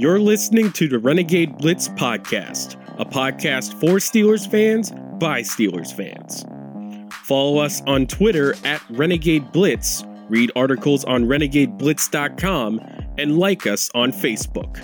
You're 0.00 0.18
listening 0.18 0.72
to 0.72 0.88
the 0.88 0.98
Renegade 0.98 1.58
Blitz 1.58 1.90
podcast, 1.90 2.80
a 2.98 3.04
podcast 3.04 3.78
for 3.78 3.98
Steelers 3.98 4.50
fans 4.50 4.92
by 5.18 5.42
Steelers 5.42 5.94
fans. 5.94 6.46
Follow 7.24 7.58
us 7.58 7.82
on 7.82 8.06
Twitter 8.06 8.54
at 8.64 8.80
Renegade 8.88 9.52
Blitz, 9.52 10.02
read 10.30 10.52
articles 10.56 11.04
on 11.04 11.26
renegadeblitz.com, 11.26 12.80
and 13.18 13.38
like 13.38 13.66
us 13.66 13.90
on 13.94 14.10
Facebook. 14.10 14.78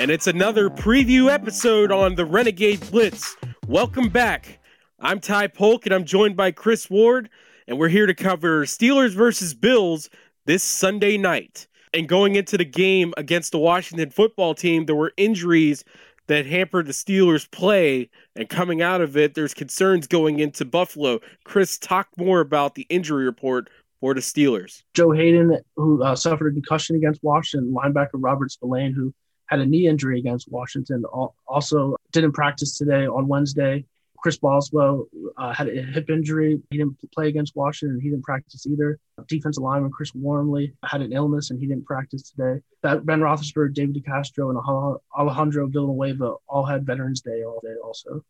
And 0.00 0.10
it's 0.10 0.26
another 0.26 0.68
preview 0.68 1.30
episode 1.30 1.92
on 1.92 2.16
the 2.16 2.24
Renegade 2.24 2.80
Blitz. 2.90 3.36
Welcome 3.68 4.08
back. 4.08 4.58
I'm 4.98 5.20
Ty 5.20 5.46
Polk, 5.46 5.86
and 5.86 5.94
I'm 5.94 6.04
joined 6.04 6.36
by 6.36 6.50
Chris 6.50 6.90
Ward, 6.90 7.30
and 7.68 7.78
we're 7.78 7.90
here 7.90 8.06
to 8.06 8.14
cover 8.14 8.66
Steelers 8.66 9.14
versus 9.14 9.54
Bills 9.54 10.10
this 10.46 10.64
Sunday 10.64 11.16
night. 11.16 11.68
And 11.94 12.08
going 12.08 12.34
into 12.34 12.58
the 12.58 12.64
game 12.64 13.14
against 13.16 13.52
the 13.52 13.58
Washington 13.58 14.10
football 14.10 14.54
team, 14.54 14.86
there 14.86 14.96
were 14.96 15.12
injuries 15.16 15.84
that 16.26 16.44
hampered 16.44 16.86
the 16.86 16.92
Steelers' 16.92 17.48
play. 17.48 18.10
And 18.34 18.48
coming 18.48 18.82
out 18.82 19.00
of 19.00 19.16
it, 19.16 19.34
there's 19.34 19.54
concerns 19.54 20.08
going 20.08 20.40
into 20.40 20.64
Buffalo. 20.64 21.20
Chris, 21.44 21.78
talk 21.78 22.08
more 22.16 22.40
about 22.40 22.74
the 22.74 22.84
injury 22.88 23.24
report 23.24 23.70
for 24.00 24.12
the 24.12 24.20
Steelers. 24.20 24.82
Joe 24.94 25.12
Haden, 25.12 25.60
who 25.76 26.02
uh, 26.02 26.16
suffered 26.16 26.48
a 26.48 26.52
concussion 26.52 26.96
against 26.96 27.22
Washington, 27.22 27.72
linebacker 27.72 28.14
Robert 28.14 28.50
Spillane, 28.50 28.92
who 28.92 29.14
had 29.46 29.60
a 29.60 29.66
knee 29.66 29.86
injury 29.86 30.18
against 30.18 30.50
Washington, 30.50 31.04
also 31.46 31.96
didn't 32.10 32.32
practice 32.32 32.76
today 32.76 33.06
on 33.06 33.28
Wednesday. 33.28 33.84
Chris 34.24 34.38
Boswell 34.38 35.06
uh, 35.36 35.52
had 35.52 35.68
a 35.68 35.82
hip 35.82 36.08
injury. 36.08 36.58
He 36.70 36.78
didn't 36.78 36.96
play 37.12 37.28
against 37.28 37.54
Washington. 37.54 38.00
He 38.00 38.08
didn't 38.08 38.24
practice 38.24 38.66
either. 38.66 38.98
Defensive 39.28 39.62
lineman 39.62 39.90
Chris 39.90 40.14
Wormley 40.14 40.72
had 40.82 41.02
an 41.02 41.12
illness 41.12 41.50
and 41.50 41.60
he 41.60 41.66
didn't 41.66 41.84
practice 41.84 42.30
today. 42.30 42.62
That 42.82 43.04
Ben 43.04 43.20
Roethlisberger, 43.20 43.74
David 43.74 44.02
DeCastro, 44.02 44.48
and 44.48 44.98
Alejandro 45.14 45.66
Villanueva 45.66 46.36
all 46.48 46.64
had 46.64 46.86
Veterans 46.86 47.20
Day 47.20 47.44
all 47.44 47.60
day 47.62 47.74
also. 47.84 48.24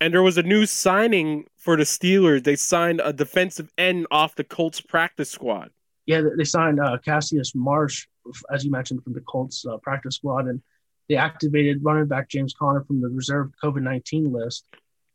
And 0.00 0.12
there 0.12 0.24
was 0.24 0.36
a 0.36 0.42
new 0.42 0.66
signing 0.66 1.46
for 1.58 1.76
the 1.76 1.84
Steelers. 1.84 2.42
They 2.42 2.56
signed 2.56 3.00
a 3.04 3.12
defensive 3.12 3.70
end 3.78 4.08
off 4.10 4.34
the 4.34 4.42
Colts 4.42 4.80
practice 4.80 5.30
squad. 5.30 5.70
Yeah, 6.06 6.22
they 6.36 6.42
signed 6.42 6.80
uh, 6.80 6.98
Cassius 7.04 7.54
Marsh, 7.54 8.08
as 8.52 8.64
you 8.64 8.72
mentioned, 8.72 9.04
from 9.04 9.12
the 9.12 9.20
Colts 9.20 9.64
uh, 9.64 9.76
practice 9.76 10.16
squad, 10.16 10.48
and 10.48 10.60
they 11.08 11.14
activated 11.14 11.84
running 11.84 12.08
back 12.08 12.28
James 12.28 12.52
Conner 12.52 12.82
from 12.82 13.00
the 13.00 13.08
reserve 13.08 13.52
COVID 13.62 13.82
19 13.82 14.32
list 14.32 14.66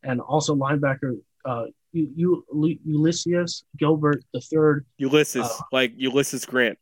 and 0.04 0.22
also 0.22 0.56
linebacker 0.56 1.20
uh, 1.46 1.66
Ulysses 1.94 3.64
Gilbert 3.78 4.24
the 4.34 4.42
third. 4.42 4.86
Ulysses, 4.98 5.46
uh, 5.46 5.64
like 5.72 5.94
Ulysses 5.96 6.46
Grant. 6.46 6.78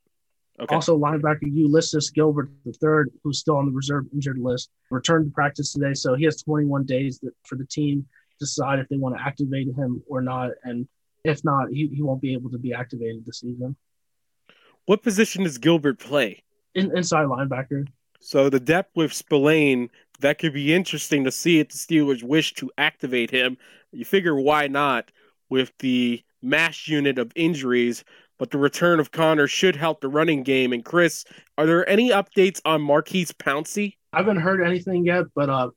Okay. 0.60 0.74
Also, 0.74 0.98
linebacker 0.98 1.44
Ulysses 1.44 2.10
Gilbert 2.10 2.50
the 2.66 2.74
third, 2.74 3.12
who's 3.24 3.40
still 3.40 3.58
on 3.58 3.68
the 3.68 3.72
reserve 3.72 4.06
injured 4.12 4.40
list, 4.40 4.70
returned 4.90 5.26
to 5.26 5.32
practice 5.32 5.72
today. 5.72 5.94
So 5.94 6.16
he 6.16 6.26
has 6.26 6.42
21 6.42 6.86
days 6.86 7.20
for 7.44 7.56
the 7.56 7.66
team 7.66 8.02
to 8.02 8.46
decide 8.46 8.80
if 8.80 8.88
they 8.90 8.98
want 8.98 9.16
to 9.16 9.22
activate 9.22 9.68
him 9.68 10.04
or 10.08 10.22
not. 10.22 10.52
And 10.64 10.88
if 11.24 11.44
not, 11.44 11.70
he, 11.70 11.88
he 11.94 12.02
won't 12.02 12.22
be 12.22 12.34
able 12.34 12.50
to 12.50 12.58
be 12.58 12.74
activated 12.74 13.24
this 13.26 13.42
season. 13.42 13.76
What 14.86 15.04
position 15.04 15.44
does 15.44 15.58
Gilbert 15.58 16.00
play? 16.00 16.44
In, 16.74 16.96
inside 16.98 17.26
linebacker. 17.26 17.86
So 18.20 18.50
the 18.50 18.60
depth 18.60 18.96
with 18.96 19.14
Spillane 19.14 19.90
that 20.20 20.40
could 20.40 20.54
be 20.54 20.74
interesting 20.74 21.24
to 21.24 21.32
see 21.32 21.60
if 21.60 21.70
the 21.70 21.78
Steelers 21.78 22.24
wish 22.24 22.54
to 22.56 22.72
activate 22.78 23.32
him. 23.32 23.58
You 23.92 24.06
figure 24.06 24.36
why 24.36 24.68
not 24.68 25.12
with 25.50 25.72
the 25.80 26.24
mash 26.42 26.88
unit 26.88 27.20
of 27.20 27.32
injuries, 27.36 28.04
but 28.38 28.52
the 28.52 28.58
return 28.58 29.00
of 29.00 29.12
Conner 29.12 29.48
should 29.48 29.76
help 29.76 30.02
the 30.02 30.10
running 30.10 30.44
game. 30.44 30.74
And 30.74 30.84
Chris, 30.84 31.26
are 31.58 31.66
there 31.66 31.88
any 31.90 32.10
updates 32.10 32.62
on 32.66 32.82
Maurkice 32.82 33.32
Pouncey? 33.32 33.96
I 34.14 34.18
haven't 34.18 34.38
heard 34.38 34.66
anything 34.66 35.06
yet, 35.06 35.26
but 35.36 35.50
uh, 35.50 35.70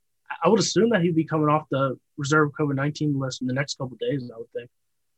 I 0.43 0.49
would 0.49 0.61
assume 0.61 0.91
that 0.91 1.03
he'd 1.03 1.15
be 1.15 1.25
coming 1.25 1.49
off 1.49 1.67
the 1.71 1.99
reserve 2.17 2.51
COVID 2.59 2.75
19 2.75 3.19
list 3.19 3.41
in 3.41 3.47
the 3.47 3.55
next 3.55 3.79
couple 3.79 3.97
days, 4.01 4.31
I 4.35 4.39
would 4.39 4.51
think. 4.55 4.71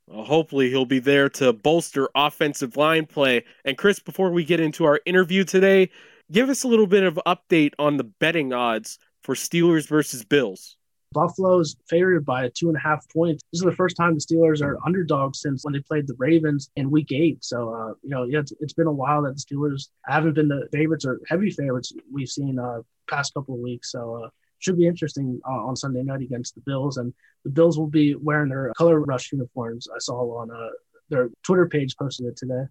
Well, 0.07 0.25
hopefully, 0.25 0.69
he'll 0.69 0.85
be 0.85 0.99
there 0.99 1.29
to 1.31 1.53
bolster 1.53 2.09
offensive 2.15 2.77
line 2.77 3.07
play. 3.07 3.45
And 3.65 3.79
Chris, 3.79 4.01
before 4.01 4.31
we 4.31 4.45
get 4.45 4.59
into 4.59 4.85
our 4.85 5.01
interview 5.07 5.45
today, 5.45 5.91
give 6.33 6.49
us 6.49 6.65
a 6.65 6.69
little 6.69 6.87
bit 6.87 7.05
of 7.05 7.21
update 7.27 7.75
on 7.79 7.99
the 7.99 8.05
betting 8.05 8.53
odds 8.53 8.99
for 9.23 9.35
Steelers 9.35 9.87
versus 9.87 10.25
Bills. 10.25 10.77
Buffalo's 11.13 11.77
favored 11.91 12.25
by 12.25 12.51
two 12.55 12.69
and 12.69 12.77
a 12.77 12.81
half 12.81 13.07
points. 13.11 13.43
This 13.53 13.61
is 13.61 13.67
the 13.67 13.77
first 13.77 13.97
time 13.97 14.15
the 14.15 14.21
Steelers 14.21 14.63
are 14.63 14.79
underdogs 14.87 15.41
since 15.41 15.63
when 15.63 15.75
they 15.75 15.81
played 15.81 16.07
the 16.07 16.15
Ravens 16.17 16.71
in 16.77 16.91
Week 16.91 17.13
Eight. 17.13 17.45
So, 17.45 17.69
uh, 17.69 17.89
you 18.03 18.09
know, 18.09 18.25
yeah, 18.25 18.39
it's, 18.39 18.53
it's 18.61 18.73
been 18.73 18.87
a 18.87 18.93
while 18.93 19.21
that 19.23 19.37
the 19.37 19.41
Steelers 19.41 19.89
haven't 20.07 20.33
been 20.33 20.49
the 20.49 20.69
favorites 20.73 21.05
or 21.05 21.21
heavy 21.29 21.51
favorites 21.51 21.93
we've 22.11 22.31
seen 22.31 22.59
uh, 22.59 22.81
past 23.11 23.35
couple 23.35 23.55
of 23.55 23.61
weeks. 23.61 23.93
So, 23.93 24.25
uh, 24.25 24.29
should 24.59 24.79
be 24.79 24.87
interesting 24.87 25.39
uh, 25.47 25.67
on 25.67 25.77
Sunday 25.77 26.03
night 26.03 26.23
against 26.23 26.55
the 26.55 26.63
Bills, 26.63 26.97
and 26.97 27.13
the 27.45 27.51
Bills 27.51 27.79
will 27.79 27.89
be 27.89 28.15
wearing 28.15 28.49
their 28.49 28.73
color 28.79 29.01
rush 29.01 29.33
uniforms. 29.33 29.89
I 29.95 29.99
saw 29.99 30.39
on 30.39 30.51
uh, 30.51 30.69
their 31.11 31.29
Twitter 31.43 31.69
page 31.69 31.97
posted 31.97 32.27
it 32.27 32.37
today 32.37 32.65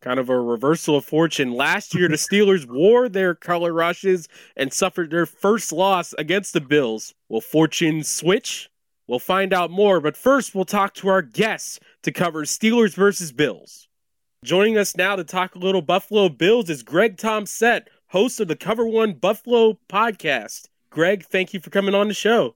kind 0.00 0.18
of 0.18 0.28
a 0.28 0.40
reversal 0.40 0.96
of 0.96 1.04
fortune. 1.04 1.52
Last 1.52 1.94
year, 1.94 2.08
the 2.08 2.16
Steelers 2.16 2.66
wore 2.68 3.08
their 3.08 3.34
color 3.34 3.72
rushes 3.72 4.28
and 4.56 4.72
suffered 4.72 5.10
their 5.10 5.26
first 5.26 5.72
loss 5.72 6.14
against 6.18 6.52
the 6.52 6.60
Bills. 6.60 7.14
Will 7.28 7.40
fortune 7.40 8.02
switch? 8.02 8.70
We'll 9.06 9.18
find 9.18 9.52
out 9.52 9.70
more, 9.70 10.00
but 10.00 10.16
first, 10.16 10.54
we'll 10.54 10.64
talk 10.64 10.94
to 10.94 11.08
our 11.08 11.22
guests 11.22 11.78
to 12.02 12.12
cover 12.12 12.44
Steelers 12.44 12.94
versus 12.94 13.32
Bills. 13.32 13.88
Joining 14.44 14.76
us 14.76 14.96
now 14.96 15.16
to 15.16 15.24
talk 15.24 15.54
a 15.54 15.60
little 15.60 15.82
Buffalo 15.82 16.28
Bills 16.28 16.68
is 16.70 16.82
Greg 16.82 17.16
Tompsett, 17.16 17.86
host 18.08 18.40
of 18.40 18.48
the 18.48 18.56
Cover 18.56 18.86
One 18.86 19.12
Buffalo 19.14 19.78
podcast. 19.88 20.68
Greg, 20.90 21.24
thank 21.24 21.54
you 21.54 21.60
for 21.60 21.70
coming 21.70 21.94
on 21.94 22.08
the 22.08 22.14
show. 22.14 22.54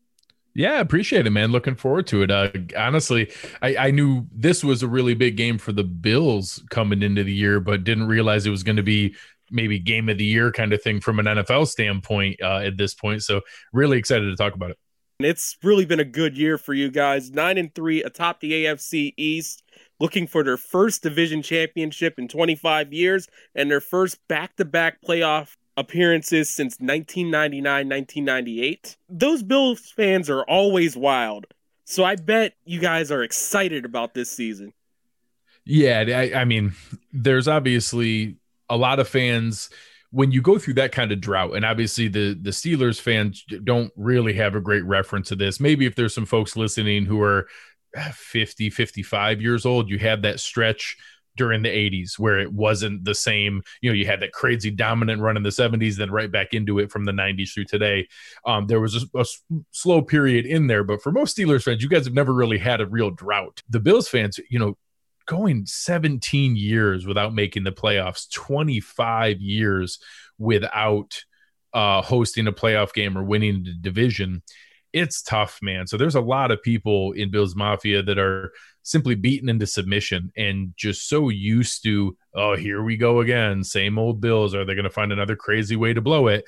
Yeah, 0.54 0.80
appreciate 0.80 1.26
it, 1.26 1.30
man. 1.30 1.52
Looking 1.52 1.76
forward 1.76 2.06
to 2.08 2.22
it. 2.22 2.30
Uh, 2.30 2.50
honestly, 2.76 3.30
I, 3.62 3.76
I 3.76 3.90
knew 3.90 4.26
this 4.32 4.64
was 4.64 4.82
a 4.82 4.88
really 4.88 5.14
big 5.14 5.36
game 5.36 5.58
for 5.58 5.72
the 5.72 5.84
Bills 5.84 6.62
coming 6.70 7.02
into 7.02 7.22
the 7.22 7.32
year, 7.32 7.60
but 7.60 7.84
didn't 7.84 8.08
realize 8.08 8.46
it 8.46 8.50
was 8.50 8.64
going 8.64 8.76
to 8.76 8.82
be 8.82 9.14
maybe 9.50 9.78
game 9.78 10.08
of 10.08 10.18
the 10.18 10.24
year 10.24 10.50
kind 10.50 10.72
of 10.72 10.82
thing 10.82 11.00
from 11.00 11.18
an 11.18 11.26
NFL 11.26 11.68
standpoint 11.68 12.40
uh, 12.42 12.58
at 12.58 12.76
this 12.76 12.94
point. 12.94 13.22
So, 13.22 13.42
really 13.72 13.98
excited 13.98 14.24
to 14.24 14.36
talk 14.36 14.54
about 14.54 14.70
it. 14.70 14.78
It's 15.20 15.56
really 15.62 15.84
been 15.84 16.00
a 16.00 16.04
good 16.04 16.36
year 16.36 16.58
for 16.58 16.72
you 16.72 16.90
guys. 16.90 17.30
Nine 17.30 17.58
and 17.58 17.74
three 17.74 18.02
atop 18.02 18.40
the 18.40 18.64
AFC 18.64 19.12
East, 19.16 19.62
looking 19.98 20.26
for 20.26 20.42
their 20.42 20.56
first 20.56 21.02
division 21.02 21.42
championship 21.42 22.18
in 22.18 22.26
25 22.26 22.92
years 22.92 23.28
and 23.54 23.70
their 23.70 23.80
first 23.80 24.18
back 24.28 24.56
to 24.56 24.64
back 24.64 24.98
playoff 25.06 25.56
appearances 25.80 26.54
since 26.54 26.76
1999 26.78 27.88
1998. 27.88 28.96
Those 29.08 29.42
Bills 29.42 29.92
fans 29.96 30.30
are 30.30 30.42
always 30.42 30.96
wild. 30.96 31.46
So 31.84 32.04
I 32.04 32.14
bet 32.14 32.54
you 32.64 32.78
guys 32.78 33.10
are 33.10 33.22
excited 33.22 33.84
about 33.84 34.14
this 34.14 34.30
season. 34.30 34.72
Yeah, 35.64 36.04
I, 36.06 36.40
I 36.40 36.44
mean, 36.44 36.74
there's 37.12 37.48
obviously 37.48 38.36
a 38.68 38.76
lot 38.76 39.00
of 39.00 39.08
fans 39.08 39.70
when 40.12 40.32
you 40.32 40.42
go 40.42 40.58
through 40.58 40.74
that 40.74 40.92
kind 40.92 41.12
of 41.12 41.20
drought 41.20 41.54
and 41.54 41.64
obviously 41.64 42.08
the 42.08 42.38
the 42.40 42.50
Steelers 42.50 43.00
fans 43.00 43.44
don't 43.64 43.92
really 43.96 44.34
have 44.34 44.54
a 44.54 44.60
great 44.60 44.84
reference 44.84 45.28
to 45.28 45.36
this. 45.36 45.60
Maybe 45.60 45.86
if 45.86 45.94
there's 45.94 46.14
some 46.14 46.26
folks 46.26 46.56
listening 46.56 47.06
who 47.06 47.20
are 47.22 47.48
50, 48.12 48.70
55 48.70 49.40
years 49.40 49.66
old, 49.66 49.88
you 49.88 49.98
have 49.98 50.22
that 50.22 50.40
stretch 50.40 50.96
during 51.40 51.62
the 51.62 51.70
80s 51.70 52.18
where 52.18 52.38
it 52.38 52.52
wasn't 52.52 53.02
the 53.02 53.14
same 53.14 53.62
you 53.80 53.88
know 53.88 53.94
you 53.94 54.04
had 54.04 54.20
that 54.20 54.30
crazy 54.30 54.70
dominant 54.70 55.22
run 55.22 55.38
in 55.38 55.42
the 55.42 55.48
70s 55.48 55.96
then 55.96 56.10
right 56.10 56.30
back 56.30 56.52
into 56.52 56.78
it 56.78 56.92
from 56.92 57.06
the 57.06 57.12
90s 57.12 57.54
through 57.54 57.64
today 57.64 58.06
um, 58.44 58.66
there 58.66 58.78
was 58.78 59.06
a, 59.14 59.24
slow 59.70 60.02
period 60.02 60.44
in 60.44 60.66
there 60.66 60.84
but 60.84 61.00
for 61.00 61.10
most 61.10 61.34
steelers 61.34 61.62
fans 61.62 61.82
you 61.82 61.88
guys 61.88 62.04
have 62.04 62.12
never 62.12 62.34
really 62.34 62.58
had 62.58 62.82
a 62.82 62.86
real 62.86 63.10
drought 63.10 63.62
the 63.70 63.80
bills 63.80 64.06
fans 64.06 64.38
you 64.50 64.58
know 64.58 64.76
going 65.24 65.64
17 65.64 66.56
years 66.56 67.06
without 67.06 67.32
making 67.32 67.64
the 67.64 67.72
playoffs 67.72 68.30
25 68.30 69.40
years 69.40 69.98
without 70.36 71.24
uh, 71.72 72.02
hosting 72.02 72.48
a 72.48 72.52
playoff 72.52 72.92
game 72.92 73.16
or 73.16 73.24
winning 73.24 73.64
the 73.64 73.72
division 73.80 74.42
it's 74.92 75.22
tough, 75.22 75.60
man. 75.62 75.86
So 75.86 75.96
there's 75.96 76.16
a 76.16 76.20
lot 76.20 76.50
of 76.50 76.62
people 76.62 77.12
in 77.12 77.30
Bills 77.30 77.54
Mafia 77.54 78.02
that 78.02 78.18
are 78.18 78.52
simply 78.82 79.14
beaten 79.14 79.48
into 79.48 79.66
submission 79.66 80.32
and 80.36 80.74
just 80.76 81.08
so 81.08 81.28
used 81.28 81.82
to, 81.84 82.16
oh, 82.34 82.56
here 82.56 82.82
we 82.82 82.96
go 82.96 83.20
again, 83.20 83.62
same 83.62 83.98
old 83.98 84.20
Bills. 84.20 84.54
Are 84.54 84.64
they 84.64 84.74
going 84.74 84.84
to 84.84 84.90
find 84.90 85.12
another 85.12 85.36
crazy 85.36 85.76
way 85.76 85.92
to 85.92 86.00
blow 86.00 86.28
it? 86.28 86.44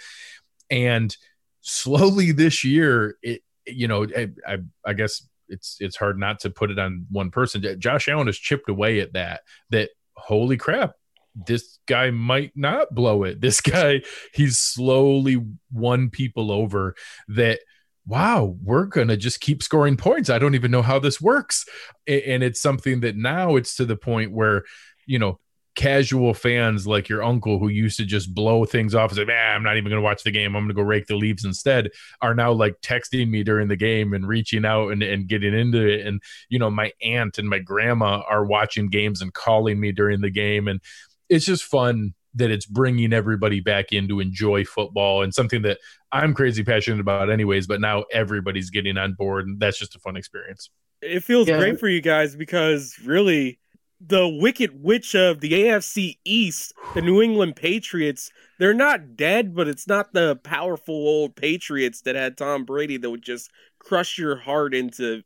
And 0.71 1.15
slowly 1.61 2.33
this 2.33 2.65
year, 2.65 3.17
it 3.23 3.43
you 3.67 3.89
know, 3.89 4.07
I, 4.47 4.59
I, 4.85 4.93
guess 4.93 5.27
it's 5.49 5.77
it's 5.81 5.97
hard 5.97 6.19
not 6.19 6.41
to 6.41 6.51
put 6.51 6.71
it 6.71 6.79
on 6.79 7.07
one 7.11 7.31
person. 7.31 7.65
Josh 7.79 8.09
Allen 8.09 8.27
has 8.27 8.39
chipped 8.39 8.69
away 8.69 9.01
at 9.01 9.13
that. 9.13 9.43
That 9.71 9.91
holy 10.15 10.57
crap, 10.57 10.95
this 11.35 11.79
guy 11.87 12.11
might 12.11 12.53
not 12.57 12.95
blow 12.95 13.25
it. 13.25 13.41
This 13.41 13.61
guy, 13.61 14.03
he's 14.35 14.59
slowly 14.59 15.45
won 15.73 16.11
people 16.11 16.51
over 16.51 16.95
that 17.29 17.61
wow, 18.07 18.57
we're 18.63 18.87
going 18.87 19.09
to 19.09 19.17
just 19.17 19.41
keep 19.41 19.63
scoring 19.63 19.97
points. 19.97 20.31
I 20.31 20.39
don't 20.39 20.55
even 20.55 20.71
know 20.71 20.83
how 20.83 20.99
this 20.99 21.21
works. 21.21 21.65
And 22.07 22.43
it's 22.43 22.61
something 22.61 23.01
that 23.01 23.17
now 23.17 23.57
it's 23.57 23.77
to 23.77 23.85
the 23.85 23.97
point 23.97 24.33
where, 24.33 24.65
you 25.07 25.19
know, 25.19 25.39
casual 25.75 26.35
fans 26.35 26.87
like 26.87 27.09
your 27.09 27.23
uncle 27.23 27.59
who 27.59 27.69
used 27.69 27.97
to 27.97 28.05
just 28.05 28.35
blow 28.35 28.65
things 28.65 28.95
off 28.95 29.11
and 29.11 29.17
say, 29.17 29.25
man, 29.25 29.57
I'm 29.57 29.63
not 29.63 29.77
even 29.77 29.89
going 29.89 30.03
to 30.03 30.05
watch 30.05 30.23
the 30.23 30.31
game. 30.31 30.55
I'm 30.55 30.65
going 30.65 30.69
to 30.69 30.75
go 30.75 30.83
rake 30.83 31.07
the 31.07 31.17
leaves 31.17 31.45
instead 31.45 31.91
are 32.21 32.35
now 32.35 32.53
like 32.53 32.81
texting 32.83 33.31
me 33.31 33.43
during 33.43 33.69
the 33.69 33.77
game 33.77 34.13
and 34.13 34.27
reaching 34.27 34.65
out 34.67 34.91
and, 34.91 35.03
and 35.03 35.29
getting 35.29 35.55
into 35.55 35.87
it. 35.87 36.07
And, 36.07 36.21
you 36.49 36.59
know, 36.59 36.71
my 36.71 36.93
aunt 37.03 37.39
and 37.39 37.49
my 37.49 37.59
grandma 37.59 38.23
are 38.29 38.45
watching 38.45 38.89
games 38.89 39.23
and 39.23 39.33
calling 39.33 39.81
me 39.81 39.93
during 39.93 40.21
the 40.21 40.31
game. 40.31 40.69
And 40.69 40.81
it's 41.29 41.47
just 41.47 41.65
fun 41.65 42.15
that 42.35 42.51
it's 42.51 42.67
bringing 42.67 43.13
everybody 43.13 43.61
back 43.61 43.93
in 43.93 44.09
to 44.09 44.21
enjoy 44.21 44.65
football 44.65 45.23
and 45.23 45.35
something 45.35 45.63
that 45.63 45.79
I'm 46.13 46.35
crazy 46.35 46.65
passionate 46.65 47.01
about 47.01 47.31
anyways, 47.31 47.67
but 47.67 47.81
now 47.81 48.05
everybody's 48.13 48.71
getting 48.71 48.97
on 48.97 49.15
board 49.15 49.47
and 49.47 49.61
that's 49.61 49.79
just 49.79 49.95
a 49.95 49.99
fun 49.99 50.17
experience. 50.17 50.71
It 51.01 51.25
feels 51.25 51.49
yeah. 51.49 51.59
great 51.59 51.81
for 51.81 51.89
you 51.89 52.01
guys 52.01 52.37
because 52.37 52.97
really 53.05 53.59
the 54.05 54.29
wicked 54.29 54.83
witch 54.83 55.15
of 55.15 55.41
the 55.41 55.53
AFC 55.53 56.19
East, 56.25 56.73
the 56.95 57.03
New 57.03 57.23
England 57.23 57.57
Patriots, 57.57 58.31
they're 58.59 58.75
not 58.75 59.17
dead, 59.17 59.55
but 59.55 59.69
it's 59.69 59.87
not 59.87 60.13
the 60.13 60.37
powerful 60.37 60.95
old 60.95 61.37
Patriots 61.37 62.01
that 62.03 62.17
had 62.17 62.37
Tom 62.37 62.65
Brady 62.65 62.97
that 62.97 63.11
would 63.11 63.23
just 63.23 63.51
crush 63.79 64.19
your 64.19 64.37
heart 64.37 64.75
into 64.75 65.23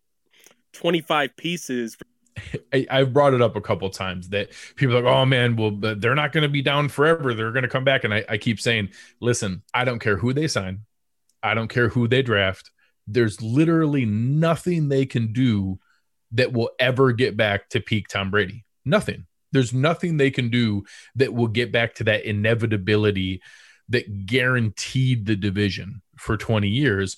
25 0.73 1.37
pieces 1.37 1.97
I, 2.73 2.87
have 2.91 3.13
brought 3.13 3.35
it 3.35 3.43
up 3.43 3.57
a 3.57 3.61
couple 3.61 3.89
times 3.91 4.29
that 4.31 4.51
people 4.77 4.97
are 4.97 5.03
like, 5.03 5.13
oh 5.13 5.25
man, 5.25 5.57
well, 5.57 5.71
they're 5.71 6.15
not 6.15 6.33
going 6.33 6.43
to 6.43 6.49
be 6.49 6.63
down 6.63 6.89
forever. 6.89 7.35
They're 7.35 7.53
going 7.53 7.63
to 7.63 7.69
come 7.69 7.85
back. 7.85 8.05
And 8.05 8.13
I, 8.13 8.25
I 8.29 8.39
keep 8.39 8.61
saying, 8.61 8.91
listen, 9.21 9.63
I 9.73 9.85
don't 9.85 9.99
care 9.99 10.17
who 10.17 10.33
they 10.33 10.49
sign, 10.49 10.81
I 11.43 11.55
don't 11.55 11.69
care 11.69 11.89
who 11.89 12.09
they 12.09 12.23
draft. 12.23 12.71
There's 13.07 13.41
literally 13.41 14.05
nothing 14.05 14.89
they 14.89 15.07
can 15.07 15.33
do 15.33 15.79
that 16.33 16.53
will 16.53 16.71
ever 16.79 17.13
get 17.13 17.37
back 17.37 17.69
to 17.71 17.81
peak 17.81 18.09
Tom 18.09 18.31
Brady. 18.31 18.65
Nothing. 18.85 19.27
There's 19.53 19.73
nothing 19.73 20.17
they 20.17 20.31
can 20.31 20.51
do 20.51 20.85
that 21.15 21.33
will 21.33 21.47
get 21.47 21.71
back 21.71 21.95
to 21.95 22.05
that 22.05 22.25
inevitability 22.25 23.43
that 23.89 24.27
guaranteed 24.27 25.25
the 25.25 25.37
division 25.37 26.03
for 26.19 26.37
20 26.37 26.69
years. 26.69 27.17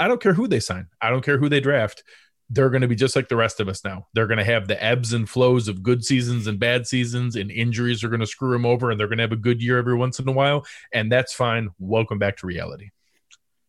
I 0.00 0.08
don't 0.08 0.20
care 0.20 0.34
who 0.34 0.48
they 0.48 0.60
sign. 0.60 0.88
I 1.00 1.10
don't 1.10 1.24
care 1.24 1.38
who 1.38 1.48
they 1.48 1.60
draft 1.60 2.02
they're 2.50 2.70
going 2.70 2.82
to 2.82 2.88
be 2.88 2.96
just 2.96 3.14
like 3.14 3.28
the 3.28 3.36
rest 3.36 3.60
of 3.60 3.68
us 3.68 3.84
now. 3.84 4.06
They're 4.14 4.26
going 4.26 4.38
to 4.38 4.44
have 4.44 4.68
the 4.68 4.82
ebbs 4.82 5.12
and 5.12 5.28
flows 5.28 5.68
of 5.68 5.82
good 5.82 6.04
seasons 6.04 6.46
and 6.46 6.58
bad 6.58 6.86
seasons, 6.86 7.36
and 7.36 7.50
injuries 7.50 8.02
are 8.02 8.08
going 8.08 8.20
to 8.20 8.26
screw 8.26 8.52
them 8.52 8.64
over, 8.64 8.90
and 8.90 8.98
they're 8.98 9.08
going 9.08 9.18
to 9.18 9.24
have 9.24 9.32
a 9.32 9.36
good 9.36 9.62
year 9.62 9.78
every 9.78 9.96
once 9.96 10.18
in 10.18 10.28
a 10.28 10.32
while, 10.32 10.66
and 10.92 11.12
that's 11.12 11.34
fine. 11.34 11.70
Welcome 11.78 12.18
back 12.18 12.38
to 12.38 12.46
reality. 12.46 12.90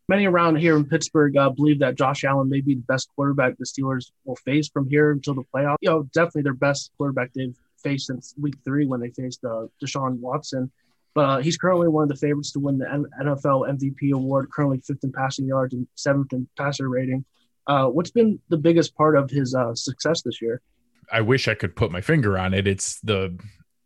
Many 0.08 0.26
around 0.26 0.56
here 0.56 0.76
in 0.76 0.86
Pittsburgh 0.86 1.38
uh, 1.38 1.50
believe 1.50 1.80
that 1.80 1.96
Josh 1.96 2.24
Allen 2.24 2.50
may 2.50 2.62
be 2.62 2.74
the 2.74 2.81
best 2.81 3.10
quarterback 3.16 3.58
the 3.58 3.66
Steelers 3.66 4.12
will 4.26 4.38
face 4.38 4.68
from 4.68 4.90
here 4.90 5.12
until 5.12 5.36
the 5.36 5.44
playoff. 5.54 5.76
You 5.81 5.90
know, 5.90 6.04
definitely 6.14 6.44
their 6.44 6.54
best 6.54 6.92
quarterback 6.98 7.31
they've 7.34 7.56
faced 7.84 8.08
since 8.08 8.34
Week 8.42 8.56
Three 8.66 8.88
when 8.88 9.02
they 9.02 9.12
faced 9.12 9.44
uh, 9.46 9.68
Deshaun 9.84 10.18
Watson. 10.20 10.72
But 11.14 11.26
uh, 11.26 11.38
he's 11.40 11.58
currently 11.58 11.90
one 11.90 12.04
of 12.04 12.10
the 12.10 12.16
favorites 12.16 12.52
to 12.54 12.60
win 12.60 12.78
the 12.78 12.86
NFL 13.22 13.70
MVP 13.70 14.12
award. 14.14 14.50
Currently 14.52 14.80
fifth 14.80 15.04
in 15.04 15.12
passing 15.12 15.46
yards 15.46 15.74
and 15.74 15.88
seventh 15.96 16.34
in 16.34 16.48
passer 16.58 16.90
rating. 16.90 17.26
Uh, 17.67 17.85
what's 17.88 18.11
been 18.11 18.39
the 18.50 18.57
biggest 18.57 18.95
part 18.95 19.15
of 19.15 19.29
his 19.29 19.53
uh, 19.53 19.73
success 19.75 20.21
this 20.23 20.41
year? 20.41 20.61
I 21.11 21.21
wish 21.21 21.47
I 21.47 21.53
could 21.53 21.75
put 21.75 21.91
my 21.91 22.01
finger 22.01 22.38
on 22.38 22.53
it. 22.53 22.67
It's 22.67 23.00
the 23.01 23.38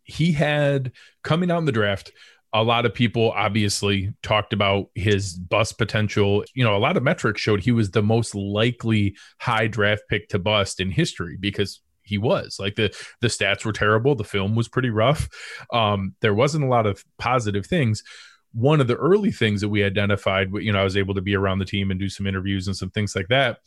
he 0.04 0.32
had 0.32 0.92
coming 1.22 1.50
out 1.50 1.58
in 1.58 1.64
the 1.64 1.72
draft. 1.72 2.12
A 2.52 2.62
lot 2.62 2.86
of 2.86 2.94
people 2.94 3.32
obviously 3.32 4.12
talked 4.22 4.52
about 4.52 4.86
his 4.94 5.34
bust 5.36 5.76
potential. 5.76 6.44
You 6.54 6.64
know, 6.64 6.76
a 6.76 6.78
lot 6.78 6.96
of 6.96 7.02
metrics 7.02 7.40
showed 7.40 7.60
he 7.60 7.72
was 7.72 7.90
the 7.90 8.02
most 8.02 8.34
likely 8.34 9.16
high 9.40 9.66
draft 9.66 10.02
pick 10.08 10.28
to 10.28 10.38
bust 10.38 10.80
in 10.80 10.90
history 10.90 11.36
because 11.38 11.80
he 12.04 12.18
was 12.18 12.56
like 12.58 12.74
the 12.74 12.94
the 13.22 13.28
stats 13.28 13.64
were 13.64 13.72
terrible 13.72 14.14
the 14.14 14.22
film 14.22 14.54
was 14.54 14.68
pretty 14.68 14.90
rough 14.90 15.26
um 15.72 16.14
there 16.20 16.34
wasn't 16.34 16.62
a 16.62 16.68
lot 16.68 16.86
of 16.86 17.02
positive 17.18 17.66
things 17.66 18.02
one 18.54 18.80
of 18.80 18.86
the 18.86 18.96
early 18.96 19.32
things 19.32 19.60
that 19.60 19.68
we 19.68 19.82
identified, 19.82 20.50
you 20.54 20.72
know, 20.72 20.80
I 20.80 20.84
was 20.84 20.96
able 20.96 21.14
to 21.14 21.20
be 21.20 21.34
around 21.34 21.58
the 21.58 21.64
team 21.64 21.90
and 21.90 21.98
do 21.98 22.08
some 22.08 22.26
interviews 22.26 22.66
and 22.66 22.76
some 22.76 22.90
things 22.90 23.14
like 23.16 23.28
that. 23.28 23.58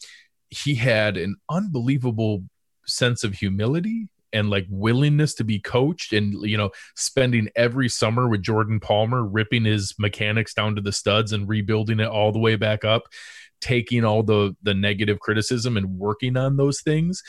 He 0.49 0.75
had 0.75 1.17
an 1.17 1.35
unbelievable 1.49 2.43
sense 2.85 3.23
of 3.23 3.33
humility 3.33 4.07
and 4.33 4.49
like 4.49 4.65
willingness 4.69 5.33
to 5.35 5.43
be 5.43 5.59
coached 5.59 6.13
and 6.13 6.33
you 6.47 6.57
know 6.57 6.69
spending 6.95 7.49
every 7.55 7.89
summer 7.89 8.27
with 8.27 8.41
Jordan 8.41 8.79
Palmer 8.79 9.25
ripping 9.25 9.65
his 9.65 9.93
mechanics 9.99 10.53
down 10.53 10.75
to 10.75 10.81
the 10.81 10.91
studs 10.91 11.31
and 11.31 11.47
rebuilding 11.47 11.99
it 11.99 12.07
all 12.07 12.31
the 12.31 12.39
way 12.39 12.55
back 12.55 12.83
up 12.85 13.03
taking 13.61 14.05
all 14.05 14.23
the 14.23 14.55
the 14.61 14.73
negative 14.73 15.19
criticism 15.19 15.77
and 15.77 15.97
working 15.97 16.37
on 16.37 16.57
those 16.57 16.81
things 16.81 17.23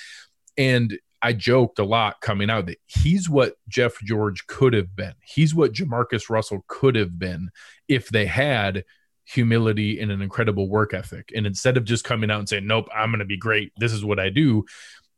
and 0.56 0.99
I 1.23 1.32
joked 1.32 1.79
a 1.79 1.85
lot 1.85 2.20
coming 2.20 2.50
out 2.50 2.67
that 2.67 2.79
he's 2.87 3.29
what 3.29 3.55
Jeff 3.69 3.99
George 4.03 4.47
could 4.47 4.73
have 4.73 4.94
been. 4.94 5.15
He's 5.25 5.55
what 5.55 5.73
Jamarcus 5.73 6.31
Russell 6.31 6.65
could 6.69 6.94
have 6.94 7.19
been 7.19 7.50
if 7.88 8.09
they 8.09 8.26
had 8.26 8.85
humility 9.25 10.00
and 10.00 10.11
an 10.11 10.23
incredible 10.23 10.69
work 10.69 10.94
ethic. 10.94 11.31
And 11.35 11.47
instead 11.47 11.76
of 11.76 11.85
just 11.85 12.05
coming 12.05 12.31
out 12.31 12.38
and 12.38 12.49
saying, 12.49 12.67
Nope, 12.67 12.88
I'm 12.94 13.11
going 13.11 13.19
to 13.19 13.25
be 13.25 13.37
great. 13.37 13.73
This 13.76 13.93
is 13.93 14.05
what 14.05 14.19
I 14.19 14.31
do. 14.31 14.65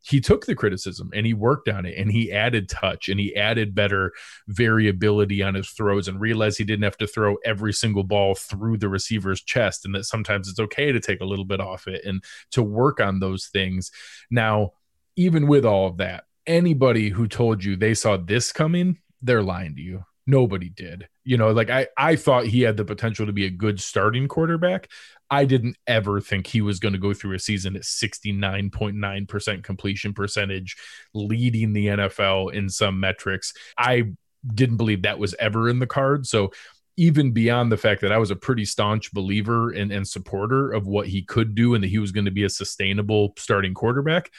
He 0.02 0.18
took 0.18 0.46
the 0.46 0.54
criticism 0.54 1.10
and 1.14 1.26
he 1.26 1.34
worked 1.34 1.68
on 1.68 1.84
it 1.84 1.98
and 1.98 2.10
he 2.10 2.32
added 2.32 2.70
touch 2.70 3.10
and 3.10 3.20
he 3.20 3.36
added 3.36 3.74
better 3.74 4.12
variability 4.48 5.42
on 5.42 5.54
his 5.54 5.68
throws 5.68 6.08
and 6.08 6.18
realized 6.18 6.56
he 6.56 6.64
didn't 6.64 6.84
have 6.84 6.96
to 6.96 7.06
throw 7.06 7.36
every 7.44 7.74
single 7.74 8.02
ball 8.02 8.34
through 8.34 8.78
the 8.78 8.88
receiver's 8.88 9.42
chest 9.42 9.84
and 9.84 9.94
that 9.94 10.04
sometimes 10.04 10.48
it's 10.48 10.58
okay 10.58 10.90
to 10.90 11.00
take 11.00 11.20
a 11.20 11.26
little 11.26 11.44
bit 11.44 11.60
off 11.60 11.86
it 11.86 12.02
and 12.06 12.24
to 12.52 12.62
work 12.62 12.98
on 12.98 13.20
those 13.20 13.48
things. 13.48 13.90
Now, 14.30 14.72
even 15.20 15.46
with 15.46 15.66
all 15.66 15.86
of 15.86 15.98
that, 15.98 16.24
anybody 16.46 17.10
who 17.10 17.28
told 17.28 17.62
you 17.62 17.76
they 17.76 17.92
saw 17.92 18.16
this 18.16 18.52
coming, 18.52 18.96
they're 19.20 19.42
lying 19.42 19.76
to 19.76 19.82
you. 19.82 20.02
Nobody 20.26 20.70
did. 20.70 21.08
You 21.24 21.36
know, 21.36 21.50
like 21.50 21.68
I, 21.68 21.88
I 21.98 22.16
thought 22.16 22.46
he 22.46 22.62
had 22.62 22.78
the 22.78 22.86
potential 22.86 23.26
to 23.26 23.32
be 23.32 23.44
a 23.44 23.50
good 23.50 23.80
starting 23.80 24.28
quarterback. 24.28 24.88
I 25.28 25.44
didn't 25.44 25.76
ever 25.86 26.22
think 26.22 26.46
he 26.46 26.62
was 26.62 26.78
going 26.78 26.94
to 26.94 26.98
go 26.98 27.12
through 27.12 27.34
a 27.34 27.38
season 27.38 27.76
at 27.76 27.82
69.9% 27.82 29.62
completion 29.62 30.14
percentage, 30.14 30.74
leading 31.12 31.74
the 31.74 31.88
NFL 31.88 32.54
in 32.54 32.70
some 32.70 32.98
metrics. 32.98 33.52
I 33.76 34.12
didn't 34.54 34.78
believe 34.78 35.02
that 35.02 35.18
was 35.18 35.34
ever 35.38 35.68
in 35.68 35.80
the 35.80 35.86
card. 35.86 36.26
So 36.26 36.50
even 36.96 37.32
beyond 37.32 37.70
the 37.70 37.76
fact 37.76 38.00
that 38.00 38.12
I 38.12 38.18
was 38.18 38.30
a 38.30 38.36
pretty 38.36 38.64
staunch 38.64 39.12
believer 39.12 39.70
and, 39.70 39.92
and 39.92 40.08
supporter 40.08 40.72
of 40.72 40.86
what 40.86 41.08
he 41.08 41.22
could 41.22 41.54
do 41.54 41.74
and 41.74 41.84
that 41.84 41.88
he 41.88 41.98
was 41.98 42.12
going 42.12 42.24
to 42.24 42.30
be 42.30 42.44
a 42.44 42.50
sustainable 42.50 43.34
starting 43.36 43.74
quarterback, 43.74 44.30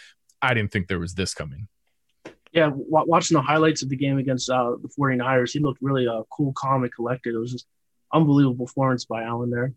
I 0.42 0.54
didn't 0.54 0.72
think 0.72 0.88
there 0.88 1.00
was 1.00 1.14
this 1.14 1.34
coming. 1.34 1.68
Yeah, 2.52 2.66
w- 2.66 2.86
watching 2.90 3.36
the 3.36 3.42
highlights 3.42 3.82
of 3.82 3.90
the 3.90 3.96
game 3.96 4.18
against 4.18 4.50
uh, 4.50 4.76
the 4.82 4.90
49ers, 4.90 5.52
he 5.52 5.60
looked 5.60 5.82
really 5.82 6.08
uh, 6.08 6.24
cool, 6.30 6.52
calm, 6.54 6.84
and 6.84 6.94
collected. 6.94 7.34
It 7.34 7.38
was 7.38 7.52
just 7.52 7.66
unbelievable 8.14 8.66
performance 8.66 9.06
by 9.06 9.24
Allen 9.24 9.50
there. 9.50 9.74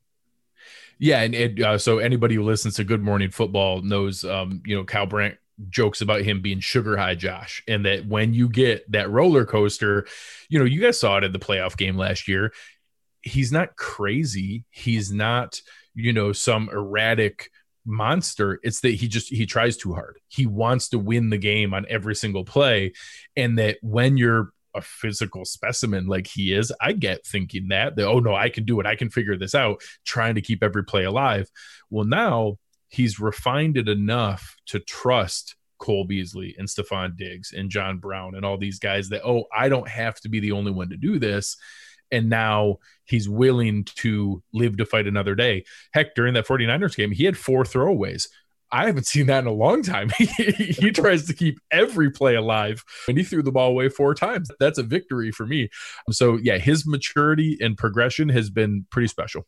Yeah, 0.98 1.22
and 1.22 1.34
it, 1.34 1.60
uh, 1.60 1.78
so 1.78 1.98
anybody 1.98 2.34
who 2.36 2.42
listens 2.42 2.76
to 2.76 2.84
Good 2.84 3.02
Morning 3.02 3.30
Football 3.30 3.82
knows, 3.82 4.24
um, 4.24 4.62
you 4.64 4.76
know, 4.76 4.84
Kyle 4.84 5.06
Brandt 5.06 5.36
jokes 5.68 6.00
about 6.00 6.22
him 6.22 6.40
being 6.40 6.60
sugar 6.60 6.96
high 6.96 7.14
Josh, 7.14 7.62
and 7.68 7.84
that 7.86 8.06
when 8.06 8.34
you 8.34 8.48
get 8.48 8.90
that 8.92 9.10
roller 9.10 9.44
coaster, 9.44 10.06
you 10.48 10.58
know, 10.58 10.64
you 10.64 10.80
guys 10.80 10.98
saw 10.98 11.18
it 11.18 11.24
in 11.24 11.32
the 11.32 11.38
playoff 11.38 11.76
game 11.76 11.96
last 11.96 12.28
year. 12.28 12.52
He's 13.22 13.52
not 13.52 13.76
crazy. 13.76 14.64
He's 14.70 15.12
not, 15.12 15.60
you 15.94 16.12
know, 16.12 16.32
some 16.32 16.68
erratic 16.72 17.50
monster 17.86 18.60
it's 18.62 18.80
that 18.80 18.94
he 18.94 19.08
just 19.08 19.28
he 19.28 19.46
tries 19.46 19.76
too 19.76 19.94
hard. 19.94 20.18
He 20.28 20.46
wants 20.46 20.88
to 20.90 20.98
win 20.98 21.30
the 21.30 21.38
game 21.38 21.74
on 21.74 21.86
every 21.88 22.14
single 22.14 22.44
play. 22.44 22.92
And 23.36 23.58
that 23.58 23.78
when 23.82 24.16
you're 24.16 24.52
a 24.76 24.80
physical 24.80 25.44
specimen 25.44 26.08
like 26.08 26.26
he 26.26 26.52
is 26.52 26.72
i 26.80 26.90
get 26.90 27.24
thinking 27.24 27.68
that 27.68 27.94
that 27.94 28.08
oh 28.08 28.18
no 28.18 28.34
i 28.34 28.48
can 28.48 28.64
do 28.64 28.80
it. 28.80 28.86
I 28.86 28.96
can 28.96 29.08
figure 29.08 29.36
this 29.36 29.54
out 29.54 29.80
trying 30.04 30.34
to 30.34 30.40
keep 30.40 30.62
every 30.62 30.84
play 30.84 31.04
alive. 31.04 31.48
Well 31.90 32.04
now 32.04 32.58
he's 32.88 33.20
refined 33.20 33.76
it 33.76 33.88
enough 33.88 34.56
to 34.66 34.80
trust 34.80 35.56
Cole 35.78 36.04
Beasley 36.04 36.54
and 36.58 36.68
Stefon 36.68 37.16
Diggs 37.16 37.52
and 37.52 37.70
John 37.70 37.98
Brown 37.98 38.34
and 38.34 38.44
all 38.44 38.56
these 38.56 38.78
guys 38.78 39.08
that, 39.10 39.22
oh, 39.24 39.44
I 39.54 39.68
don't 39.68 39.88
have 39.88 40.18
to 40.20 40.28
be 40.28 40.40
the 40.40 40.52
only 40.52 40.70
one 40.70 40.88
to 40.90 40.96
do 40.96 41.18
this. 41.18 41.56
And 42.10 42.28
now 42.28 42.78
he's 43.04 43.28
willing 43.28 43.84
to 43.96 44.42
live 44.52 44.76
to 44.76 44.86
fight 44.86 45.06
another 45.06 45.34
day. 45.34 45.64
Heck, 45.92 46.14
during 46.14 46.34
that 46.34 46.46
49ers 46.46 46.96
game, 46.96 47.12
he 47.12 47.24
had 47.24 47.36
four 47.36 47.64
throwaways. 47.64 48.26
I 48.70 48.86
haven't 48.86 49.06
seen 49.06 49.26
that 49.26 49.40
in 49.40 49.46
a 49.46 49.52
long 49.52 49.82
time. 49.82 50.10
he 50.18 50.90
tries 50.90 51.26
to 51.26 51.32
keep 51.32 51.58
every 51.70 52.10
play 52.10 52.34
alive 52.34 52.82
and 53.06 53.16
he 53.16 53.22
threw 53.22 53.42
the 53.42 53.52
ball 53.52 53.70
away 53.70 53.88
four 53.88 54.14
times. 54.14 54.50
That's 54.58 54.78
a 54.78 54.82
victory 54.82 55.30
for 55.30 55.46
me. 55.46 55.68
So, 56.10 56.38
yeah, 56.42 56.58
his 56.58 56.84
maturity 56.84 57.56
and 57.60 57.76
progression 57.76 58.30
has 58.30 58.50
been 58.50 58.86
pretty 58.90 59.08
special. 59.08 59.46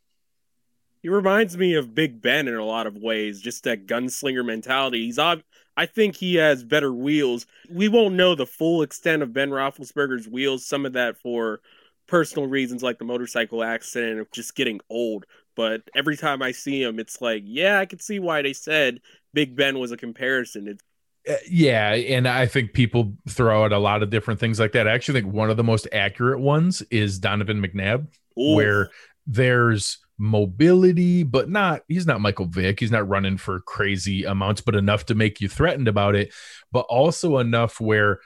He 1.02 1.08
reminds 1.08 1.56
me 1.56 1.74
of 1.74 1.94
Big 1.94 2.20
Ben 2.20 2.48
in 2.48 2.54
a 2.54 2.64
lot 2.64 2.86
of 2.86 2.96
ways, 2.96 3.40
just 3.40 3.64
that 3.64 3.86
gunslinger 3.86 4.44
mentality. 4.44 5.06
He's 5.06 5.18
ob- 5.18 5.42
I 5.76 5.86
think 5.86 6.16
he 6.16 6.36
has 6.36 6.64
better 6.64 6.92
wheels. 6.92 7.46
We 7.70 7.88
won't 7.88 8.14
know 8.14 8.34
the 8.34 8.46
full 8.46 8.82
extent 8.82 9.22
of 9.22 9.32
Ben 9.32 9.50
Roethlisberger's 9.50 10.26
wheels. 10.26 10.64
Some 10.64 10.86
of 10.86 10.94
that 10.94 11.16
for 11.18 11.60
personal 12.06 12.48
reasons, 12.48 12.82
like 12.82 12.98
the 12.98 13.04
motorcycle 13.04 13.62
accident, 13.62 14.20
of 14.20 14.30
just 14.30 14.54
getting 14.54 14.80
old. 14.90 15.26
But 15.54 15.82
every 15.94 16.16
time 16.16 16.42
I 16.42 16.52
see 16.52 16.82
him, 16.82 16.98
it's 16.98 17.20
like, 17.20 17.42
yeah, 17.44 17.78
I 17.78 17.86
can 17.86 17.98
see 17.98 18.18
why 18.18 18.42
they 18.42 18.52
said 18.52 19.00
Big 19.32 19.56
Ben 19.56 19.78
was 19.78 19.92
a 19.92 19.96
comparison. 19.96 20.68
It's 20.68 20.82
uh, 21.28 21.34
yeah, 21.50 21.90
and 21.90 22.28
I 22.28 22.46
think 22.46 22.72
people 22.72 23.14
throw 23.28 23.64
out 23.64 23.72
a 23.72 23.78
lot 23.78 24.02
of 24.02 24.10
different 24.10 24.38
things 24.38 24.60
like 24.60 24.72
that. 24.72 24.86
I 24.86 24.92
actually 24.92 25.20
think 25.20 25.34
one 25.34 25.50
of 25.50 25.56
the 25.56 25.64
most 25.64 25.88
accurate 25.92 26.38
ones 26.38 26.82
is 26.90 27.18
Donovan 27.18 27.60
McNabb, 27.60 28.06
Ooh. 28.38 28.54
where 28.54 28.90
there's 29.26 29.98
mobility, 30.18 31.24
but 31.24 31.50
not 31.50 31.82
he's 31.88 32.06
not 32.06 32.20
Michael 32.20 32.46
Vick. 32.46 32.78
He's 32.78 32.92
not 32.92 33.08
running 33.08 33.38
for 33.38 33.60
crazy 33.60 34.24
amounts, 34.24 34.60
but 34.60 34.76
enough 34.76 35.06
to 35.06 35.14
make 35.14 35.40
you 35.40 35.48
threatened 35.48 35.88
about 35.88 36.14
it, 36.14 36.32
but 36.70 36.86
also 36.88 37.38
enough 37.38 37.80
where 37.80 38.20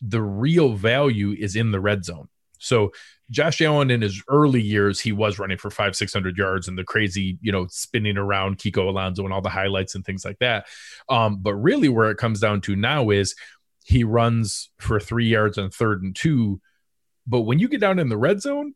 the 0.00 0.22
real 0.22 0.74
value 0.74 1.34
is 1.36 1.56
in 1.56 1.72
the 1.72 1.80
red 1.80 2.04
zone. 2.04 2.28
So 2.58 2.92
Josh 3.30 3.60
Allen 3.60 3.90
in 3.90 4.00
his 4.00 4.22
early 4.28 4.62
years, 4.62 5.00
he 5.00 5.12
was 5.12 5.38
running 5.38 5.58
for 5.58 5.70
five, 5.70 5.94
six 5.94 6.12
hundred 6.12 6.36
yards 6.36 6.68
and 6.68 6.78
the 6.78 6.84
crazy, 6.84 7.38
you 7.40 7.52
know, 7.52 7.66
spinning 7.68 8.16
around 8.16 8.58
Kiko 8.58 8.88
Alonso 8.88 9.24
and 9.24 9.32
all 9.32 9.42
the 9.42 9.48
highlights 9.48 9.94
and 9.94 10.04
things 10.04 10.24
like 10.24 10.38
that. 10.38 10.66
Um, 11.08 11.38
but 11.40 11.54
really 11.54 11.88
where 11.88 12.10
it 12.10 12.18
comes 12.18 12.40
down 12.40 12.60
to 12.62 12.76
now 12.76 13.10
is 13.10 13.34
he 13.84 14.04
runs 14.04 14.70
for 14.78 15.00
three 15.00 15.28
yards 15.28 15.58
on 15.58 15.70
third 15.70 16.02
and 16.02 16.14
two. 16.14 16.60
But 17.26 17.42
when 17.42 17.58
you 17.58 17.68
get 17.68 17.80
down 17.80 17.98
in 17.98 18.08
the 18.08 18.16
red 18.16 18.40
zone, 18.40 18.74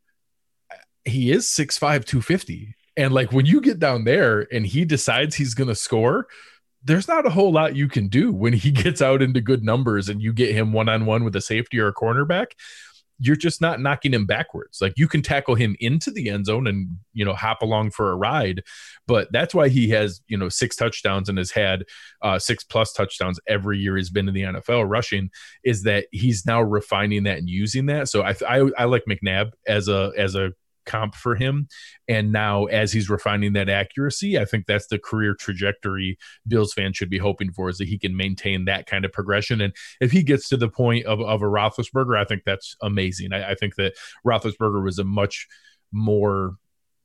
he 1.05 1.31
is 1.31 1.47
6'5, 1.47 1.79
250. 2.05 2.75
And 2.95 3.13
like 3.13 3.31
when 3.31 3.45
you 3.45 3.61
get 3.61 3.79
down 3.79 4.03
there 4.03 4.47
and 4.51 4.65
he 4.65 4.85
decides 4.85 5.35
he's 5.35 5.53
going 5.53 5.67
to 5.67 5.75
score, 5.75 6.27
there's 6.83 7.07
not 7.07 7.25
a 7.25 7.29
whole 7.29 7.51
lot 7.51 7.75
you 7.75 7.87
can 7.87 8.07
do 8.07 8.31
when 8.31 8.53
he 8.53 8.71
gets 8.83 9.01
out 9.01 9.21
into 9.21 9.41
good 9.41 9.63
numbers 9.63 10.09
and 10.09 10.21
you 10.21 10.33
get 10.33 10.55
him 10.55 10.73
one 10.73 10.89
on 10.89 11.05
one 11.05 11.23
with 11.23 11.35
a 11.35 11.41
safety 11.41 11.79
or 11.79 11.87
a 11.87 11.93
cornerback. 11.93 12.47
You're 13.19 13.35
just 13.35 13.61
not 13.61 13.79
knocking 13.79 14.13
him 14.13 14.25
backwards. 14.25 14.79
Like 14.81 14.93
you 14.97 15.07
can 15.07 15.21
tackle 15.21 15.55
him 15.55 15.75
into 15.79 16.11
the 16.11 16.29
end 16.29 16.45
zone 16.45 16.67
and, 16.67 16.97
you 17.13 17.23
know, 17.23 17.33
hop 17.33 17.61
along 17.61 17.91
for 17.91 18.11
a 18.11 18.15
ride. 18.15 18.63
But 19.07 19.31
that's 19.31 19.53
why 19.53 19.69
he 19.69 19.89
has, 19.89 20.21
you 20.27 20.37
know, 20.37 20.49
six 20.49 20.75
touchdowns 20.75 21.29
and 21.29 21.37
has 21.37 21.51
had 21.51 21.83
uh, 22.21 22.39
six 22.39 22.63
plus 22.63 22.93
touchdowns 22.93 23.39
every 23.47 23.79
year 23.79 23.97
he's 23.97 24.09
been 24.09 24.27
in 24.27 24.33
the 24.33 24.43
NFL 24.43 24.89
rushing, 24.89 25.29
is 25.63 25.83
that 25.83 26.07
he's 26.11 26.45
now 26.45 26.61
refining 26.61 27.23
that 27.23 27.37
and 27.37 27.49
using 27.49 27.85
that. 27.87 28.09
So 28.09 28.23
I, 28.23 28.35
I, 28.47 28.69
I 28.77 28.83
like 28.85 29.03
McNabb 29.09 29.51
as 29.67 29.87
a, 29.87 30.11
as 30.17 30.35
a 30.35 30.53
comp 30.85 31.15
for 31.15 31.35
him. 31.35 31.67
And 32.07 32.31
now, 32.31 32.65
as 32.65 32.91
he's 32.91 33.09
refining 33.09 33.53
that 33.53 33.69
accuracy, 33.69 34.37
I 34.37 34.45
think 34.45 34.65
that's 34.65 34.87
the 34.87 34.99
career 34.99 35.35
trajectory 35.35 36.17
Bills 36.47 36.73
fans 36.73 36.97
should 36.97 37.09
be 37.09 37.17
hoping 37.17 37.51
for 37.51 37.69
is 37.69 37.77
that 37.77 37.87
he 37.87 37.97
can 37.97 38.15
maintain 38.15 38.65
that 38.65 38.85
kind 38.85 39.05
of 39.05 39.11
progression. 39.11 39.61
And 39.61 39.73
if 40.01 40.11
he 40.11 40.23
gets 40.23 40.49
to 40.49 40.57
the 40.57 40.69
point 40.69 41.05
of, 41.05 41.21
of 41.21 41.41
a 41.41 41.45
Roethlisberger, 41.45 42.17
I 42.17 42.25
think 42.25 42.43
that's 42.45 42.75
amazing. 42.81 43.33
I, 43.33 43.51
I 43.51 43.55
think 43.55 43.75
that 43.75 43.93
Roethlisberger 44.25 44.83
was 44.83 44.99
a 44.99 45.03
much 45.03 45.47
more 45.91 46.55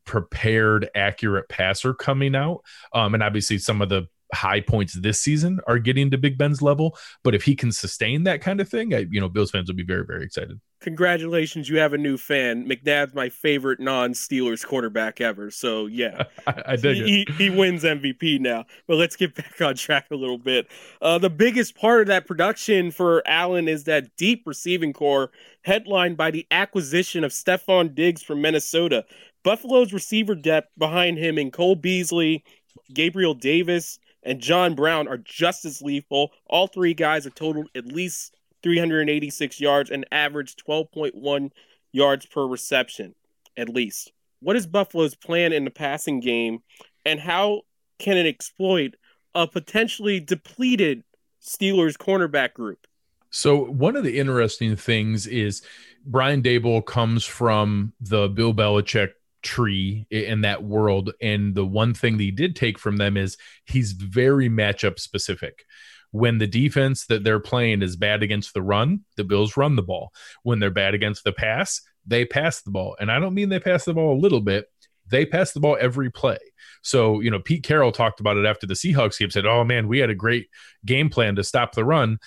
prepared, 0.04 0.88
accurate 0.94 1.48
passer 1.48 1.92
coming 1.92 2.34
out. 2.34 2.62
Um, 2.94 3.14
and 3.14 3.22
obviously, 3.22 3.58
some 3.58 3.82
of 3.82 3.88
the 3.88 4.08
high 4.32 4.60
points 4.60 4.94
this 4.94 5.20
season 5.20 5.60
are 5.66 5.78
getting 5.78 6.10
to 6.10 6.18
Big 6.18 6.38
Ben's 6.38 6.62
level. 6.62 6.96
But 7.24 7.34
if 7.34 7.42
he 7.42 7.56
can 7.56 7.72
sustain 7.72 8.24
that 8.24 8.40
kind 8.40 8.60
of 8.60 8.68
thing, 8.68 8.94
I, 8.94 9.06
you 9.10 9.20
know, 9.20 9.28
Bills 9.28 9.50
fans 9.50 9.68
will 9.68 9.76
be 9.76 9.84
very, 9.84 10.04
very 10.04 10.24
excited. 10.24 10.60
Congratulations, 10.80 11.68
you 11.68 11.78
have 11.78 11.92
a 11.92 11.98
new 11.98 12.16
fan. 12.16 12.68
McNabb's 12.68 13.12
my 13.12 13.28
favorite 13.28 13.80
non-Steelers 13.80 14.64
quarterback 14.64 15.20
ever. 15.20 15.50
So 15.50 15.86
yeah, 15.86 16.24
I, 16.46 16.62
I 16.66 16.76
dig 16.76 16.96
he, 16.96 17.22
it. 17.22 17.30
He, 17.30 17.50
wins 17.50 17.82
MVP 17.82 18.38
now. 18.38 18.64
But 18.86 18.96
let's 18.96 19.16
get 19.16 19.34
back 19.34 19.60
on 19.60 19.74
track 19.74 20.06
a 20.12 20.14
little 20.14 20.38
bit. 20.38 20.68
Uh, 21.02 21.18
the 21.18 21.30
biggest 21.30 21.74
part 21.74 22.02
of 22.02 22.06
that 22.08 22.26
production 22.26 22.92
for 22.92 23.26
Allen 23.26 23.66
is 23.66 23.84
that 23.84 24.16
deep 24.16 24.44
receiving 24.46 24.92
corps, 24.92 25.32
headlined 25.62 26.16
by 26.16 26.30
the 26.30 26.46
acquisition 26.52 27.24
of 27.24 27.32
Stefon 27.32 27.94
Diggs 27.94 28.22
from 28.22 28.40
Minnesota. 28.40 29.04
Buffalo's 29.42 29.92
receiver 29.92 30.36
depth 30.36 30.70
behind 30.78 31.18
him 31.18 31.38
in 31.38 31.50
Cole 31.50 31.74
Beasley, 31.76 32.44
Gabriel 32.92 33.34
Davis, 33.34 33.98
and 34.28 34.40
John 34.40 34.74
Brown 34.74 35.08
are 35.08 35.16
just 35.16 35.64
as 35.64 35.80
lethal. 35.80 36.32
All 36.46 36.66
three 36.66 36.92
guys 36.92 37.24
have 37.24 37.34
totaled 37.34 37.70
at 37.74 37.86
least 37.86 38.36
386 38.62 39.58
yards 39.58 39.90
and 39.90 40.04
averaged 40.12 40.62
12.1 40.66 41.50
yards 41.92 42.26
per 42.26 42.46
reception, 42.46 43.14
at 43.56 43.70
least. 43.70 44.12
What 44.40 44.54
is 44.54 44.66
Buffalo's 44.66 45.14
plan 45.14 45.54
in 45.54 45.64
the 45.64 45.70
passing 45.70 46.20
game, 46.20 46.60
and 47.06 47.18
how 47.18 47.62
can 47.98 48.18
it 48.18 48.26
exploit 48.26 48.96
a 49.34 49.48
potentially 49.48 50.20
depleted 50.20 51.04
Steelers 51.42 51.96
cornerback 51.96 52.52
group? 52.52 52.86
So, 53.30 53.64
one 53.64 53.96
of 53.96 54.04
the 54.04 54.18
interesting 54.18 54.76
things 54.76 55.26
is 55.26 55.62
Brian 56.04 56.42
Daboll 56.42 56.84
comes 56.84 57.24
from 57.24 57.94
the 58.00 58.28
Bill 58.28 58.52
Belichick 58.52 59.12
tree 59.42 60.06
in 60.10 60.42
that 60.42 60.62
world. 60.62 61.12
And 61.20 61.54
the 61.54 61.64
one 61.64 61.94
thing 61.94 62.16
that 62.16 62.24
he 62.24 62.30
did 62.30 62.56
take 62.56 62.78
from 62.78 62.96
them 62.96 63.16
is 63.16 63.36
he's 63.64 63.92
very 63.92 64.48
matchup 64.48 64.98
specific. 64.98 65.64
When 66.10 66.38
the 66.38 66.46
defense 66.46 67.06
that 67.06 67.22
they're 67.22 67.40
playing 67.40 67.82
is 67.82 67.96
bad 67.96 68.22
against 68.22 68.54
the 68.54 68.62
run, 68.62 69.04
the 69.16 69.24
Bills 69.24 69.56
run 69.56 69.76
the 69.76 69.82
ball. 69.82 70.12
When 70.42 70.58
they're 70.58 70.70
bad 70.70 70.94
against 70.94 71.24
the 71.24 71.32
pass, 71.32 71.82
they 72.06 72.24
pass 72.24 72.62
the 72.62 72.70
ball. 72.70 72.96
And 72.98 73.10
I 73.10 73.18
don't 73.18 73.34
mean 73.34 73.50
they 73.50 73.60
pass 73.60 73.84
the 73.84 73.94
ball 73.94 74.16
a 74.16 74.20
little 74.20 74.40
bit, 74.40 74.66
they 75.10 75.26
pass 75.26 75.52
the 75.52 75.60
ball 75.60 75.76
every 75.78 76.10
play. 76.10 76.38
So, 76.82 77.20
you 77.20 77.30
know, 77.30 77.40
Pete 77.40 77.64
Carroll 77.64 77.92
talked 77.92 78.20
about 78.20 78.36
it 78.36 78.46
after 78.46 78.66
the 78.66 78.74
Seahawks 78.74 79.18
game, 79.18 79.30
said, 79.30 79.46
Oh 79.46 79.64
man, 79.64 79.88
we 79.88 79.98
had 79.98 80.10
a 80.10 80.14
great 80.14 80.48
game 80.84 81.10
plan 81.10 81.36
to 81.36 81.44
stop 81.44 81.74
the 81.74 81.84
run. 81.84 82.18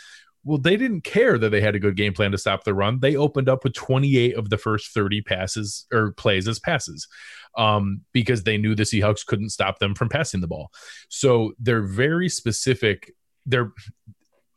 Well, 0.43 0.57
they 0.57 0.75
didn't 0.75 1.01
care 1.01 1.37
that 1.37 1.49
they 1.49 1.61
had 1.61 1.75
a 1.75 1.79
good 1.79 1.95
game 1.95 2.13
plan 2.13 2.31
to 2.31 2.37
stop 2.37 2.63
the 2.63 2.73
run. 2.73 2.99
They 2.99 3.15
opened 3.15 3.47
up 3.47 3.63
with 3.63 3.73
28 3.73 4.35
of 4.35 4.49
the 4.49 4.57
first 4.57 4.93
30 4.93 5.21
passes 5.21 5.85
or 5.93 6.13
plays 6.13 6.47
as 6.47 6.59
passes 6.59 7.07
um, 7.57 8.01
because 8.11 8.43
they 8.43 8.57
knew 8.57 8.73
the 8.73 8.83
Seahawks 8.83 9.25
couldn't 9.25 9.49
stop 9.49 9.79
them 9.79 9.93
from 9.93 10.09
passing 10.09 10.41
the 10.41 10.47
ball. 10.47 10.71
So 11.09 11.53
they're 11.59 11.83
very 11.83 12.27
specific. 12.27 13.13
They're 13.45 13.71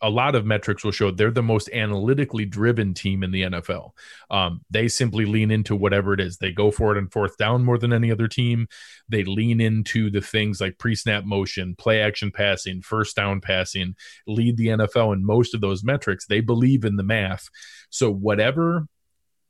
a 0.04 0.10
lot 0.10 0.34
of 0.34 0.44
metrics 0.44 0.84
will 0.84 0.92
show 0.92 1.10
they're 1.10 1.30
the 1.30 1.42
most 1.42 1.70
analytically 1.72 2.44
driven 2.44 2.92
team 2.92 3.22
in 3.22 3.30
the 3.30 3.42
NFL. 3.42 3.92
Um, 4.30 4.60
they 4.70 4.86
simply 4.86 5.24
lean 5.24 5.50
into 5.50 5.74
whatever 5.74 6.12
it 6.12 6.20
is. 6.20 6.36
They 6.36 6.52
go 6.52 6.70
for 6.70 6.94
it 6.94 6.98
in 6.98 7.08
fourth 7.08 7.38
down 7.38 7.64
more 7.64 7.78
than 7.78 7.92
any 7.92 8.12
other 8.12 8.28
team. 8.28 8.68
They 9.08 9.24
lean 9.24 9.62
into 9.62 10.10
the 10.10 10.20
things 10.20 10.60
like 10.60 10.78
pre 10.78 10.94
snap 10.94 11.24
motion, 11.24 11.74
play 11.74 12.02
action 12.02 12.30
passing, 12.30 12.82
first 12.82 13.16
down 13.16 13.40
passing, 13.40 13.96
lead 14.26 14.58
the 14.58 14.68
NFL 14.68 15.14
in 15.14 15.24
most 15.24 15.54
of 15.54 15.62
those 15.62 15.82
metrics. 15.82 16.26
They 16.26 16.40
believe 16.40 16.84
in 16.84 16.96
the 16.96 17.02
math. 17.02 17.48
So, 17.88 18.10
whatever 18.10 18.86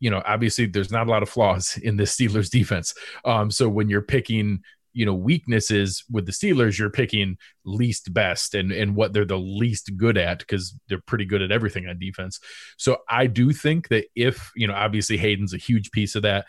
you 0.00 0.10
know, 0.10 0.20
obviously 0.26 0.66
there's 0.66 0.90
not 0.90 1.06
a 1.06 1.10
lot 1.10 1.22
of 1.22 1.30
flaws 1.30 1.78
in 1.82 1.96
the 1.96 2.02
Steelers 2.02 2.50
defense. 2.50 2.94
Um, 3.24 3.50
so 3.50 3.70
when 3.70 3.88
you're 3.88 4.02
picking 4.02 4.62
you 4.94 5.04
know 5.04 5.14
weaknesses 5.14 6.04
with 6.10 6.24
the 6.24 6.32
Steelers, 6.32 6.78
you're 6.78 6.90
picking 6.90 7.36
least 7.64 8.14
best 8.14 8.54
and 8.54 8.72
and 8.72 8.96
what 8.96 9.12
they're 9.12 9.24
the 9.24 9.38
least 9.38 9.96
good 9.96 10.16
at 10.16 10.38
because 10.38 10.74
they're 10.88 11.02
pretty 11.06 11.26
good 11.26 11.42
at 11.42 11.52
everything 11.52 11.86
on 11.86 11.98
defense. 11.98 12.40
So 12.78 12.98
I 13.08 13.26
do 13.26 13.52
think 13.52 13.88
that 13.88 14.06
if 14.14 14.50
you 14.56 14.66
know 14.66 14.74
obviously 14.74 15.16
Haden's 15.16 15.54
a 15.54 15.58
huge 15.58 15.90
piece 15.90 16.14
of 16.14 16.22
that. 16.22 16.46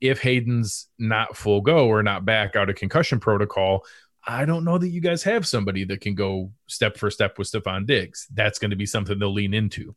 If 0.00 0.22
Haden's 0.22 0.88
not 1.00 1.36
full 1.36 1.60
go 1.60 1.88
or 1.88 2.04
not 2.04 2.24
back 2.24 2.54
out 2.54 2.70
of 2.70 2.76
concussion 2.76 3.18
protocol, 3.18 3.84
I 4.24 4.44
don't 4.44 4.64
know 4.64 4.78
that 4.78 4.90
you 4.90 5.00
guys 5.00 5.22
have 5.24 5.46
somebody 5.46 5.84
that 5.84 6.00
can 6.00 6.14
go 6.14 6.52
step 6.66 6.96
for 6.96 7.10
step 7.10 7.38
with 7.38 7.50
Stefon 7.50 7.86
Diggs. 7.86 8.26
That's 8.32 8.58
going 8.58 8.70
to 8.70 8.76
be 8.76 8.86
something 8.86 9.18
they'll 9.18 9.32
lean 9.32 9.54
into. 9.54 9.96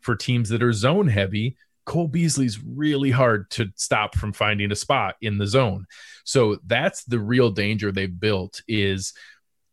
For 0.00 0.16
teams 0.16 0.48
that 0.50 0.62
are 0.62 0.72
zone 0.72 1.08
heavy, 1.08 1.56
Cole 1.88 2.06
Beasley's 2.06 2.62
really 2.62 3.10
hard 3.10 3.50
to 3.52 3.72
stop 3.74 4.14
from 4.14 4.34
finding 4.34 4.70
a 4.70 4.76
spot 4.76 5.16
in 5.22 5.38
the 5.38 5.46
zone. 5.46 5.86
So 6.22 6.58
that's 6.66 7.02
the 7.04 7.18
real 7.18 7.50
danger 7.50 7.90
they've 7.90 8.20
built 8.20 8.60
is 8.68 9.14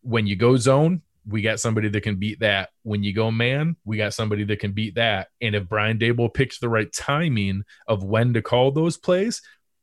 when 0.02 0.26
you 0.26 0.38
go 0.38 0.56
zone, 0.56 1.02
we 1.28 1.42
got 1.42 1.60
somebody 1.60 1.90
that 1.90 2.02
can 2.02 2.16
beat 2.16 2.40
that. 2.40 2.70
When 2.84 3.04
you 3.04 3.12
go 3.12 3.32
man, 3.32 3.76
we 3.84 3.98
got 3.98 4.14
somebody 4.14 4.46
that 4.46 4.60
can 4.60 4.72
beat 4.72 4.96
that. 4.96 5.28
And 5.42 5.56
if 5.56 5.68
Brian 5.68 6.00
Daboll 6.00 6.34
picks 6.34 6.58
the 6.58 6.70
right 6.70 6.92
timing 6.94 7.64
of 7.86 8.06
when 8.06 8.34
to 8.34 8.42
call 8.42 8.72
those 8.72 8.96
plays, 8.96 9.42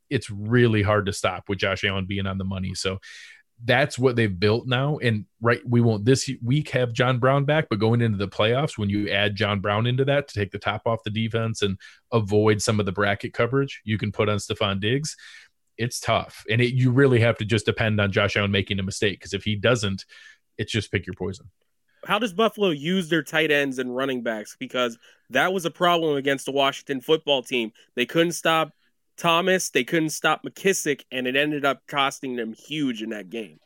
it's 0.09 0.31
really 0.31 0.81
hard 0.81 1.05
to 1.05 1.13
stop 1.13 1.47
with 1.47 1.59
Josh 1.59 1.83
Allen 1.83 2.07
being 2.07 2.25
on 2.25 2.39
the 2.39 2.43
money. 2.43 2.73
So 2.73 2.99
that's 3.65 3.97
what 3.97 4.15
they've 4.15 4.39
built 4.39 4.67
now. 4.67 4.97
And 4.97 5.25
right, 5.41 5.61
we 5.65 5.79
won't 5.79 6.05
this 6.05 6.29
week 6.43 6.69
have 6.69 6.93
John 6.93 7.19
Brown 7.19 7.45
back, 7.45 7.67
but 7.69 7.79
going 7.79 8.01
into 8.01 8.17
the 8.17 8.27
playoffs, 8.27 8.77
when 8.77 8.89
you 8.89 9.09
add 9.09 9.35
John 9.35 9.59
Brown 9.61 9.87
into 9.87 10.05
that 10.05 10.27
to 10.27 10.39
take 10.39 10.51
the 10.51 10.59
top 10.59 10.81
off 10.85 11.03
the 11.03 11.09
defense 11.09 11.61
and 11.61 11.79
avoid 12.11 12.61
some 12.61 12.79
of 12.79 12.85
the 12.85 12.91
bracket 12.91 13.33
coverage 13.33 13.81
you 13.85 13.97
can 13.97 14.11
put 14.11 14.29
on 14.29 14.37
Stefon 14.37 14.79
Diggs, 14.79 15.15
it's 15.77 15.99
tough. 15.99 16.43
And 16.49 16.61
it, 16.61 16.73
you 16.73 16.91
really 16.91 17.19
have 17.21 17.37
to 17.37 17.45
just 17.45 17.65
depend 17.65 17.99
on 18.01 18.11
Josh 18.11 18.35
Allen 18.35 18.51
making 18.51 18.79
a 18.79 18.83
mistake 18.83 19.19
because 19.19 19.33
if 19.33 19.43
he 19.43 19.55
doesn't, 19.55 20.05
it's 20.57 20.71
just 20.71 20.91
pick 20.91 21.05
your 21.05 21.15
poison. 21.15 21.49
How 22.05 22.19
does 22.19 22.33
Buffalo 22.33 22.69
use 22.69 23.07
their 23.07 23.23
tight 23.23 23.49
ends 23.49 23.79
and 23.79 23.95
running 23.95 24.23
backs? 24.23 24.57
Because 24.59 24.97
that 25.29 25.53
was 25.53 25.65
a 25.65 25.71
problem 25.71 26.17
against 26.17 26.45
the 26.45 26.51
Washington 26.51 26.99
football 26.99 27.41
team. 27.41 27.71
They 27.95 28.05
couldn't 28.05 28.33
stop 28.33 28.73
Thomas, 29.17 29.69
they 29.69 29.83
couldn't 29.83 30.09
stop 30.09 30.43
McKissic, 30.43 31.03
and 31.11 31.27
it 31.27 31.35
ended 31.35 31.65
up 31.65 31.81
costing 31.87 32.35
them 32.35 32.53
huge 32.53 33.01
in 33.01 33.09
that 33.09 33.29
game. 33.29 33.59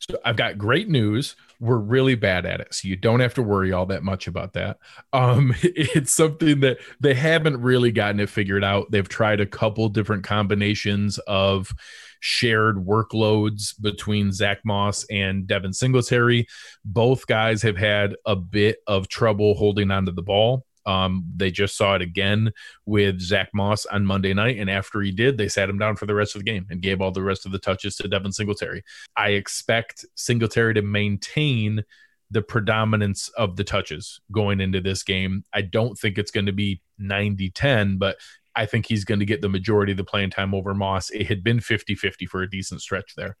So 0.00 0.18
I've 0.24 0.36
got 0.36 0.58
great 0.58 0.88
news. 0.88 1.34
We're 1.60 1.78
really 1.78 2.14
bad 2.14 2.46
at 2.46 2.60
it. 2.60 2.72
So 2.72 2.86
you 2.86 2.96
don't 2.96 3.20
have 3.20 3.34
to 3.34 3.42
worry 3.42 3.72
all 3.72 3.86
that 3.86 4.04
much 4.04 4.28
about 4.28 4.52
that. 4.52 4.78
Um, 5.12 5.54
it's 5.62 6.12
something 6.12 6.60
that 6.60 6.78
they 7.00 7.14
haven't 7.14 7.60
really 7.60 7.90
gotten 7.90 8.20
it 8.20 8.30
figured 8.30 8.62
out. 8.62 8.90
They've 8.90 9.08
tried 9.08 9.40
a 9.40 9.46
couple 9.46 9.88
different 9.88 10.24
combinations 10.24 11.18
of 11.26 11.72
shared 12.20 12.76
workloads 12.76 13.80
between 13.80 14.32
Zach 14.32 14.58
Moss 14.64 15.04
and 15.10 15.46
Devin 15.46 15.72
Singletary. 15.72 16.46
Both 16.84 17.26
guys 17.26 17.62
have 17.62 17.76
had 17.76 18.14
a 18.24 18.36
bit 18.36 18.78
of 18.86 19.08
trouble 19.08 19.54
holding 19.54 19.90
onto 19.90 20.12
the 20.12 20.22
ball. 20.22 20.64
Um, 20.88 21.22
they 21.36 21.50
just 21.50 21.76
saw 21.76 21.96
it 21.96 22.02
again 22.02 22.50
with 22.86 23.20
Zach 23.20 23.50
Moss 23.52 23.84
on 23.84 24.06
Monday 24.06 24.32
night. 24.32 24.58
And 24.58 24.70
after 24.70 25.02
he 25.02 25.12
did, 25.12 25.36
they 25.36 25.46
sat 25.46 25.68
him 25.68 25.78
down 25.78 25.96
for 25.96 26.06
the 26.06 26.14
rest 26.14 26.34
of 26.34 26.40
the 26.40 26.50
game 26.50 26.66
and 26.70 26.80
gave 26.80 27.02
all 27.02 27.12
the 27.12 27.22
rest 27.22 27.44
of 27.44 27.52
the 27.52 27.58
touches 27.58 27.96
to 27.96 28.08
Devin 28.08 28.32
Singletary. 28.32 28.82
I 29.14 29.30
expect 29.30 30.06
Singletary 30.14 30.72
to 30.74 30.82
maintain 30.82 31.84
the 32.30 32.40
predominance 32.40 33.28
of 33.30 33.56
the 33.56 33.64
touches 33.64 34.18
going 34.32 34.62
into 34.62 34.80
this 34.80 35.02
game. 35.02 35.44
I 35.52 35.60
don't 35.60 35.98
think 35.98 36.16
it's 36.16 36.30
going 36.30 36.46
to 36.46 36.52
be 36.52 36.80
90 36.98 37.50
10, 37.50 37.98
but 37.98 38.16
I 38.56 38.64
think 38.64 38.86
he's 38.86 39.04
going 39.04 39.20
to 39.20 39.26
get 39.26 39.42
the 39.42 39.48
majority 39.50 39.92
of 39.92 39.98
the 39.98 40.04
playing 40.04 40.30
time 40.30 40.54
over 40.54 40.72
Moss. 40.74 41.10
It 41.10 41.26
had 41.26 41.44
been 41.44 41.60
50 41.60 41.96
50 41.96 42.24
for 42.24 42.40
a 42.40 42.50
decent 42.50 42.80
stretch 42.80 43.14
there. 43.14 43.36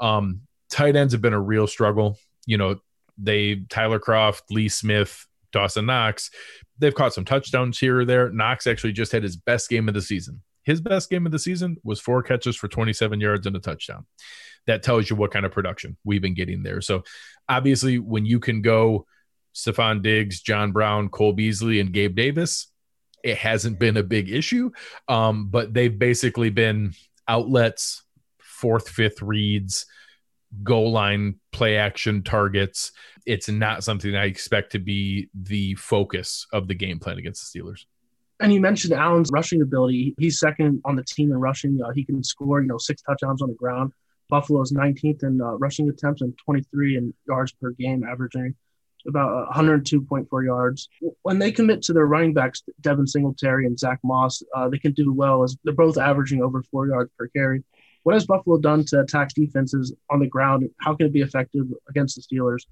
Um, 0.00 0.40
tight 0.70 0.96
ends 0.96 1.12
have 1.12 1.22
been 1.22 1.32
a 1.32 1.40
real 1.40 1.68
struggle. 1.68 2.18
You 2.46 2.58
know, 2.58 2.80
they, 3.16 3.62
Tyler 3.70 4.00
Kroft, 4.00 4.42
Lee 4.50 4.68
Smith, 4.68 5.26
Dawson 5.54 5.86
Knox, 5.86 6.30
they've 6.78 6.94
caught 6.94 7.14
some 7.14 7.24
touchdowns 7.24 7.78
here 7.78 8.00
or 8.00 8.04
there. 8.04 8.30
Knox 8.30 8.66
actually 8.66 8.92
just 8.92 9.12
had 9.12 9.22
his 9.22 9.36
best 9.36 9.70
game 9.70 9.88
of 9.88 9.94
the 9.94 10.02
season. 10.02 10.42
His 10.64 10.80
best 10.80 11.08
game 11.08 11.24
of 11.24 11.32
the 11.32 11.38
season 11.38 11.76
was 11.84 12.00
four 12.00 12.22
catches 12.22 12.56
for 12.56 12.68
27 12.68 13.20
yards 13.20 13.46
and 13.46 13.56
a 13.56 13.60
touchdown. 13.60 14.04
That 14.66 14.82
tells 14.82 15.08
you 15.08 15.16
what 15.16 15.30
kind 15.30 15.46
of 15.46 15.52
production 15.52 15.96
we've 16.04 16.22
been 16.22 16.34
getting 16.34 16.62
there. 16.62 16.80
So 16.80 17.04
obviously, 17.48 17.98
when 17.98 18.26
you 18.26 18.40
can 18.40 18.62
go 18.62 19.06
Stefon 19.54 20.02
Diggs, 20.02 20.40
John 20.40 20.72
Brown, 20.72 21.08
Cole 21.10 21.34
Beasley, 21.34 21.80
and 21.80 21.92
Gabe 21.92 22.16
Davis, 22.16 22.68
it 23.22 23.38
hasn't 23.38 23.78
been 23.78 23.96
a 23.96 24.02
big 24.02 24.30
issue. 24.30 24.70
Um, 25.06 25.48
but 25.48 25.72
they've 25.72 25.96
basically 25.96 26.50
been 26.50 26.94
outlets, 27.28 28.02
fourth, 28.38 28.88
fifth 28.88 29.22
reads, 29.22 29.86
goal 30.62 30.92
line 30.92 31.36
play 31.52 31.76
action 31.76 32.22
targets. 32.22 32.92
It's 33.26 33.48
not 33.48 33.84
something 33.84 34.14
I 34.14 34.24
expect 34.24 34.72
to 34.72 34.78
be 34.78 35.28
the 35.34 35.74
focus 35.76 36.46
of 36.52 36.68
the 36.68 36.74
game 36.74 36.98
plan 36.98 37.18
against 37.18 37.52
the 37.52 37.60
Steelers. 37.60 37.86
And 38.40 38.52
you 38.52 38.60
mentioned 38.60 38.92
Allen's 38.92 39.30
rushing 39.32 39.62
ability. 39.62 40.14
He's 40.18 40.38
second 40.38 40.82
on 40.84 40.96
the 40.96 41.04
team 41.04 41.30
in 41.32 41.38
rushing. 41.38 41.80
Uh, 41.82 41.90
he 41.94 42.04
can 42.04 42.22
score, 42.22 42.60
you 42.60 42.66
know, 42.66 42.78
six 42.78 43.00
touchdowns 43.02 43.40
on 43.40 43.48
the 43.48 43.54
ground. 43.54 43.92
Buffalo's 44.28 44.72
19th 44.72 45.22
in 45.22 45.40
uh, 45.40 45.52
rushing 45.52 45.88
attempts 45.88 46.22
and 46.22 46.36
23 46.44 46.96
in 46.96 47.14
yards 47.26 47.52
per 47.52 47.70
game, 47.70 48.04
averaging 48.04 48.54
about 49.06 49.50
102.4 49.54 50.44
yards. 50.44 50.88
When 51.22 51.38
they 51.38 51.52
commit 51.52 51.82
to 51.82 51.92
their 51.92 52.06
running 52.06 52.32
backs, 52.32 52.62
Devin 52.80 53.06
Singletary 53.06 53.66
and 53.66 53.78
Zach 53.78 54.00
Moss, 54.02 54.42
uh, 54.56 54.68
they 54.68 54.78
can 54.78 54.92
do 54.92 55.12
well 55.12 55.42
as 55.42 55.56
they're 55.62 55.74
both 55.74 55.98
averaging 55.98 56.42
over 56.42 56.62
four 56.62 56.88
yards 56.88 57.10
per 57.18 57.28
carry. 57.28 57.62
What 58.02 58.14
has 58.14 58.26
Buffalo 58.26 58.58
done 58.58 58.84
to 58.86 59.00
attack 59.00 59.30
defenses 59.34 59.94
on 60.10 60.20
the 60.20 60.26
ground? 60.26 60.68
How 60.80 60.94
can 60.94 61.06
it 61.06 61.12
be 61.12 61.22
effective 61.22 61.66
against 61.88 62.16
the 62.16 62.22
Steelers? 62.22 62.64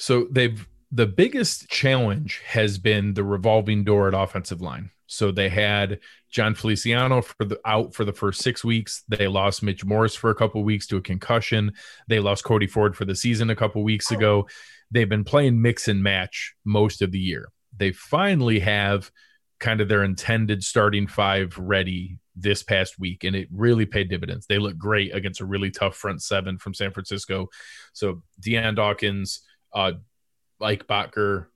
So 0.00 0.26
they've 0.30 0.66
the 0.90 1.06
biggest 1.06 1.68
challenge 1.68 2.40
has 2.44 2.78
been 2.78 3.14
the 3.14 3.22
revolving 3.22 3.84
door 3.84 4.08
at 4.08 4.14
offensive 4.14 4.60
line. 4.60 4.90
So 5.06 5.30
they 5.30 5.48
had 5.48 6.00
Jon 6.30 6.54
Feliciano 6.54 7.20
for 7.20 7.44
the 7.44 7.60
out 7.64 7.94
for 7.94 8.04
the 8.04 8.12
first 8.12 8.42
six 8.42 8.64
weeks. 8.64 9.04
They 9.08 9.28
lost 9.28 9.62
Mitch 9.62 9.84
Morse 9.84 10.14
for 10.14 10.30
a 10.30 10.34
couple 10.34 10.64
weeks 10.64 10.86
to 10.88 10.96
a 10.96 11.02
concussion. 11.02 11.74
They 12.08 12.18
lost 12.18 12.44
Cody 12.44 12.66
Ford 12.66 12.96
for 12.96 13.04
the 13.04 13.14
season 13.14 13.50
a 13.50 13.56
couple 13.56 13.84
weeks 13.84 14.10
oh. 14.10 14.16
ago. 14.16 14.48
They've 14.90 15.08
been 15.08 15.22
playing 15.22 15.60
mix 15.60 15.86
and 15.86 16.02
match 16.02 16.54
most 16.64 17.02
of 17.02 17.12
the 17.12 17.18
year. 17.18 17.52
They 17.76 17.92
finally 17.92 18.58
have 18.60 19.10
kind 19.58 19.80
of 19.80 19.88
their 19.88 20.02
intended 20.02 20.64
starting 20.64 21.06
five 21.06 21.56
ready 21.58 22.18
this 22.34 22.62
past 22.62 22.98
week, 22.98 23.24
and 23.24 23.36
it 23.36 23.48
really 23.52 23.84
paid 23.84 24.08
dividends. 24.08 24.46
They 24.46 24.58
look 24.58 24.78
great 24.78 25.14
against 25.14 25.42
a 25.42 25.46
really 25.46 25.70
tough 25.70 25.94
front 25.94 26.22
seven 26.22 26.56
from 26.56 26.72
San 26.72 26.90
Francisco. 26.90 27.48
So 27.92 28.22
Dion 28.40 28.74
Dawkins, 28.74 29.42
uh, 29.72 29.92
Ike 30.60 30.86
Boettger, 30.86 31.46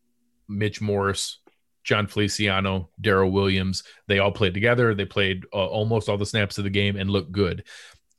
Mitch 0.49 0.81
Morse, 0.81 1.39
Jon 1.85 2.07
Feliciano, 2.07 2.91
Daryl 3.01 3.31
Williams, 3.31 3.85
they 4.09 4.19
all 4.19 4.33
played 4.33 4.55
together. 4.55 4.95
They 4.95 5.05
played 5.05 5.45
uh, 5.53 5.67
almost 5.67 6.09
all 6.09 6.19
the 6.19 6.27
snaps 6.27 6.59
of 6.59 6.65
the 6.65 6.71
game 6.71 6.97
and 6.97 7.11
looked 7.11 7.33
good. 7.33 7.65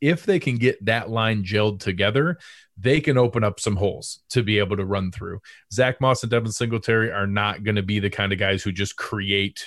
If 0.02 0.26
they 0.26 0.40
can 0.40 0.58
get 0.58 0.86
that 0.86 1.10
line 1.10 1.44
gelled 1.44 1.80
together, 1.80 2.38
they 2.78 3.02
can 3.02 3.18
open 3.18 3.44
up 3.44 3.60
some 3.60 3.76
holes 3.76 4.22
to 4.30 4.44
be 4.44 4.60
able 4.60 4.78
to 4.78 4.86
run 4.86 5.12
through. 5.12 5.40
Zach 5.72 6.00
Moss 6.00 6.22
and 6.22 6.30
Devin 6.30 6.52
Singletary 6.52 7.12
are 7.12 7.28
not 7.28 7.64
going 7.64 7.78
to 7.78 7.84
be 7.84 8.00
the 8.00 8.10
kind 8.10 8.32
of 8.32 8.38
guys 8.38 8.62
who 8.62 8.72
just 8.72 8.98
create, 8.98 9.66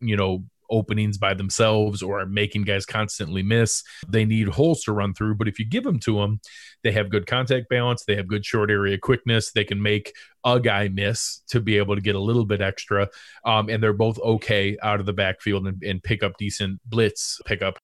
you 0.00 0.16
know, 0.16 0.44
openings 0.70 1.18
by 1.18 1.34
themselves 1.34 2.02
or 2.02 2.20
are 2.20 2.26
making 2.26 2.62
guys 2.62 2.86
constantly 2.86 3.42
miss. 3.42 3.82
They 4.08 4.24
need 4.24 4.48
holes 4.48 4.82
to 4.82 4.92
run 4.92 5.14
through, 5.14 5.36
but 5.36 5.48
if 5.48 5.58
you 5.58 5.64
give 5.64 5.84
them 5.84 5.98
to 6.00 6.16
them, 6.16 6.40
they 6.82 6.92
have 6.92 7.10
good 7.10 7.26
contact 7.26 7.68
balance, 7.68 8.04
they 8.04 8.16
have 8.16 8.28
good 8.28 8.44
short 8.44 8.70
area 8.70 8.98
quickness, 8.98 9.52
they 9.52 9.64
can 9.64 9.82
make 9.82 10.12
a 10.44 10.60
guy 10.60 10.88
miss 10.88 11.42
to 11.48 11.60
be 11.60 11.78
able 11.78 11.94
to 11.94 12.00
get 12.00 12.14
a 12.14 12.20
little 12.20 12.44
bit 12.44 12.60
extra. 12.60 13.08
Um, 13.44 13.68
and 13.68 13.82
they're 13.82 13.92
both 13.92 14.18
okay 14.18 14.76
out 14.82 15.00
of 15.00 15.06
the 15.06 15.12
backfield 15.12 15.66
and, 15.66 15.82
and 15.82 16.02
pick 16.02 16.22
up 16.22 16.36
decent 16.38 16.80
blitz 16.84 17.40
pickup 17.44 17.78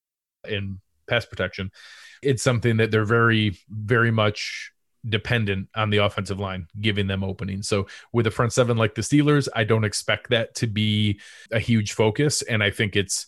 in 0.48 0.80
pass 1.08 1.24
protection. 1.24 1.70
It's 2.22 2.42
something 2.42 2.76
that 2.76 2.90
they're 2.90 3.04
very, 3.04 3.58
very 3.68 4.10
much 4.10 4.71
dependent 5.08 5.68
on 5.74 5.90
the 5.90 5.98
offensive 5.98 6.38
line 6.38 6.66
giving 6.80 7.06
them 7.06 7.24
openings. 7.24 7.68
So 7.68 7.86
with 8.12 8.26
a 8.26 8.30
front 8.30 8.52
seven 8.52 8.76
like 8.76 8.94
the 8.94 9.02
Steelers, 9.02 9.48
I 9.54 9.64
don't 9.64 9.84
expect 9.84 10.30
that 10.30 10.54
to 10.56 10.66
be 10.66 11.20
a 11.50 11.58
huge 11.58 11.92
focus. 11.92 12.42
And 12.42 12.62
I 12.62 12.70
think 12.70 12.96
it's, 12.96 13.26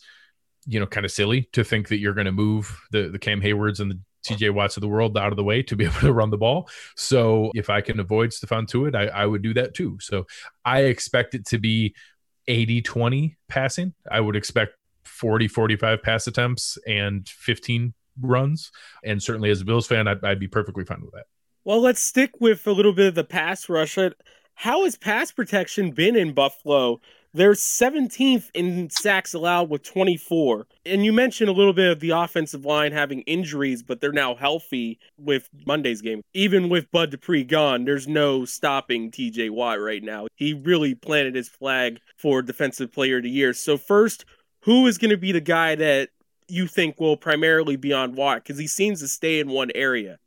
you 0.67 0.79
know, 0.79 0.87
kind 0.87 1.05
of 1.05 1.13
silly 1.13 1.49
to 1.53 1.65
think 1.65 1.89
that 1.89 1.99
you're 1.99 2.15
going 2.15 2.27
to 2.27 2.33
move 2.33 2.81
the, 2.91 3.09
the 3.09 3.19
Cam 3.19 3.41
Heywards 3.41 3.81
and 3.81 3.91
the 3.91 3.99
TJ 4.25 4.53
Watts 4.53 4.77
of 4.77 4.81
the 4.81 4.89
world 4.89 5.19
out 5.19 5.33
of 5.33 5.37
the 5.37 5.45
way 5.45 5.63
to 5.65 5.77
be 5.77 5.85
able 5.87 6.01
to 6.01 6.13
run 6.13 6.31
the 6.31 6.39
ball. 6.39 6.69
So 6.97 7.51
if 7.55 7.69
I 7.71 7.81
can 7.81 8.01
avoid 8.01 8.31
Stephon 8.31 8.67
Tuitt, 8.67 8.95
I, 8.95 9.07
I 9.07 9.27
would 9.27 9.43
do 9.43 9.55
that 9.55 9.75
too. 9.75 9.99
So 10.01 10.27
I 10.65 10.83
expect 10.83 11.35
it 11.35 11.47
to 11.47 11.59
be 11.59 11.95
80 12.47 12.83
20 12.83 13.37
passing. 13.49 13.95
I 14.11 14.21
would 14.21 14.37
expect 14.37 14.75
40 15.05 15.49
45 15.49 16.03
pass 16.03 16.27
attempts 16.27 16.79
and 16.87 17.29
15 17.29 17.95
runs. 18.21 18.71
And 19.03 19.23
certainly 19.23 19.51
as 19.51 19.61
a 19.61 19.65
Bills 19.65 19.87
fan, 19.87 20.09
I'd, 20.09 20.25
I'd 20.25 20.41
be 20.41 20.49
perfectly 20.49 20.85
fine 20.85 21.03
with 21.03 21.13
that. 21.13 21.27
Well, 21.67 21.81
let's 21.81 22.03
stick 22.03 22.33
with 22.41 22.67
a 22.67 22.73
little 22.73 22.93
bit 22.93 23.07
of 23.07 23.15
the 23.15 23.25
pass 23.25 23.71
rush. 23.71 23.97
Uh, 23.97 24.11
how 24.55 24.85
has 24.85 24.97
pass 24.97 25.33
protection 25.33 25.93
been 25.93 26.15
in 26.15 26.35
Buffalo? 26.35 27.01
They're 27.33 27.53
17th 27.53 28.51
in 28.53 28.91
sacks 28.91 29.33
allowed 29.33 29.71
with 29.71 29.83
24. 29.83 30.67
And 30.85 31.07
you 31.07 31.13
mentioned 31.13 31.49
a 31.49 31.55
little 31.55 31.73
bit 31.73 31.91
of 31.91 32.01
the 32.01 32.11
offensive 32.11 32.67
line 32.67 32.93
having 32.93 33.23
injuries, 33.23 33.83
but 33.83 34.03
they're 34.03 34.13
now 34.13 34.35
healthy 34.35 34.99
with 35.19 35.49
Monday's 35.67 36.03
game. 36.03 36.21
Even 36.35 36.69
with 36.69 36.91
Bud 36.91 37.11
Dupree 37.11 37.45
gone, 37.45 37.87
there's 37.87 38.07
no 38.07 38.45
stopping 38.45 39.11
TJ 39.11 39.49
Watt 39.49 39.81
right 39.81 40.03
now. 40.03 40.27
He 40.37 40.53
really 40.53 40.95
planted 40.95 41.35
his 41.35 41.49
flag 41.49 41.99
for 42.19 42.43
Defensive 42.43 42.93
Player 42.93 43.17
of 43.17 43.23
the 43.23 43.31
Year. 43.31 43.55
So, 43.55 43.79
first, 43.79 44.27
who 44.61 44.87
is 44.87 44.99
going 44.99 45.11
to 45.11 45.17
be 45.17 45.33
the 45.33 45.41
guy 45.41 45.77
that 45.77 46.11
you 46.47 46.67
think 46.67 47.01
will 47.01 47.17
primarily 47.17 47.77
be 47.77 47.95
on 47.95 48.15
Watt? 48.15 48.45
Because 48.45 48.59
he 48.59 48.67
seems 48.67 49.01
to 49.01 49.09
stay 49.09 49.41
in 49.41 49.49
one 49.49 49.71
area. 49.75 50.19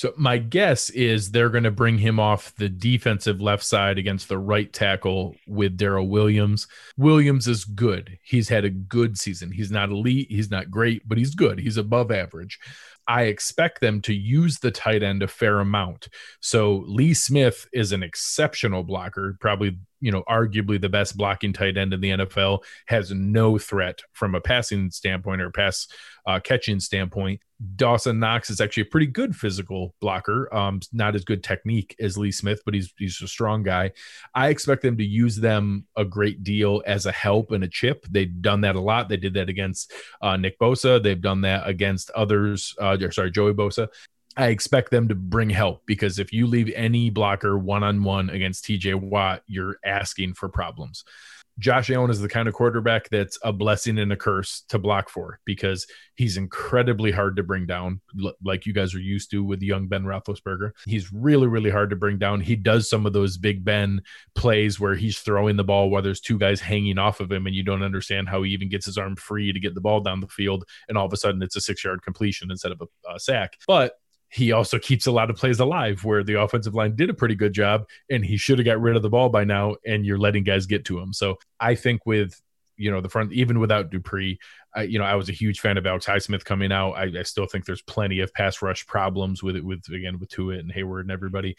So 0.00 0.14
my 0.16 0.38
guess 0.38 0.88
is 0.88 1.30
they're 1.30 1.50
going 1.50 1.64
to 1.64 1.70
bring 1.70 1.98
him 1.98 2.18
off 2.18 2.54
the 2.54 2.70
defensive 2.70 3.42
left 3.42 3.62
side 3.62 3.98
against 3.98 4.30
the 4.30 4.38
right 4.38 4.72
tackle 4.72 5.36
with 5.46 5.76
Daryl 5.76 6.08
Williams. 6.08 6.66
Williams 6.96 7.46
is 7.46 7.66
good. 7.66 8.18
He's 8.22 8.48
had 8.48 8.64
a 8.64 8.70
good 8.70 9.18
season. 9.18 9.52
He's 9.52 9.70
not 9.70 9.90
elite, 9.90 10.28
he's 10.30 10.50
not 10.50 10.70
great, 10.70 11.06
but 11.06 11.18
he's 11.18 11.34
good. 11.34 11.58
He's 11.58 11.76
above 11.76 12.10
average. 12.10 12.58
I 13.06 13.24
expect 13.24 13.82
them 13.82 14.00
to 14.02 14.14
use 14.14 14.58
the 14.58 14.70
tight 14.70 15.02
end 15.02 15.22
a 15.22 15.28
fair 15.28 15.60
amount. 15.60 16.08
So 16.40 16.82
Lee 16.86 17.12
Smith 17.12 17.68
is 17.70 17.92
an 17.92 18.02
exceptional 18.02 18.84
blocker, 18.84 19.36
probably 19.38 19.80
you 20.00 20.10
know, 20.10 20.22
arguably 20.28 20.80
the 20.80 20.88
best 20.88 21.16
blocking 21.16 21.52
tight 21.52 21.76
end 21.76 21.92
in 21.92 22.00
the 22.00 22.10
NFL, 22.10 22.60
has 22.86 23.10
no 23.10 23.58
threat 23.58 24.00
from 24.12 24.34
a 24.34 24.40
passing 24.40 24.90
standpoint 24.90 25.40
or 25.40 25.50
pass 25.50 25.86
uh, 26.26 26.40
catching 26.40 26.80
standpoint. 26.80 27.40
Dawson 27.76 28.18
Knox 28.18 28.48
is 28.48 28.60
actually 28.60 28.84
a 28.84 28.86
pretty 28.86 29.06
good 29.06 29.36
physical 29.36 29.94
blocker. 30.00 30.52
Um, 30.54 30.80
not 30.92 31.14
as 31.14 31.24
good 31.24 31.44
technique 31.44 31.94
as 32.00 32.16
Lee 32.16 32.32
Smith, 32.32 32.62
but 32.64 32.72
he's 32.72 32.92
he's 32.96 33.20
a 33.20 33.28
strong 33.28 33.62
guy. 33.62 33.92
I 34.34 34.48
expect 34.48 34.82
them 34.82 34.96
to 34.96 35.04
use 35.04 35.36
them 35.36 35.86
a 35.94 36.04
great 36.04 36.42
deal 36.42 36.82
as 36.86 37.04
a 37.04 37.12
help 37.12 37.50
and 37.50 37.62
a 37.62 37.68
chip. 37.68 38.06
They've 38.10 38.40
done 38.40 38.62
that 38.62 38.76
a 38.76 38.80
lot. 38.80 39.10
They 39.10 39.18
did 39.18 39.34
that 39.34 39.50
against 39.50 39.92
uh, 40.22 40.38
Nick 40.38 40.58
Bosa. 40.58 41.02
They've 41.02 41.20
done 41.20 41.42
that 41.42 41.68
against 41.68 42.10
others. 42.12 42.74
Uh, 42.78 42.96
sorry, 43.10 43.30
Joey 43.30 43.52
Bosa. 43.52 43.88
I 44.40 44.48
expect 44.48 44.90
them 44.90 45.08
to 45.08 45.14
bring 45.14 45.50
help 45.50 45.82
because 45.84 46.18
if 46.18 46.32
you 46.32 46.46
leave 46.46 46.72
any 46.74 47.10
blocker 47.10 47.58
one 47.58 47.82
on 47.82 48.02
one 48.02 48.30
against 48.30 48.64
TJ 48.64 48.94
Watt, 48.94 49.42
you're 49.46 49.76
asking 49.84 50.34
for 50.34 50.48
problems. 50.48 51.04
Josh 51.58 51.90
Allen 51.90 52.10
is 52.10 52.20
the 52.20 52.28
kind 52.28 52.48
of 52.48 52.54
quarterback 52.54 53.10
that's 53.10 53.38
a 53.42 53.52
blessing 53.52 53.98
and 53.98 54.10
a 54.12 54.16
curse 54.16 54.62
to 54.70 54.78
block 54.78 55.10
for 55.10 55.40
because 55.44 55.86
he's 56.14 56.38
incredibly 56.38 57.10
hard 57.10 57.36
to 57.36 57.42
bring 57.42 57.66
down, 57.66 58.00
like 58.42 58.64
you 58.64 58.72
guys 58.72 58.94
are 58.94 59.00
used 59.00 59.30
to 59.32 59.44
with 59.44 59.60
young 59.60 59.86
Ben 59.86 60.04
Roethlisberger. 60.04 60.70
He's 60.86 61.12
really, 61.12 61.48
really 61.48 61.68
hard 61.68 61.90
to 61.90 61.96
bring 61.96 62.18
down. 62.18 62.40
He 62.40 62.56
does 62.56 62.88
some 62.88 63.04
of 63.04 63.12
those 63.12 63.36
Big 63.36 63.62
Ben 63.62 64.00
plays 64.34 64.80
where 64.80 64.94
he's 64.94 65.18
throwing 65.18 65.56
the 65.56 65.64
ball 65.64 65.90
while 65.90 66.00
there's 66.00 66.20
two 66.20 66.38
guys 66.38 66.62
hanging 66.62 66.96
off 66.96 67.20
of 67.20 67.30
him, 67.30 67.46
and 67.46 67.54
you 67.54 67.62
don't 67.62 67.82
understand 67.82 68.30
how 68.30 68.42
he 68.42 68.52
even 68.52 68.70
gets 68.70 68.86
his 68.86 68.96
arm 68.96 69.16
free 69.16 69.52
to 69.52 69.60
get 69.60 69.74
the 69.74 69.82
ball 69.82 70.00
down 70.00 70.20
the 70.20 70.28
field, 70.28 70.64
and 70.88 70.96
all 70.96 71.06
of 71.06 71.12
a 71.12 71.18
sudden 71.18 71.42
it's 71.42 71.56
a 71.56 71.60
six 71.60 71.84
yard 71.84 72.02
completion 72.02 72.50
instead 72.50 72.72
of 72.72 72.80
a, 72.80 73.14
a 73.14 73.20
sack. 73.20 73.58
But 73.66 73.99
he 74.30 74.52
also 74.52 74.78
keeps 74.78 75.06
a 75.06 75.12
lot 75.12 75.28
of 75.28 75.36
plays 75.36 75.58
alive 75.58 76.04
where 76.04 76.22
the 76.22 76.40
offensive 76.40 76.74
line 76.74 76.94
did 76.94 77.10
a 77.10 77.14
pretty 77.14 77.34
good 77.34 77.52
job 77.52 77.86
and 78.08 78.24
he 78.24 78.36
should 78.36 78.58
have 78.58 78.64
got 78.64 78.80
rid 78.80 78.96
of 78.96 79.02
the 79.02 79.10
ball 79.10 79.28
by 79.28 79.44
now 79.44 79.74
and 79.84 80.06
you're 80.06 80.18
letting 80.18 80.44
guys 80.44 80.66
get 80.66 80.84
to 80.84 80.98
him. 80.98 81.12
So 81.12 81.38
I 81.58 81.74
think 81.74 82.06
with 82.06 82.40
you 82.76 82.90
know 82.90 83.02
the 83.02 83.10
front 83.10 83.32
even 83.32 83.58
without 83.58 83.90
Dupree, 83.90 84.38
I, 84.74 84.82
you 84.82 84.98
know 84.98 85.04
I 85.04 85.16
was 85.16 85.28
a 85.28 85.32
huge 85.32 85.60
fan 85.60 85.76
of 85.76 85.86
Alex 85.86 86.06
Highsmith 86.06 86.44
coming 86.44 86.72
out. 86.72 86.92
I, 86.92 87.10
I 87.18 87.22
still 87.24 87.46
think 87.46 87.66
there's 87.66 87.82
plenty 87.82 88.20
of 88.20 88.32
pass 88.32 88.62
rush 88.62 88.86
problems 88.86 89.42
with 89.42 89.56
it 89.56 89.64
with 89.64 89.82
again 89.92 90.18
with 90.18 90.30
Tuitt 90.30 90.60
and 90.60 90.72
Heyward 90.72 91.02
and 91.02 91.10
everybody. 91.10 91.56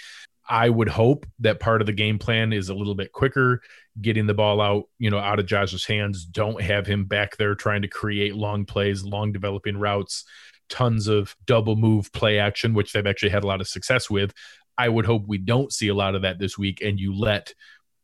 I 0.49 0.69
would 0.69 0.89
hope 0.89 1.27
that 1.39 1.59
part 1.59 1.81
of 1.81 1.85
the 1.85 1.93
game 1.93 2.17
plan 2.17 2.51
is 2.51 2.69
a 2.69 2.73
little 2.73 2.95
bit 2.95 3.11
quicker, 3.11 3.61
getting 4.01 4.25
the 4.25 4.33
ball 4.33 4.59
out, 4.59 4.85
you 4.97 5.09
know, 5.11 5.19
out 5.19 5.39
of 5.39 5.45
Josh's 5.45 5.85
hands. 5.85 6.25
Don't 6.25 6.61
have 6.61 6.87
him 6.87 7.05
back 7.05 7.37
there 7.37 7.53
trying 7.53 7.83
to 7.83 7.87
create 7.87 8.35
long 8.35 8.65
plays, 8.65 9.03
long 9.03 9.31
developing 9.31 9.77
routes 9.77 10.25
tons 10.71 11.07
of 11.07 11.35
double 11.45 11.75
move 11.75 12.11
play 12.13 12.39
action, 12.39 12.73
which 12.73 12.93
they've 12.93 13.05
actually 13.05 13.29
had 13.29 13.43
a 13.43 13.47
lot 13.47 13.61
of 13.61 13.67
success 13.67 14.09
with. 14.09 14.33
I 14.77 14.89
would 14.89 15.05
hope 15.05 15.27
we 15.27 15.37
don't 15.37 15.71
see 15.71 15.89
a 15.89 15.93
lot 15.93 16.15
of 16.15 16.23
that 16.23 16.39
this 16.39 16.57
week 16.57 16.81
and 16.81 16.99
you 16.99 17.13
let 17.13 17.53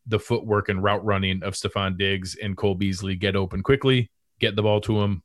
the 0.05 0.19
footwork 0.19 0.69
and 0.69 0.83
route 0.83 1.03
running 1.03 1.41
of 1.43 1.55
Stefon 1.55 1.97
Diggs 1.97 2.35
and 2.35 2.55
Cole 2.55 2.75
Beasley 2.75 3.15
get 3.15 3.35
open 3.35 3.63
quickly, 3.63 4.11
get 4.39 4.55
the 4.55 4.61
ball 4.61 4.79
to 4.81 5.01
him, 5.01 5.23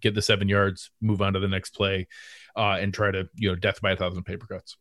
get 0.00 0.14
the 0.14 0.22
seven 0.22 0.48
yards, 0.48 0.90
move 1.00 1.20
on 1.20 1.32
to 1.32 1.40
the 1.40 1.48
next 1.48 1.74
play, 1.74 2.06
uh, 2.56 2.76
and 2.80 2.94
try 2.94 3.10
to, 3.10 3.28
you 3.34 3.48
know, 3.48 3.56
death 3.56 3.80
by 3.80 3.92
a 3.92 3.96
thousand 3.96 4.24
paper 4.24 4.46
cuts. 4.46 4.76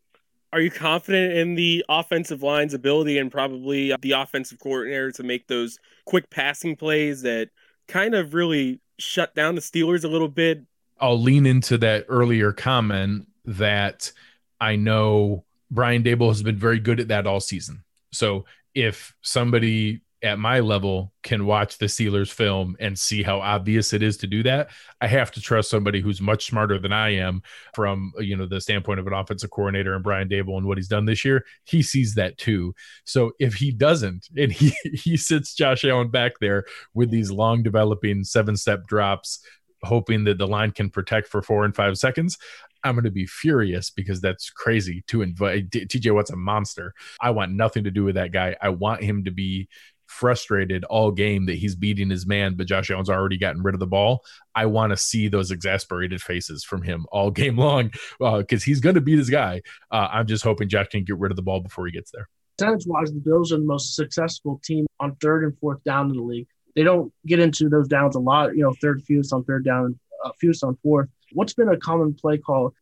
Are 0.54 0.60
you 0.60 0.70
confident 0.70 1.34
in 1.34 1.56
the 1.56 1.86
offensive 1.88 2.44
line's 2.44 2.74
ability 2.74 3.18
and 3.18 3.32
probably 3.32 3.96
the 4.02 4.12
offensive 4.12 4.60
coordinator 4.60 5.12
to 5.14 5.24
make 5.24 5.48
those 5.48 5.78
quick 6.06 6.30
passing 6.30 6.76
plays 6.76 7.22
that 7.22 7.50
kind 7.88 8.14
of 8.14 8.34
really 8.34 8.82
shut 9.00 9.34
down 9.34 9.56
the 9.56 9.62
Steelers 9.62 10.04
a 10.04 10.10
little 10.10 10.28
bit 10.28 10.64
I'll 11.02 11.20
lean 11.20 11.46
into 11.46 11.78
that 11.80 12.06
earlier 12.08 12.54
comment 12.54 13.28
that 13.46 14.12
I 14.60 14.76
know 14.76 15.44
Brian 15.72 16.04
Daboll 16.04 16.30
has 16.30 16.44
been 16.44 16.58
very 16.58 16.80
good 16.80 17.00
at 17.00 17.08
that 17.08 17.26
all 17.26 17.40
season. 17.40 17.84
So 18.14 18.46
if 18.76 19.16
somebody 19.22 20.02
at 20.24 20.38
my 20.38 20.60
level 20.60 21.12
can 21.24 21.48
watch 21.48 21.80
the 21.80 21.88
Steelers 21.88 22.32
film 22.32 22.76
and 22.80 22.98
see 22.98 23.24
how 23.24 23.40
obvious 23.40 23.92
it 23.92 24.04
is 24.04 24.18
to 24.18 24.28
do 24.28 24.44
that, 24.44 24.70
I 25.00 25.08
have 25.08 25.32
to 25.32 25.42
trust 25.42 25.70
somebody 25.70 26.00
who's 26.00 26.22
much 26.22 26.46
smarter 26.46 26.78
than 26.78 26.94
I 26.94 27.16
am 27.16 27.42
from 27.74 28.14
you 28.20 28.38
know 28.38 28.46
the 28.46 28.62
standpoint 28.62 29.00
of 29.00 29.08
an 29.08 29.14
offensive 29.14 29.50
coordinator 29.50 29.96
and 29.96 30.04
Brian 30.04 30.30
Daboll 30.30 30.58
and 30.58 30.68
what 30.68 30.78
he's 30.78 30.88
done 30.88 31.06
this 31.06 31.26
year. 31.26 31.44
He 31.64 31.82
sees 31.82 32.14
that 32.16 32.38
too. 32.38 32.76
So 33.04 33.32
if 33.40 33.56
he 33.56 33.72
doesn't 33.72 34.28
and 34.38 34.52
he 34.52 34.74
he 34.94 35.18
sits 35.18 35.56
Josh 35.56 35.84
Allen 35.86 36.10
back 36.10 36.34
there 36.40 36.66
with 36.94 37.10
these 37.10 37.32
long 37.32 37.64
developing 37.64 38.24
seven 38.24 38.56
step 38.56 38.86
drops 38.86 39.44
hoping 39.84 40.24
that 40.26 40.38
the 40.38 40.48
line 40.48 40.72
can 40.72 40.90
protect 40.90 41.28
for 41.28 41.42
four 41.42 41.66
and 41.66 41.76
five 41.76 41.98
seconds. 41.98 42.38
I'm 42.84 42.96
going 42.96 43.06
to 43.06 43.12
be 43.12 43.28
furious 43.28 43.90
because 43.90 44.22
that's 44.22 44.50
crazy 44.50 45.04
to 45.08 45.22
invite 45.22 45.70
TJ 45.70 46.14
Watt's 46.14 46.32
a 46.32 46.36
monster. 46.36 46.94
I 47.20 47.30
want 47.32 47.52
nothing 47.52 47.84
to 47.84 47.92
do 47.92 48.04
with 48.04 48.16
that 48.16 48.32
guy. 48.32 48.56
I 48.62 48.70
want 48.70 49.04
him 49.04 49.26
to 49.26 49.32
be 49.32 49.68
frustrated 50.08 50.84
all 50.86 51.10
game 51.12 51.46
that 51.46 51.56
he's 51.56 51.76
beating 51.76 52.10
his 52.10 52.28
man, 52.28 52.56
but 52.56 52.68
Josh 52.68 52.92
Allen's 52.92 53.10
already 53.10 53.38
gotten 53.38 53.64
rid 53.64 53.74
of 53.74 53.80
the 53.80 53.88
ball. 53.88 54.24
I 54.54 54.66
want 54.66 54.92
to 54.92 54.98
see 54.98 55.30
those 55.30 55.52
exasperated 55.52 56.22
faces 56.22 56.64
from 56.64 56.82
him 56.82 57.06
all 57.12 57.32
game 57.32 57.58
long 57.58 57.92
because 58.20 58.64
uh, 58.64 58.66
he's 58.66 58.82
going 58.82 58.96
to 58.96 59.02
beat 59.02 59.18
his 59.18 59.30
guy. 59.30 59.62
Uh, 59.90 60.10
I'm 60.12 60.28
just 60.28 60.44
hoping 60.44 60.70
Josh 60.70 60.88
can 60.90 61.04
get 61.04 61.18
rid 61.18 61.32
of 61.32 61.38
the 61.38 61.42
ball 61.42 61.62
before 61.62 61.86
he 61.86 61.92
gets 61.92 62.12
there. 62.12 62.28
Percentage 62.58 62.86
wise, 62.86 63.12
the 63.12 63.20
Bills 63.20 63.52
are 63.52 63.58
the 63.58 63.64
most 63.64 63.96
successful 63.96 64.60
team 64.64 64.86
on 65.00 65.16
third 65.16 65.44
and 65.44 65.58
fourth 65.60 65.84
down 65.84 66.10
in 66.10 66.18
the 66.18 66.22
league 66.22 66.48
they 66.76 66.84
don't 66.84 67.14
get 67.26 67.40
into 67.40 67.70
those 67.70 67.88
downs 67.88 68.16
a 68.16 68.20
lot. 68.20 68.56
You 68.56 68.64
know, 68.64 68.74
third 68.82 69.04
fewest 69.04 69.34
on 69.34 69.44
third 69.44 69.66
down, 69.66 70.00
uh, 70.24 70.32
fewest 70.40 70.64
on 70.64 70.78
fourth. 70.84 71.10
What's 71.34 71.54
been 71.54 71.70
a 71.70 71.78
common 71.78 72.14
play 72.14 72.38
call? 72.38 72.74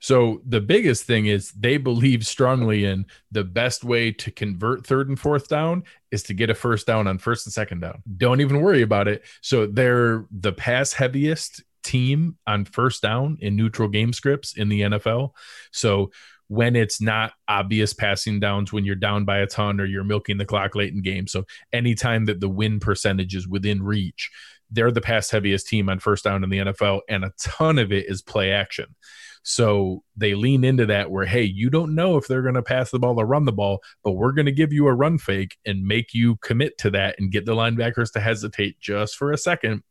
So 0.00 0.42
the 0.44 0.60
biggest 0.60 1.04
thing 1.04 1.26
is 1.26 1.52
they 1.52 1.76
believe 1.76 2.26
strongly 2.26 2.84
in 2.84 3.06
the 3.30 3.44
best 3.44 3.84
way 3.84 4.10
to 4.10 4.32
convert 4.32 4.84
third 4.84 5.08
and 5.08 5.18
fourth 5.18 5.48
down 5.48 5.84
is 6.10 6.24
to 6.24 6.34
get 6.34 6.50
a 6.50 6.54
first 6.54 6.88
down 6.88 7.06
on 7.06 7.18
first 7.18 7.46
and 7.46 7.52
second 7.52 7.80
down. 7.80 8.02
Don't 8.16 8.40
even 8.40 8.60
worry 8.60 8.82
about 8.82 9.06
it. 9.06 9.22
So 9.42 9.66
they're 9.66 10.26
the 10.32 10.52
pass 10.52 10.92
heaviest 10.92 11.62
team 11.84 12.36
on 12.48 12.64
first 12.64 13.02
down 13.02 13.38
in 13.40 13.54
neutral 13.54 13.88
game 13.88 14.12
scripts 14.12 14.56
in 14.56 14.68
the 14.68 14.82
NFL. 14.82 15.34
So 15.70 16.10
when 16.52 16.76
it's 16.76 17.00
not 17.00 17.32
obvious 17.48 17.94
passing 17.94 18.38
downs 18.38 18.74
when 18.74 18.84
you're 18.84 18.94
down 18.94 19.24
by 19.24 19.38
a 19.38 19.46
ton 19.46 19.80
or 19.80 19.86
you're 19.86 20.04
milking 20.04 20.36
the 20.36 20.44
clock 20.44 20.74
late 20.74 20.92
in 20.92 21.00
game. 21.00 21.26
So 21.26 21.44
anytime 21.72 22.26
that 22.26 22.40
the 22.40 22.48
win 22.48 22.78
percentage 22.78 23.34
is 23.34 23.48
within 23.48 23.82
reach, 23.82 24.30
they're 24.70 24.90
the 24.90 25.00
pass 25.00 25.30
heaviest 25.30 25.66
team 25.66 25.88
on 25.88 25.98
first 25.98 26.24
down 26.24 26.44
in 26.44 26.50
the 26.50 26.58
NFL, 26.58 27.00
and 27.08 27.24
a 27.24 27.32
ton 27.40 27.78
of 27.78 27.90
it 27.90 28.04
is 28.06 28.20
play 28.20 28.52
action. 28.52 28.84
So 29.42 30.02
they 30.14 30.34
lean 30.34 30.62
into 30.62 30.84
that 30.86 31.10
where, 31.10 31.24
hey, 31.24 31.44
you 31.44 31.70
don't 31.70 31.94
know 31.94 32.18
if 32.18 32.28
they're 32.28 32.42
going 32.42 32.54
to 32.54 32.62
pass 32.62 32.90
the 32.90 32.98
ball 32.98 33.18
or 33.18 33.24
run 33.24 33.46
the 33.46 33.52
ball, 33.52 33.80
but 34.04 34.12
we're 34.12 34.32
going 34.32 34.44
to 34.44 34.52
give 34.52 34.74
you 34.74 34.88
a 34.88 34.94
run 34.94 35.16
fake 35.16 35.56
and 35.64 35.86
make 35.86 36.12
you 36.12 36.36
commit 36.42 36.76
to 36.78 36.90
that 36.90 37.14
and 37.18 37.32
get 37.32 37.46
the 37.46 37.54
linebackers 37.54 38.12
to 38.12 38.20
hesitate 38.20 38.78
just 38.78 39.16
for 39.16 39.32
a 39.32 39.38
second 39.38 39.82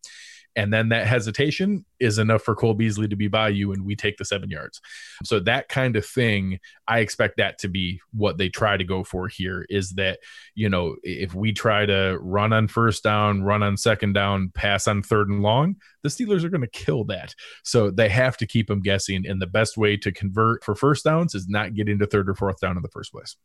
and 0.56 0.74
then 0.74 0.90
that 0.90 1.08
hesitation 1.08 1.86
is 2.00 2.18
enough 2.18 2.42
for 2.42 2.56
Cole 2.56 2.74
Beasley 2.74 3.08
to 3.08 3.16
be 3.16 3.28
by 3.28 3.50
you, 3.50 3.72
and 3.72 3.86
we 3.86 3.96
take 3.96 4.18
the 4.18 4.26
seven 4.26 4.50
yards. 4.50 4.82
So 5.24 5.40
that 5.42 5.70
kind 5.70 5.96
of 5.96 6.06
thing, 6.06 6.60
I 6.88 7.00
expect 7.00 7.38
that 7.38 7.58
to 7.60 7.70
be 7.70 8.02
what 8.14 8.38
they 8.38 8.50
try 8.50 8.76
to 8.76 8.84
go 8.84 9.04
for 9.04 9.28
here. 9.28 9.66
Is 9.70 9.92
that 9.92 10.20
you 10.56 10.70
know 10.70 10.96
if 11.04 11.34
we 11.34 11.54
try 11.54 11.86
to 11.86 12.18
run 12.22 12.54
on 12.54 12.68
first 12.68 13.04
down, 13.04 13.44
run 13.44 13.64
on 13.64 13.78
second 13.78 14.14
down, 14.14 14.52
pass 14.54 14.88
on 14.88 15.04
third 15.04 15.30
and 15.30 15.42
long, 15.42 15.78
the 16.04 16.10
Steelers 16.10 16.44
are 16.44 16.50
going 16.50 16.62
to 16.62 16.68
kill 16.68 17.06
that. 17.06 17.34
So 17.64 17.90
they 17.90 18.10
have 18.10 18.38
to 18.38 18.48
keep 18.48 18.68
them 18.68 18.82
guessing, 18.82 19.26
and 19.26 19.42
the 19.42 19.48
best 19.48 19.78
way 19.78 19.98
to 19.98 20.12
convert 20.12 20.64
for 20.64 20.76
first 20.76 21.06
downs 21.06 21.36
is 21.36 21.48
not 21.48 21.76
get 21.76 21.88
into 21.88 22.06
third 22.06 22.30
or 22.30 22.36
fourth 22.36 22.60
down 22.60 22.76
in 22.76 22.84
the 22.84 22.90
first 22.90 23.12
place. 23.12 23.38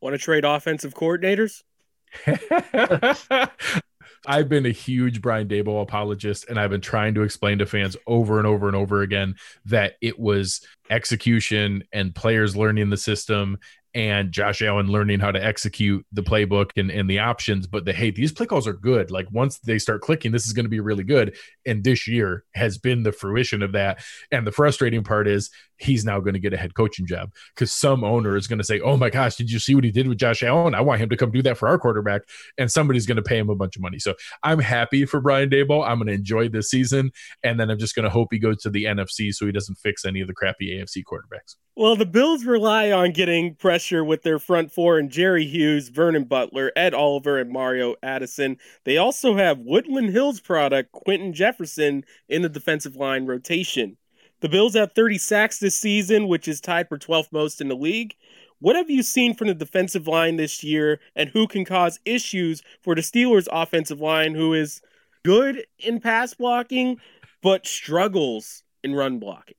Want 0.00 0.14
to 0.14 0.18
trade 0.18 0.44
offensive 0.44 0.94
coordinators? 0.94 1.62
I've 4.26 4.48
been 4.48 4.66
a 4.66 4.70
huge 4.70 5.20
Brian 5.20 5.48
Daboll 5.48 5.82
apologist, 5.82 6.46
and 6.48 6.58
I've 6.58 6.70
been 6.70 6.80
trying 6.80 7.14
to 7.14 7.22
explain 7.22 7.58
to 7.58 7.66
fans 7.66 7.96
over 8.06 8.38
and 8.38 8.46
over 8.46 8.68
and 8.68 8.76
over 8.76 9.02
again 9.02 9.34
that 9.66 9.94
it 10.00 10.18
was 10.18 10.64
execution 10.90 11.82
and 11.92 12.14
players 12.14 12.56
learning 12.56 12.90
the 12.90 12.96
system 12.96 13.58
and 13.94 14.32
Josh 14.32 14.62
Allen 14.62 14.86
learning 14.86 15.20
how 15.20 15.30
to 15.30 15.44
execute 15.44 16.06
the 16.12 16.22
playbook 16.22 16.70
and, 16.76 16.90
and 16.90 17.10
the 17.10 17.18
options. 17.18 17.66
But 17.66 17.84
the 17.84 17.92
hey, 17.92 18.10
these 18.10 18.32
play 18.32 18.46
calls 18.46 18.66
are 18.66 18.72
good. 18.72 19.10
Like 19.10 19.26
once 19.30 19.58
they 19.58 19.78
start 19.78 20.00
clicking, 20.00 20.32
this 20.32 20.46
is 20.46 20.52
going 20.52 20.64
to 20.64 20.70
be 20.70 20.80
really 20.80 21.04
good. 21.04 21.36
And 21.66 21.84
this 21.84 22.08
year 22.08 22.44
has 22.54 22.78
been 22.78 23.02
the 23.02 23.12
fruition 23.12 23.62
of 23.62 23.72
that. 23.72 24.02
And 24.30 24.46
the 24.46 24.52
frustrating 24.52 25.04
part 25.04 25.28
is 25.28 25.50
he's 25.82 26.04
now 26.04 26.20
going 26.20 26.34
to 26.34 26.40
get 26.40 26.52
a 26.52 26.56
head 26.56 26.74
coaching 26.74 27.06
job 27.06 27.32
because 27.54 27.72
some 27.72 28.04
owner 28.04 28.36
is 28.36 28.46
going 28.46 28.58
to 28.58 28.64
say, 28.64 28.80
Oh 28.80 28.96
my 28.96 29.10
gosh, 29.10 29.36
did 29.36 29.50
you 29.50 29.58
see 29.58 29.74
what 29.74 29.84
he 29.84 29.90
did 29.90 30.08
with 30.08 30.18
Josh 30.18 30.42
Allen? 30.42 30.74
I 30.74 30.80
want 30.80 31.00
him 31.00 31.08
to 31.10 31.16
come 31.16 31.30
do 31.30 31.42
that 31.42 31.58
for 31.58 31.68
our 31.68 31.78
quarterback. 31.78 32.22
And 32.58 32.70
somebody's 32.70 33.06
going 33.06 33.16
to 33.16 33.22
pay 33.22 33.38
him 33.38 33.50
a 33.50 33.54
bunch 33.54 33.76
of 33.76 33.82
money. 33.82 33.98
So 33.98 34.14
I'm 34.42 34.58
happy 34.58 35.04
for 35.04 35.20
Brian 35.20 35.50
Daboll. 35.50 35.86
I'm 35.86 35.98
going 35.98 36.08
to 36.08 36.14
enjoy 36.14 36.48
this 36.48 36.70
season. 36.70 37.10
And 37.42 37.58
then 37.58 37.70
I'm 37.70 37.78
just 37.78 37.94
going 37.94 38.04
to 38.04 38.10
hope 38.10 38.28
he 38.30 38.38
goes 38.38 38.62
to 38.62 38.70
the 38.70 38.84
NFC 38.84 39.32
so 39.32 39.46
he 39.46 39.52
doesn't 39.52 39.76
fix 39.76 40.04
any 40.04 40.20
of 40.20 40.28
the 40.28 40.34
crappy 40.34 40.78
AFC 40.78 41.02
quarterbacks. 41.04 41.56
Well, 41.74 41.96
the 41.96 42.04
Bills 42.04 42.44
rely 42.44 42.92
on 42.92 43.12
getting 43.12 43.54
pressure 43.54 44.04
with 44.04 44.22
their 44.22 44.38
front 44.38 44.70
four 44.70 44.98
and 44.98 45.10
Jerry 45.10 45.46
Hughes, 45.46 45.88
Vernon 45.88 46.24
Butler, 46.24 46.70
Ed 46.76 46.92
Oliver, 46.92 47.38
and 47.38 47.50
Mario 47.50 47.94
Addison. 48.02 48.58
They 48.84 48.98
also 48.98 49.36
have 49.36 49.58
Woodland 49.58 50.10
Hills 50.10 50.38
product 50.38 50.92
Quinton 50.92 51.32
Jefferson 51.32 52.04
in 52.28 52.42
the 52.42 52.50
defensive 52.50 52.94
line 52.94 53.24
rotation. 53.24 53.96
The 54.42 54.48
Bills 54.48 54.74
have 54.74 54.92
30 54.92 55.18
sacks 55.18 55.58
this 55.58 55.76
season, 55.76 56.26
which 56.26 56.48
is 56.48 56.60
tied 56.60 56.88
for 56.88 56.98
12th 56.98 57.30
most 57.30 57.60
in 57.60 57.68
the 57.68 57.76
league. 57.76 58.16
What 58.58 58.74
have 58.74 58.90
you 58.90 59.04
seen 59.04 59.34
from 59.34 59.46
the 59.46 59.54
defensive 59.54 60.08
line 60.08 60.36
this 60.36 60.64
year, 60.64 60.98
and 61.14 61.30
who 61.30 61.46
can 61.46 61.64
cause 61.64 62.00
issues 62.04 62.60
for 62.82 62.96
the 62.96 63.02
Steelers' 63.02 63.46
offensive 63.52 64.00
line, 64.00 64.34
who 64.34 64.52
is 64.52 64.82
good 65.24 65.64
in 65.78 66.00
pass 66.00 66.34
blocking 66.34 66.98
but 67.40 67.68
struggles 67.68 68.64
in 68.82 68.96
run 68.96 69.20
blocking? 69.20 69.54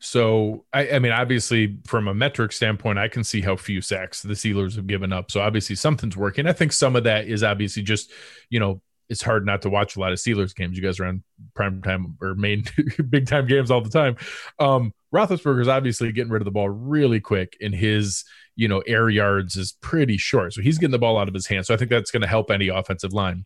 So, 0.00 0.64
I, 0.72 0.90
I, 0.90 0.98
mean, 0.98 1.12
obviously, 1.12 1.78
from 1.86 2.08
a 2.08 2.14
metric 2.14 2.50
standpoint, 2.50 2.98
I 2.98 3.06
can 3.06 3.22
see 3.22 3.42
how 3.42 3.54
few 3.54 3.80
sacks 3.80 4.22
the 4.22 4.34
Steelers 4.34 4.74
have 4.74 4.88
given 4.88 5.12
up. 5.12 5.30
So, 5.30 5.40
obviously, 5.40 5.76
something's 5.76 6.16
working. 6.16 6.48
I 6.48 6.52
think 6.52 6.72
some 6.72 6.96
of 6.96 7.04
that 7.04 7.28
is 7.28 7.44
obviously 7.44 7.82
just, 7.82 8.10
you 8.48 8.58
know, 8.58 8.80
it's 9.10 9.22
hard 9.22 9.44
not 9.44 9.62
to 9.62 9.68
watch 9.68 9.96
a 9.96 10.00
lot 10.00 10.12
of 10.12 10.18
Steelers 10.18 10.54
games. 10.54 10.78
You 10.78 10.82
guys 10.82 11.00
are 11.00 11.04
on 11.04 11.22
prime 11.54 11.82
time 11.82 12.16
or 12.22 12.34
main 12.36 12.64
big 13.10 13.26
time 13.26 13.46
games 13.46 13.70
all 13.70 13.80
the 13.80 13.90
time. 13.90 14.16
Um, 14.58 14.94
Roethlisberger's 15.12 15.68
obviously 15.68 16.12
getting 16.12 16.30
rid 16.30 16.40
of 16.40 16.44
the 16.44 16.52
ball 16.52 16.70
really 16.70 17.20
quick, 17.20 17.56
and 17.60 17.74
his 17.74 18.24
you 18.54 18.68
know 18.68 18.80
air 18.86 19.10
yards 19.10 19.56
is 19.56 19.72
pretty 19.72 20.16
short, 20.16 20.54
so 20.54 20.62
he's 20.62 20.78
getting 20.78 20.92
the 20.92 20.98
ball 20.98 21.18
out 21.18 21.28
of 21.28 21.34
his 21.34 21.48
hands. 21.48 21.66
So 21.66 21.74
I 21.74 21.76
think 21.76 21.90
that's 21.90 22.12
going 22.12 22.22
to 22.22 22.28
help 22.28 22.50
any 22.50 22.68
offensive 22.68 23.12
line. 23.12 23.44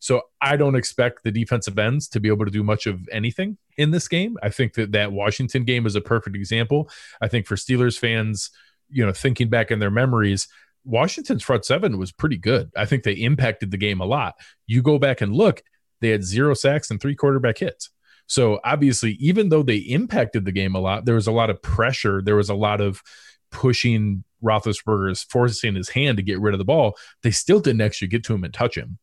So 0.00 0.22
I 0.40 0.56
don't 0.56 0.76
expect 0.76 1.24
the 1.24 1.32
defensive 1.32 1.78
ends 1.78 2.06
to 2.08 2.20
be 2.20 2.28
able 2.28 2.44
to 2.44 2.50
do 2.50 2.62
much 2.62 2.86
of 2.86 3.08
anything 3.10 3.56
in 3.76 3.90
this 3.90 4.06
game. 4.06 4.36
I 4.42 4.50
think 4.50 4.74
that 4.74 4.92
that 4.92 5.10
Washington 5.10 5.64
game 5.64 5.86
is 5.86 5.96
a 5.96 6.00
perfect 6.00 6.36
example. 6.36 6.88
I 7.20 7.26
think 7.28 7.46
for 7.46 7.56
Steelers 7.56 7.98
fans, 7.98 8.50
you 8.90 9.04
know, 9.04 9.12
thinking 9.12 9.48
back 9.48 9.70
in 9.70 9.80
their 9.80 9.90
memories, 9.90 10.46
Washington's 10.84 11.42
front 11.42 11.64
seven 11.64 11.98
was 11.98 12.12
pretty 12.12 12.38
good. 12.38 12.70
I 12.76 12.84
think 12.86 13.02
they 13.02 13.12
impacted 13.12 13.70
the 13.70 13.76
game 13.76 14.00
a 14.00 14.06
lot. 14.06 14.34
You 14.66 14.82
go 14.82 14.98
back 14.98 15.20
and 15.20 15.34
look, 15.34 15.62
they 16.00 16.08
had 16.10 16.24
zero 16.24 16.54
sacks 16.54 16.90
and 16.90 17.00
three 17.00 17.14
quarterback 17.14 17.58
hits. 17.58 17.90
So 18.26 18.60
obviously, 18.64 19.12
even 19.12 19.48
though 19.48 19.62
they 19.62 19.76
impacted 19.76 20.44
the 20.44 20.52
game 20.52 20.74
a 20.74 20.80
lot, 20.80 21.04
there 21.06 21.14
was 21.14 21.26
a 21.26 21.32
lot 21.32 21.50
of 21.50 21.62
pressure. 21.62 22.20
There 22.22 22.36
was 22.36 22.50
a 22.50 22.54
lot 22.54 22.80
of 22.80 23.02
pushing 23.50 24.24
Roethlisberger's 24.44 25.22
forcing 25.22 25.74
his 25.74 25.88
hand 25.88 26.18
to 26.18 26.22
get 26.22 26.40
rid 26.40 26.54
of 26.54 26.58
the 26.58 26.64
ball. 26.64 26.96
They 27.22 27.30
still 27.30 27.60
didn't 27.60 27.80
actually 27.80 28.08
get 28.08 28.24
to 28.24 28.34
him 28.34 28.44
and 28.44 28.52
touch 28.52 28.76
him. 28.76 28.98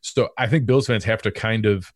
So 0.00 0.30
I 0.38 0.46
think 0.46 0.66
Bills 0.66 0.86
fans 0.86 1.04
have 1.04 1.22
to 1.22 1.30
kind 1.30 1.66
of, 1.66 1.92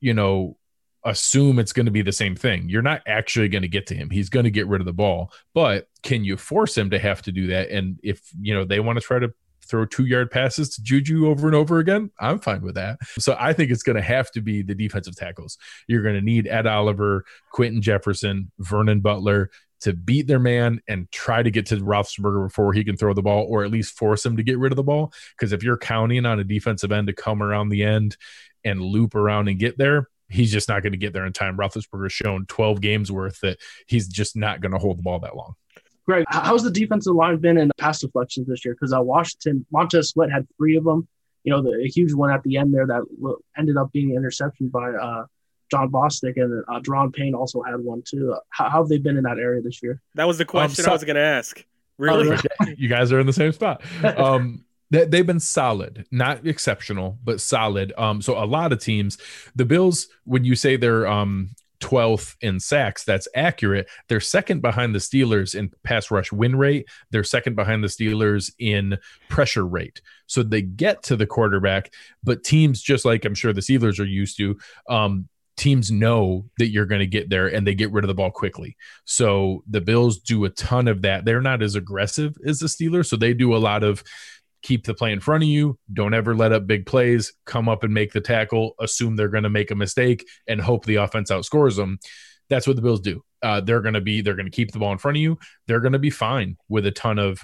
you 0.00 0.14
know, 0.14 0.56
assume 1.04 1.58
it's 1.58 1.72
going 1.72 1.86
to 1.86 1.92
be 1.92 2.02
the 2.02 2.12
same 2.12 2.34
thing. 2.34 2.68
You're 2.68 2.82
not 2.82 3.02
actually 3.06 3.48
going 3.48 3.62
to 3.62 3.68
get 3.68 3.86
to 3.88 3.94
him. 3.94 4.10
He's 4.10 4.28
going 4.30 4.44
to 4.44 4.50
get 4.50 4.66
rid 4.66 4.80
of 4.80 4.86
the 4.86 4.92
ball, 4.92 5.32
but 5.52 5.88
can 6.02 6.24
you 6.24 6.36
force 6.36 6.76
him 6.76 6.90
to 6.90 6.98
have 6.98 7.22
to 7.22 7.32
do 7.32 7.48
that? 7.48 7.70
And 7.70 7.98
if, 8.02 8.22
you 8.40 8.54
know, 8.54 8.64
they 8.64 8.80
want 8.80 8.98
to 8.98 9.04
try 9.04 9.18
to 9.18 9.32
throw 9.66 9.86
two 9.86 10.04
yard 10.04 10.30
passes 10.30 10.74
to 10.74 10.82
Juju 10.82 11.28
over 11.28 11.46
and 11.46 11.54
over 11.54 11.78
again, 11.78 12.10
I'm 12.20 12.38
fine 12.38 12.62
with 12.62 12.74
that. 12.74 12.98
So 13.18 13.36
I 13.38 13.52
think 13.52 13.70
it's 13.70 13.82
going 13.82 13.96
to 13.96 14.02
have 14.02 14.30
to 14.32 14.40
be 14.40 14.62
the 14.62 14.74
defensive 14.74 15.16
tackles. 15.16 15.58
You're 15.88 16.02
going 16.02 16.16
to 16.16 16.20
need 16.20 16.46
Ed 16.46 16.66
Oliver, 16.66 17.24
Quinton 17.50 17.82
Jefferson, 17.82 18.50
Vernon 18.58 19.00
Butler 19.00 19.50
to 19.80 19.92
beat 19.92 20.26
their 20.26 20.38
man 20.38 20.80
and 20.88 21.10
try 21.12 21.42
to 21.42 21.50
get 21.50 21.66
to 21.66 21.76
Roethlisberger 21.76 22.46
before 22.46 22.72
he 22.72 22.84
can 22.84 22.96
throw 22.96 23.12
the 23.12 23.20
ball, 23.20 23.44
or 23.48 23.64
at 23.64 23.70
least 23.70 23.98
force 23.98 24.24
him 24.24 24.38
to 24.38 24.42
get 24.42 24.58
rid 24.58 24.72
of 24.72 24.76
the 24.76 24.82
ball. 24.82 25.12
Because 25.36 25.52
if 25.52 25.62
you're 25.62 25.76
counting 25.76 26.24
on 26.24 26.40
a 26.40 26.44
defensive 26.44 26.90
end 26.90 27.08
to 27.08 27.12
come 27.12 27.42
around 27.42 27.68
the 27.68 27.82
end 27.82 28.16
and 28.64 28.80
loop 28.80 29.14
around 29.14 29.48
and 29.48 29.58
get 29.58 29.76
there, 29.76 30.08
he's 30.28 30.52
just 30.52 30.68
not 30.68 30.82
going 30.82 30.92
to 30.92 30.98
get 30.98 31.12
there 31.12 31.26
in 31.26 31.32
time. 31.32 31.56
Roethlisberger's 31.56 32.12
shown 32.12 32.46
12 32.46 32.80
games 32.80 33.12
worth 33.12 33.40
that 33.40 33.58
he's 33.86 34.08
just 34.08 34.36
not 34.36 34.60
going 34.60 34.72
to 34.72 34.78
hold 34.78 34.98
the 34.98 35.02
ball 35.02 35.20
that 35.20 35.36
long. 35.36 35.54
Greg, 36.06 36.24
how's 36.28 36.62
the 36.62 36.70
defensive 36.70 37.14
line 37.14 37.38
been 37.38 37.56
in 37.56 37.70
pass 37.78 38.00
deflections 38.00 38.46
this 38.46 38.64
year? 38.64 38.74
Because 38.74 38.92
uh, 38.92 39.00
Washington, 39.00 39.64
Montez 39.72 40.10
Sweat 40.10 40.30
had 40.30 40.46
three 40.58 40.76
of 40.76 40.84
them. 40.84 41.08
You 41.44 41.52
know, 41.52 41.62
the 41.62 41.82
a 41.82 41.88
huge 41.88 42.12
one 42.12 42.30
at 42.30 42.42
the 42.42 42.56
end 42.56 42.74
there 42.74 42.86
that 42.86 43.02
ended 43.56 43.76
up 43.76 43.90
being 43.92 44.10
an 44.10 44.16
interception 44.16 44.68
by 44.68 44.90
uh, 44.90 45.24
Jon 45.70 45.90
Bostic, 45.90 46.36
and 46.36 46.64
uh, 46.68 46.80
Da'Ron 46.80 47.12
Payne 47.12 47.34
also 47.34 47.62
had 47.62 47.80
one 47.80 48.02
too. 48.06 48.34
How, 48.50 48.70
how, 48.70 48.80
have 48.80 48.88
they 48.88 48.98
been 48.98 49.16
in 49.16 49.24
that 49.24 49.38
area 49.38 49.60
this 49.62 49.82
year? 49.82 50.00
That 50.14 50.26
was 50.26 50.38
the 50.38 50.44
question 50.44 50.82
um, 50.82 50.86
so- 50.86 50.90
I 50.90 50.94
was 50.94 51.04
going 51.04 51.16
to 51.16 51.22
ask. 51.22 51.64
Really? 51.96 52.36
Oh, 52.36 52.66
you 52.76 52.88
guys 52.88 53.12
are 53.12 53.20
in 53.20 53.26
the 53.26 53.32
same 53.32 53.52
spot. 53.52 53.82
Um, 54.04 54.63
they, 54.90 55.04
they've 55.04 55.26
been 55.26 55.40
solid, 55.40 56.06
not 56.10 56.46
exceptional, 56.46 57.18
but 57.24 57.40
solid. 57.40 57.92
Um, 57.96 58.22
so 58.22 58.42
a 58.42 58.46
lot 58.46 58.72
of 58.72 58.80
teams, 58.80 59.18
the 59.54 59.64
Bills, 59.64 60.08
when 60.24 60.44
you 60.44 60.54
say 60.54 60.76
they're 60.76 61.06
um 61.06 61.50
12th 61.84 62.36
in 62.40 62.58
sacks. 62.58 63.04
That's 63.04 63.28
accurate. 63.34 63.88
They're 64.08 64.20
second 64.20 64.62
behind 64.62 64.94
the 64.94 65.00
Steelers 65.00 65.54
in 65.54 65.70
pass 65.82 66.10
rush 66.10 66.32
win 66.32 66.56
rate. 66.56 66.88
They're 67.10 67.24
second 67.24 67.56
behind 67.56 67.84
the 67.84 67.88
Steelers 67.88 68.50
in 68.58 68.96
pressure 69.28 69.66
rate. 69.66 70.00
So 70.26 70.42
they 70.42 70.62
get 70.62 71.02
to 71.04 71.16
the 71.16 71.26
quarterback, 71.26 71.92
but 72.22 72.42
teams, 72.42 72.80
just 72.80 73.04
like 73.04 73.26
I'm 73.26 73.34
sure 73.34 73.52
the 73.52 73.60
Steelers 73.60 74.00
are 74.00 74.04
used 74.04 74.38
to, 74.38 74.56
um, 74.88 75.28
teams 75.56 75.90
know 75.90 76.46
that 76.58 76.68
you're 76.68 76.86
going 76.86 77.00
to 77.00 77.06
get 77.06 77.28
there 77.28 77.46
and 77.46 77.66
they 77.66 77.74
get 77.74 77.92
rid 77.92 78.04
of 78.04 78.08
the 78.08 78.14
ball 78.14 78.30
quickly. 78.30 78.76
So 79.04 79.62
the 79.68 79.80
Bills 79.80 80.18
do 80.18 80.44
a 80.46 80.50
ton 80.50 80.88
of 80.88 81.02
that. 81.02 81.24
They're 81.24 81.42
not 81.42 81.62
as 81.62 81.74
aggressive 81.74 82.34
as 82.46 82.58
the 82.58 82.66
Steelers. 82.66 83.06
So 83.06 83.16
they 83.16 83.34
do 83.34 83.54
a 83.54 83.58
lot 83.58 83.84
of 83.84 84.02
keep 84.64 84.84
the 84.84 84.94
play 84.94 85.12
in 85.12 85.20
front 85.20 85.44
of 85.44 85.48
you. 85.48 85.78
Don't 85.92 86.14
ever 86.14 86.34
let 86.34 86.52
up 86.52 86.66
big 86.66 86.86
plays. 86.86 87.32
Come 87.44 87.68
up 87.68 87.84
and 87.84 87.94
make 87.94 88.12
the 88.12 88.20
tackle. 88.20 88.74
Assume 88.80 89.14
they're 89.14 89.28
going 89.28 89.44
to 89.44 89.50
make 89.50 89.70
a 89.70 89.76
mistake 89.76 90.26
and 90.48 90.60
hope 90.60 90.84
the 90.84 90.96
offense 90.96 91.30
outscores 91.30 91.76
them. 91.76 91.98
That's 92.48 92.66
what 92.66 92.74
the 92.74 92.82
Bills 92.82 93.00
do. 93.00 93.22
Uh, 93.42 93.60
they're 93.60 93.82
going 93.82 93.94
to 93.94 94.00
be. 94.00 94.22
They're 94.22 94.34
going 94.34 94.50
to 94.50 94.50
keep 94.50 94.72
the 94.72 94.78
ball 94.78 94.92
in 94.92 94.98
front 94.98 95.18
of 95.18 95.22
you. 95.22 95.38
They're 95.68 95.80
going 95.80 95.92
to 95.92 95.98
be 95.98 96.10
fine 96.10 96.56
with 96.68 96.86
a 96.86 96.90
ton 96.90 97.18
of 97.18 97.38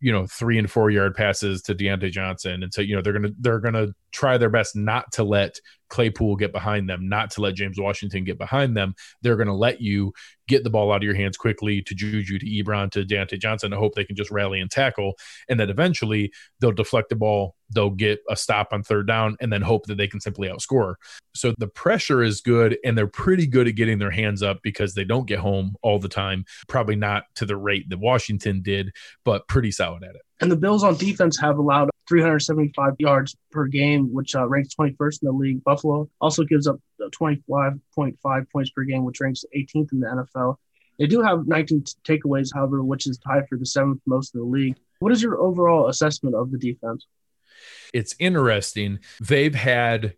you 0.00 0.12
know 0.12 0.26
three 0.26 0.58
and 0.58 0.70
four 0.70 0.90
yard 0.90 1.14
passes 1.14 1.62
to 1.62 1.74
Diontae 1.74 2.10
Johnson, 2.10 2.62
and 2.62 2.72
so 2.72 2.82
you 2.82 2.94
know 2.94 3.02
they're 3.02 3.14
gonna 3.14 3.30
they're 3.40 3.60
gonna 3.60 3.88
try 4.12 4.36
their 4.36 4.50
best 4.50 4.76
not 4.76 5.10
to 5.12 5.24
let 5.24 5.58
Claypool 5.88 6.36
get 6.36 6.52
behind 6.52 6.88
them, 6.88 7.08
not 7.08 7.30
to 7.32 7.40
let 7.40 7.54
James 7.54 7.78
Washington 7.78 8.24
get 8.24 8.38
behind 8.38 8.76
them. 8.76 8.94
They're 9.22 9.36
gonna 9.36 9.56
let 9.56 9.80
you 9.80 10.12
get 10.48 10.64
the 10.64 10.70
ball 10.70 10.92
out 10.92 10.98
of 10.98 11.02
your 11.02 11.14
hands 11.14 11.36
quickly 11.36 11.82
to 11.82 11.94
Juju, 11.94 12.38
to 12.38 12.46
Ebron, 12.46 12.90
to 12.92 13.04
Diontae 13.04 13.40
Johnson. 13.40 13.72
I 13.72 13.76
hope 13.76 13.94
they 13.94 14.04
can 14.04 14.16
just 14.16 14.30
rally 14.30 14.60
and 14.60 14.70
tackle, 14.70 15.14
and 15.48 15.58
that 15.60 15.70
eventually 15.70 16.32
they'll 16.60 16.72
deflect 16.72 17.08
the 17.08 17.16
ball, 17.16 17.56
they'll 17.70 17.90
get 17.90 18.20
a 18.30 18.36
stop 18.36 18.68
on 18.72 18.82
third 18.82 19.06
down, 19.06 19.36
and 19.40 19.52
then 19.52 19.62
hope 19.62 19.86
that 19.86 19.96
they 19.96 20.06
can 20.06 20.20
simply 20.20 20.48
outscore. 20.48 20.94
So 21.34 21.54
the 21.58 21.68
pressure 21.68 22.22
is 22.22 22.40
good, 22.40 22.78
and 22.84 22.96
they're 22.96 23.06
pretty 23.06 23.46
good 23.46 23.68
at 23.68 23.74
getting 23.74 23.98
their 23.98 24.10
hands 24.10 24.42
up 24.42 24.58
because 24.62 24.94
they 24.94 25.04
don't 25.04 25.26
get 25.26 25.40
home 25.40 25.76
all 25.82 25.98
the 25.98 26.08
time. 26.08 26.44
Probably 26.68 26.96
not 26.96 27.24
to 27.36 27.46
the 27.46 27.56
rate 27.56 27.88
that 27.90 27.98
Washington 27.98 28.62
did, 28.62 28.92
but 29.24 29.46
pretty 29.48 29.70
solid 29.70 30.04
at 30.04 30.14
it. 30.14 30.22
And 30.40 30.50
the 30.50 30.56
Bills 30.56 30.84
on 30.84 30.96
defense 30.96 31.38
have 31.40 31.58
allowed 31.58 31.90
375 32.08 32.94
yards 32.98 33.36
per 33.50 33.66
game, 33.66 34.12
which 34.12 34.34
uh, 34.34 34.46
ranks 34.46 34.74
21st 34.74 35.22
in 35.22 35.26
the 35.26 35.32
league. 35.32 35.64
Buffalo 35.64 36.08
also 36.20 36.44
gives 36.44 36.66
up 36.66 36.80
25.5 37.00 38.50
points 38.50 38.70
per 38.70 38.84
game, 38.84 39.04
which 39.04 39.20
ranks 39.20 39.44
18th 39.56 39.92
in 39.92 40.00
the 40.00 40.06
NFL. 40.06 40.56
They 40.98 41.06
do 41.06 41.20
have 41.20 41.46
19 41.46 41.84
takeaways, 42.06 42.54
however, 42.54 42.82
which 42.82 43.06
is 43.06 43.18
tied 43.18 43.48
for 43.48 43.58
the 43.58 43.66
seventh 43.66 44.00
most 44.06 44.34
in 44.34 44.40
the 44.40 44.46
league. 44.46 44.76
What 44.98 45.12
is 45.12 45.22
your 45.22 45.38
overall 45.40 45.88
assessment 45.88 46.34
of 46.34 46.50
the 46.50 46.58
defense? 46.58 47.06
It's 47.92 48.14
interesting. 48.18 49.00
They've 49.20 49.54
had 49.54 50.14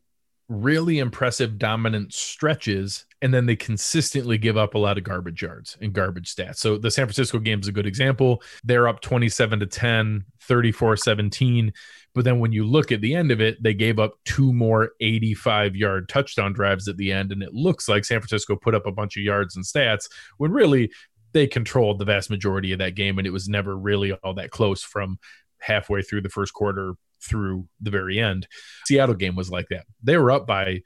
really 0.49 0.99
impressive 0.99 1.59
dominant 1.59 2.13
stretches 2.15 3.07
and 3.21 3.35
then 3.35 3.47
they 3.47 3.57
consistently 3.57 4.39
give 4.39 4.57
up 4.57 4.75
a 4.75 4.79
lot 4.79 4.97
of 4.97 5.05
garbage 5.05 5.43
yards 5.43 5.77
and 5.81 5.93
garbage 5.93 6.35
stats. 6.35 6.57
So 6.57 6.79
the 6.79 6.91
San 6.91 7.07
Francisco 7.07 7.39
game 7.39 7.61
is 7.61 7.69
a 7.69 7.73
good 7.73 7.87
example. 7.87 8.43
They're 8.65 8.89
up 8.89 9.01
27 9.01 9.61
to 9.61 9.67
10, 9.67 10.25
34 10.41 10.97
17. 10.97 11.73
But 12.15 12.25
then 12.25 12.39
when 12.39 12.53
you 12.53 12.65
look 12.65 12.93
at 12.93 13.01
the 13.01 13.15
end 13.15 13.31
of 13.31 13.41
it, 13.41 13.63
they 13.63 13.75
gave 13.75 13.99
up 13.99 14.15
two 14.25 14.53
more 14.53 14.91
85 15.01 15.75
yard 15.77 16.09
touchdown 16.09 16.53
drives 16.53 16.89
at 16.89 16.97
the 16.97 17.13
end. 17.13 17.33
And 17.33 17.43
it 17.43 17.53
looks 17.53 17.89
like 17.89 18.05
San 18.05 18.21
Francisco 18.21 18.57
put 18.57 18.75
up 18.75 18.87
a 18.87 18.93
bunch 18.93 19.17
of 19.17 19.25
yards 19.25 19.57
and 19.57 19.65
stats 19.65 20.09
when 20.37 20.53
really 20.53 20.91
they 21.33 21.47
controlled 21.47 21.99
the 21.99 22.05
vast 22.05 22.31
majority 22.31 22.73
of 22.73 22.79
that 22.79 22.95
game. 22.95 23.19
And 23.19 23.27
it 23.27 23.33
was 23.33 23.49
never 23.49 23.77
really 23.77 24.13
all 24.13 24.35
that 24.35 24.51
close 24.51 24.83
from 24.83 25.19
halfway 25.61 26.03
through 26.03 26.23
the 26.23 26.29
first 26.29 26.53
quarter 26.55 26.95
through 27.21 27.67
the 27.81 27.91
very 27.91 28.19
end. 28.19 28.47
Seattle 28.87 29.15
game 29.15 29.35
was 29.35 29.51
like 29.51 29.67
that. 29.71 29.85
They 30.03 30.17
were 30.17 30.31
up 30.31 30.47
by 30.47 30.83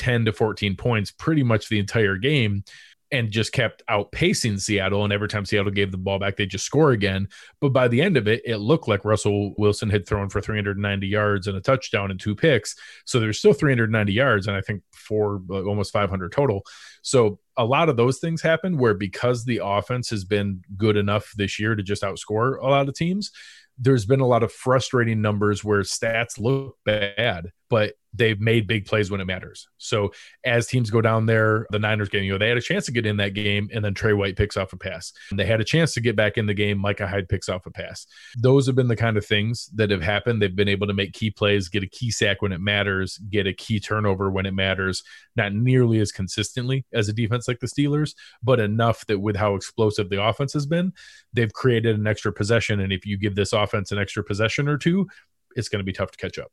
10 0.00 0.24
to 0.24 0.32
14 0.32 0.76
points 0.76 1.10
pretty 1.10 1.42
much 1.42 1.68
the 1.68 1.78
entire 1.78 2.16
game 2.16 2.64
and 3.12 3.30
just 3.30 3.52
kept 3.52 3.82
outpacing 3.90 4.58
Seattle. 4.58 5.04
And 5.04 5.12
every 5.12 5.28
time 5.28 5.44
Seattle 5.44 5.72
gave 5.72 5.90
the 5.90 5.98
ball 5.98 6.18
back, 6.18 6.36
they 6.36 6.46
just 6.46 6.64
score 6.64 6.92
again. 6.92 7.28
But 7.60 7.70
by 7.70 7.86
the 7.88 8.00
end 8.00 8.16
of 8.16 8.26
it, 8.26 8.40
it 8.46 8.58
looked 8.58 8.88
like 8.88 9.04
Russell 9.04 9.52
Wilson 9.58 9.90
had 9.90 10.06
thrown 10.06 10.30
for 10.30 10.40
390 10.40 11.06
yards 11.06 11.48
and 11.48 11.56
a 11.56 11.60
touchdown 11.60 12.10
and 12.10 12.18
two 12.18 12.34
picks. 12.34 12.76
So 13.04 13.20
there's 13.20 13.38
still 13.38 13.52
390 13.52 14.10
yards, 14.10 14.46
and 14.46 14.56
I 14.56 14.62
think 14.62 14.82
four, 14.94 15.42
almost 15.50 15.92
500 15.92 16.32
total. 16.32 16.62
So 17.02 17.40
a 17.58 17.64
lot 17.64 17.90
of 17.90 17.98
those 17.98 18.20
things 18.20 18.40
happen 18.40 18.78
where 18.78 18.94
because 18.94 19.44
the 19.44 19.60
offense 19.62 20.08
has 20.10 20.24
been 20.24 20.62
good 20.78 20.96
enough 20.96 21.30
this 21.36 21.58
year 21.58 21.74
to 21.74 21.82
just 21.82 22.02
outscore 22.02 22.58
a 22.58 22.66
lot 22.66 22.88
of 22.88 22.94
teams, 22.94 23.32
there's 23.76 24.06
been 24.06 24.20
a 24.20 24.26
lot 24.26 24.42
of 24.42 24.52
frustrating 24.52 25.20
numbers 25.20 25.62
where 25.62 25.82
stats 25.82 26.38
look 26.38 26.76
bad 26.86 27.50
but 27.70 27.94
they've 28.12 28.40
made 28.40 28.66
big 28.66 28.86
plays 28.86 29.10
when 29.10 29.20
it 29.20 29.26
matters. 29.26 29.68
So 29.78 30.12
as 30.44 30.66
teams 30.66 30.90
go 30.90 31.00
down 31.00 31.26
there, 31.26 31.66
the 31.70 31.78
Niners 31.78 32.08
game, 32.08 32.24
you 32.24 32.32
know, 32.32 32.38
they 32.38 32.48
had 32.48 32.58
a 32.58 32.62
chance 32.62 32.84
to 32.86 32.92
get 32.92 33.06
in 33.06 33.16
that 33.18 33.34
game 33.34 33.68
and 33.72 33.84
then 33.84 33.94
Tre 33.94 34.12
White 34.12 34.36
picks 34.36 34.56
off 34.56 34.72
a 34.72 34.76
pass. 34.76 35.12
And 35.30 35.38
they 35.38 35.46
had 35.46 35.60
a 35.60 35.64
chance 35.64 35.94
to 35.94 36.00
get 36.00 36.16
back 36.16 36.36
in 36.36 36.46
the 36.46 36.54
game. 36.54 36.78
Micah 36.78 37.06
Hyde 37.06 37.28
picks 37.28 37.48
off 37.48 37.66
a 37.66 37.70
pass. 37.70 38.06
Those 38.36 38.66
have 38.66 38.74
been 38.74 38.88
the 38.88 38.96
kind 38.96 39.16
of 39.16 39.24
things 39.24 39.70
that 39.74 39.90
have 39.90 40.02
happened. 40.02 40.42
They've 40.42 40.54
been 40.54 40.68
able 40.68 40.88
to 40.88 40.94
make 40.94 41.12
key 41.12 41.30
plays, 41.30 41.68
get 41.68 41.84
a 41.84 41.88
key 41.88 42.10
sack 42.10 42.42
when 42.42 42.52
it 42.52 42.60
matters, 42.60 43.18
get 43.30 43.46
a 43.46 43.54
key 43.54 43.78
turnover 43.78 44.30
when 44.30 44.44
it 44.46 44.54
matters, 44.54 45.04
not 45.36 45.54
nearly 45.54 46.00
as 46.00 46.10
consistently 46.10 46.84
as 46.92 47.08
a 47.08 47.12
defense 47.12 47.46
like 47.46 47.60
the 47.60 47.68
Steelers, 47.68 48.14
but 48.42 48.58
enough 48.58 49.06
that 49.06 49.20
with 49.20 49.36
how 49.36 49.54
explosive 49.54 50.10
the 50.10 50.22
offense 50.22 50.52
has 50.52 50.66
been, 50.66 50.92
they've 51.32 51.52
created 51.52 51.96
an 51.96 52.08
extra 52.08 52.32
possession. 52.32 52.80
And 52.80 52.92
if 52.92 53.06
you 53.06 53.16
give 53.16 53.36
this 53.36 53.52
offense 53.52 53.92
an 53.92 53.98
extra 53.98 54.24
possession 54.24 54.66
or 54.68 54.76
two, 54.76 55.06
it's 55.54 55.68
going 55.68 55.80
to 55.80 55.84
be 55.84 55.92
tough 55.92 56.10
to 56.10 56.16
catch 56.16 56.38
up 56.38 56.50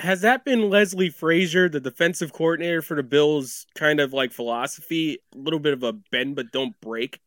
has 0.00 0.22
that 0.22 0.44
been 0.44 0.70
Leslie 0.70 1.10
Frazier, 1.10 1.68
the 1.68 1.80
defensive 1.80 2.32
coordinator 2.32 2.82
for 2.82 2.94
the 2.94 3.02
Bills, 3.02 3.66
kind 3.74 4.00
of 4.00 4.12
like 4.12 4.32
philosophy? 4.32 5.18
A 5.34 5.38
little 5.38 5.60
bit 5.60 5.72
of 5.72 5.82
a 5.82 5.92
bend 5.92 6.36
but 6.36 6.52
don't 6.52 6.78
break. 6.80 7.20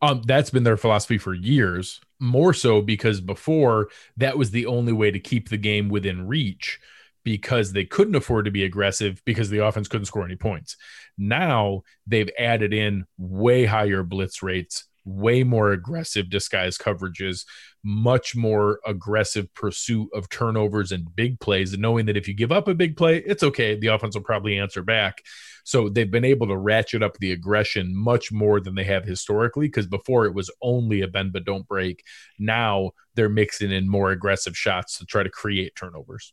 Um, 0.00 0.22
that's 0.26 0.50
been 0.50 0.64
their 0.64 0.76
philosophy 0.76 1.18
for 1.18 1.32
years. 1.32 2.00
More 2.18 2.52
so 2.52 2.82
because 2.82 3.20
before 3.20 3.88
that 4.16 4.36
was 4.36 4.50
the 4.50 4.66
only 4.66 4.92
way 4.92 5.10
to 5.10 5.20
keep 5.20 5.48
the 5.48 5.56
game 5.56 5.88
within 5.88 6.26
reach 6.26 6.80
because 7.24 7.72
they 7.72 7.84
couldn't 7.84 8.16
afford 8.16 8.44
to 8.46 8.50
be 8.50 8.64
aggressive 8.64 9.22
because 9.24 9.48
the 9.48 9.64
offense 9.64 9.88
couldn't 9.88 10.06
score 10.06 10.24
any 10.24 10.36
points. 10.36 10.76
Now 11.16 11.82
they've 12.06 12.30
added 12.38 12.72
in 12.72 13.04
way 13.16 13.64
higher 13.64 14.02
blitz 14.02 14.42
rates, 14.42 14.84
way 15.04 15.42
more 15.42 15.72
aggressive 15.72 16.30
disguise 16.30 16.78
coverages, 16.78 17.44
much 17.82 18.36
more 18.36 18.80
aggressive 18.86 19.52
pursuit 19.54 20.08
of 20.14 20.28
turnovers 20.28 20.92
and 20.92 21.14
big 21.16 21.40
plays, 21.40 21.72
and 21.72 21.82
knowing 21.82 22.06
that 22.06 22.16
if 22.16 22.28
you 22.28 22.34
give 22.34 22.52
up 22.52 22.68
a 22.68 22.74
big 22.74 22.96
play, 22.96 23.18
it's 23.18 23.42
okay. 23.42 23.78
The 23.78 23.88
offense 23.88 24.14
will 24.14 24.22
probably 24.22 24.58
answer 24.58 24.82
back. 24.82 25.22
So 25.64 25.88
they've 25.88 26.10
been 26.10 26.24
able 26.24 26.48
to 26.48 26.56
ratchet 26.56 27.02
up 27.02 27.18
the 27.18 27.32
aggression 27.32 27.94
much 27.94 28.32
more 28.32 28.60
than 28.60 28.74
they 28.74 28.84
have 28.84 29.04
historically 29.04 29.66
because 29.66 29.86
before 29.86 30.26
it 30.26 30.34
was 30.34 30.50
only 30.60 31.02
a 31.02 31.08
bend 31.08 31.32
but 31.32 31.44
don't 31.44 31.66
break. 31.68 32.04
Now 32.38 32.92
they're 33.14 33.28
mixing 33.28 33.70
in 33.70 33.88
more 33.88 34.10
aggressive 34.10 34.56
shots 34.56 34.98
to 34.98 35.06
try 35.06 35.22
to 35.22 35.30
create 35.30 35.76
turnovers. 35.76 36.32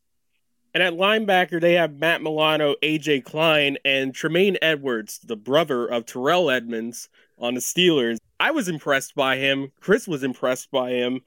And 0.74 0.84
at 0.84 0.94
linebacker, 0.94 1.60
they 1.60 1.74
have 1.74 1.96
Matt 1.96 2.22
Milano, 2.22 2.76
AJ 2.84 3.24
Klein, 3.26 3.78
and 3.84 4.14
Tremaine 4.14 4.58
Edmunds, 4.62 5.20
the 5.24 5.36
brother 5.36 5.88
of 5.88 6.06
Terrell 6.06 6.52
Edmunds 6.52 7.10
on 7.40 7.56
the 7.56 7.60
Steelers. 7.60 8.19
I 8.40 8.52
was 8.52 8.68
impressed 8.68 9.16
by 9.16 9.38
him. 9.38 9.72
Chris 9.82 10.08
was 10.08 10.24
impressed 10.24 10.72
by 10.72 10.92
him. 10.92 11.22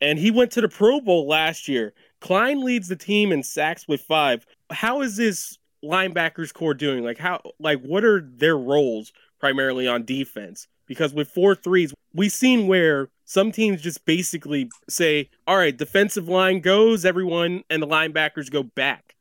And 0.00 0.18
he 0.18 0.30
went 0.30 0.52
to 0.52 0.60
the 0.60 0.68
Pro 0.68 1.00
Bowl 1.00 1.26
last 1.26 1.66
year. 1.66 1.92
Klein 2.20 2.64
leads 2.64 2.88
the 2.88 2.96
team 2.96 3.32
in 3.32 3.42
sacks 3.42 3.88
with 3.88 4.00
five. 4.00 4.46
How 4.70 5.00
is 5.00 5.16
this 5.16 5.58
linebackers 5.84 6.52
corps 6.52 6.74
doing? 6.74 7.04
Like 7.04 7.18
how 7.18 7.40
like 7.58 7.80
what 7.82 8.04
are 8.04 8.20
their 8.20 8.56
roles 8.56 9.12
primarily 9.40 9.88
on 9.88 10.04
defense? 10.04 10.68
Because 10.86 11.12
with 11.12 11.28
four 11.28 11.54
threes, 11.54 11.92
we've 12.14 12.32
seen 12.32 12.66
where 12.66 13.08
some 13.24 13.52
teams 13.52 13.82
just 13.82 14.04
basically 14.04 14.70
say, 14.88 15.30
All 15.46 15.56
right, 15.56 15.76
defensive 15.76 16.28
line 16.28 16.60
goes, 16.60 17.04
everyone 17.04 17.64
and 17.68 17.82
the 17.82 17.86
linebackers 17.86 18.50
go 18.50 18.62
back. 18.62 19.16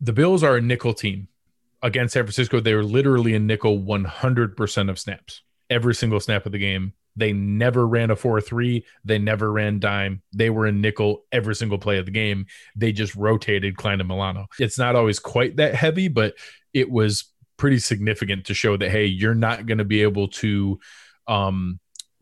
The 0.00 0.12
Bills 0.12 0.42
are 0.42 0.56
a 0.56 0.60
nickel 0.60 0.94
team. 0.94 1.28
Against 1.82 2.14
San 2.14 2.24
Francisco, 2.24 2.60
they 2.60 2.74
were 2.74 2.84
literally 2.84 3.34
a 3.34 3.38
nickel 3.38 3.78
100% 3.78 4.90
of 4.90 4.98
snaps 4.98 5.42
every 5.74 5.94
single 5.94 6.20
snap 6.20 6.46
of 6.46 6.52
the 6.52 6.58
game. 6.58 6.92
They 7.16 7.32
never 7.32 7.86
ran 7.86 8.10
a 8.10 8.16
4 8.16 8.40
3. 8.40 8.84
They 9.04 9.18
never 9.18 9.50
ran 9.50 9.80
dime. 9.80 10.22
They 10.32 10.50
were 10.50 10.66
in 10.66 10.80
nickel 10.80 11.24
every 11.32 11.54
single 11.54 11.78
play 11.78 11.98
of 11.98 12.06
the 12.06 12.12
game. 12.12 12.46
They 12.76 12.92
just 12.92 13.14
rotated 13.14 13.76
Klein 13.76 14.00
and 14.00 14.08
Milano. 14.08 14.46
It's 14.58 14.78
not 14.78 14.96
always 14.96 15.18
quite 15.18 15.56
that 15.56 15.74
heavy, 15.74 16.08
but 16.08 16.34
it 16.72 16.90
was 16.90 17.24
pretty 17.56 17.78
significant 17.78 18.46
to 18.46 18.54
show 18.54 18.76
that, 18.76 18.90
hey, 18.90 19.06
you're 19.06 19.34
not 19.34 19.66
going 19.66 19.78
to 19.78 19.84
be 19.84 20.02
able 20.02 20.28
to 20.28 20.78
um, 21.26 21.78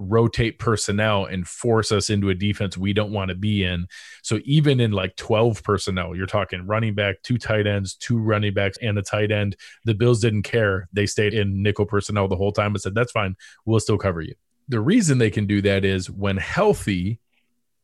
rotate 0.09 0.59
personnel 0.59 1.25
and 1.25 1.47
force 1.47 1.93
us 1.93 2.11
into 2.11 2.31
a 2.31 2.35
defense 2.35 2.77
we 2.77 2.93
don't 2.93 3.13
want 3.13 3.29
to 3.31 3.35
be 3.35 3.65
in. 3.65 3.87
So 4.23 4.41
even 4.45 4.81
in 4.81 4.93
like 4.93 5.17
12 5.17 5.63
personnel, 5.63 6.15
you're 6.15 6.27
talking 6.27 6.67
running 6.67 6.95
back, 6.95 7.23
two 7.23 7.39
tight 7.39 7.67
ends, 7.67 7.95
two 7.95 8.19
running 8.19 8.55
backs, 8.55 8.79
and 8.83 8.99
a 8.99 9.03
tight 9.03 9.31
end. 9.31 9.57
The 9.85 9.95
Bills 9.95 10.21
didn't 10.21 10.43
care. 10.43 10.89
They 10.93 11.07
stayed 11.07 11.35
in 11.35 11.63
nickel 11.63 11.87
personnel 11.87 12.29
the 12.29 12.37
whole 12.37 12.53
time 12.53 12.73
and 12.73 12.81
said, 12.81 12.95
that's 12.95 13.13
fine. 13.13 13.37
We'll 13.65 13.81
still 13.81 13.99
cover 13.99 14.21
you. 14.21 14.35
The 14.69 14.81
reason 14.81 15.19
they 15.19 15.31
can 15.31 15.47
do 15.47 15.61
that 15.63 15.85
is 15.85 16.11
when 16.11 16.37
healthy, 16.37 17.21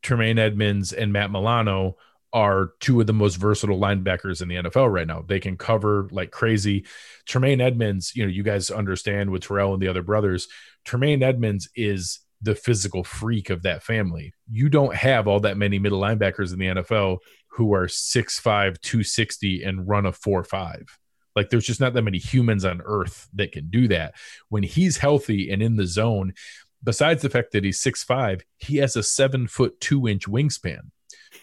Tremaine 0.02 0.38
Edmunds 0.38 0.92
and 0.92 1.12
Matt 1.12 1.30
Milano 1.30 1.96
are 2.32 2.72
two 2.80 3.00
of 3.00 3.06
the 3.06 3.12
most 3.12 3.36
versatile 3.36 3.78
linebackers 3.78 4.42
in 4.42 4.48
the 4.48 4.56
NFL 4.56 4.92
right 4.92 5.06
now. 5.06 5.24
They 5.26 5.40
can 5.40 5.56
cover 5.56 6.08
like 6.10 6.30
crazy. 6.30 6.86
Tremaine 7.26 7.60
Edmunds, 7.60 8.14
you 8.14 8.24
know, 8.24 8.30
you 8.30 8.42
guys 8.42 8.70
understand 8.70 9.30
with 9.30 9.42
Terrell 9.42 9.72
and 9.72 9.82
the 9.82 9.88
other 9.88 10.02
brothers, 10.02 10.48
Tremaine 10.84 11.22
Edmunds 11.22 11.68
is 11.74 12.20
the 12.42 12.54
physical 12.54 13.02
freak 13.02 13.50
of 13.50 13.62
that 13.62 13.82
family. 13.82 14.32
You 14.50 14.68
don't 14.68 14.94
have 14.94 15.26
all 15.26 15.40
that 15.40 15.56
many 15.56 15.78
middle 15.78 16.00
linebackers 16.00 16.52
in 16.52 16.58
the 16.58 16.82
NFL 16.82 17.18
who 17.48 17.74
are 17.74 17.86
6'5, 17.86 18.42
260 18.80 19.64
and 19.64 19.88
run 19.88 20.06
a 20.06 20.12
4'5. 20.12 20.86
Like 21.34 21.50
there's 21.50 21.66
just 21.66 21.80
not 21.80 21.94
that 21.94 22.02
many 22.02 22.18
humans 22.18 22.64
on 22.64 22.82
earth 22.84 23.28
that 23.34 23.52
can 23.52 23.70
do 23.70 23.88
that. 23.88 24.14
When 24.48 24.62
he's 24.62 24.98
healthy 24.98 25.50
and 25.50 25.62
in 25.62 25.76
the 25.76 25.86
zone, 25.86 26.34
besides 26.82 27.22
the 27.22 27.30
fact 27.30 27.52
that 27.52 27.64
he's 27.64 27.80
6'5, 27.80 28.42
he 28.58 28.76
has 28.78 28.96
a 28.96 29.02
seven 29.02 29.46
foot 29.46 29.80
two 29.80 30.06
inch 30.08 30.26
wingspan. 30.26 30.90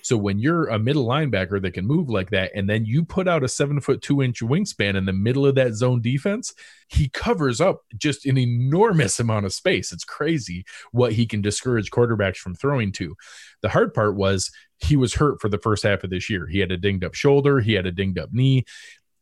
So 0.01 0.17
when 0.17 0.39
you're 0.39 0.67
a 0.67 0.79
middle 0.79 1.05
linebacker 1.05 1.61
that 1.61 1.73
can 1.73 1.85
move 1.85 2.09
like 2.09 2.29
that, 2.31 2.51
and 2.55 2.69
then 2.69 2.85
you 2.85 3.03
put 3.03 3.27
out 3.27 3.43
a 3.43 3.47
seven 3.47 3.79
foot 3.81 4.01
two 4.01 4.21
inch 4.21 4.41
wingspan 4.41 4.95
in 4.95 5.05
the 5.05 5.13
middle 5.13 5.45
of 5.45 5.55
that 5.55 5.73
zone 5.73 6.01
defense, 6.01 6.53
he 6.87 7.09
covers 7.09 7.61
up 7.61 7.81
just 7.97 8.25
an 8.25 8.37
enormous 8.37 9.19
amount 9.19 9.45
of 9.45 9.53
space. 9.53 9.91
It's 9.91 10.03
crazy 10.03 10.65
what 10.91 11.13
he 11.13 11.25
can 11.25 11.41
discourage 11.41 11.91
quarterbacks 11.91 12.37
from 12.37 12.55
throwing 12.55 12.91
to. 12.93 13.15
The 13.61 13.69
hard 13.69 13.93
part 13.93 14.15
was 14.15 14.51
he 14.77 14.95
was 14.95 15.15
hurt 15.15 15.41
for 15.41 15.49
the 15.49 15.59
first 15.59 15.83
half 15.83 16.03
of 16.03 16.09
this 16.09 16.29
year. 16.29 16.47
He 16.47 16.59
had 16.59 16.71
a 16.71 16.77
dinged 16.77 17.03
up 17.03 17.13
shoulder, 17.13 17.59
he 17.59 17.73
had 17.73 17.85
a 17.85 17.91
dinged 17.91 18.19
up 18.19 18.29
knee, 18.31 18.65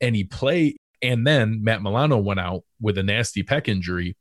and 0.01 0.15
he 0.15 0.23
played. 0.23 0.77
And 1.01 1.27
then 1.27 1.63
Matt 1.63 1.81
Milano 1.81 2.17
went 2.17 2.39
out 2.39 2.63
with 2.79 2.97
a 2.97 3.03
nasty 3.03 3.43
pec 3.43 3.67
injury 3.67 4.15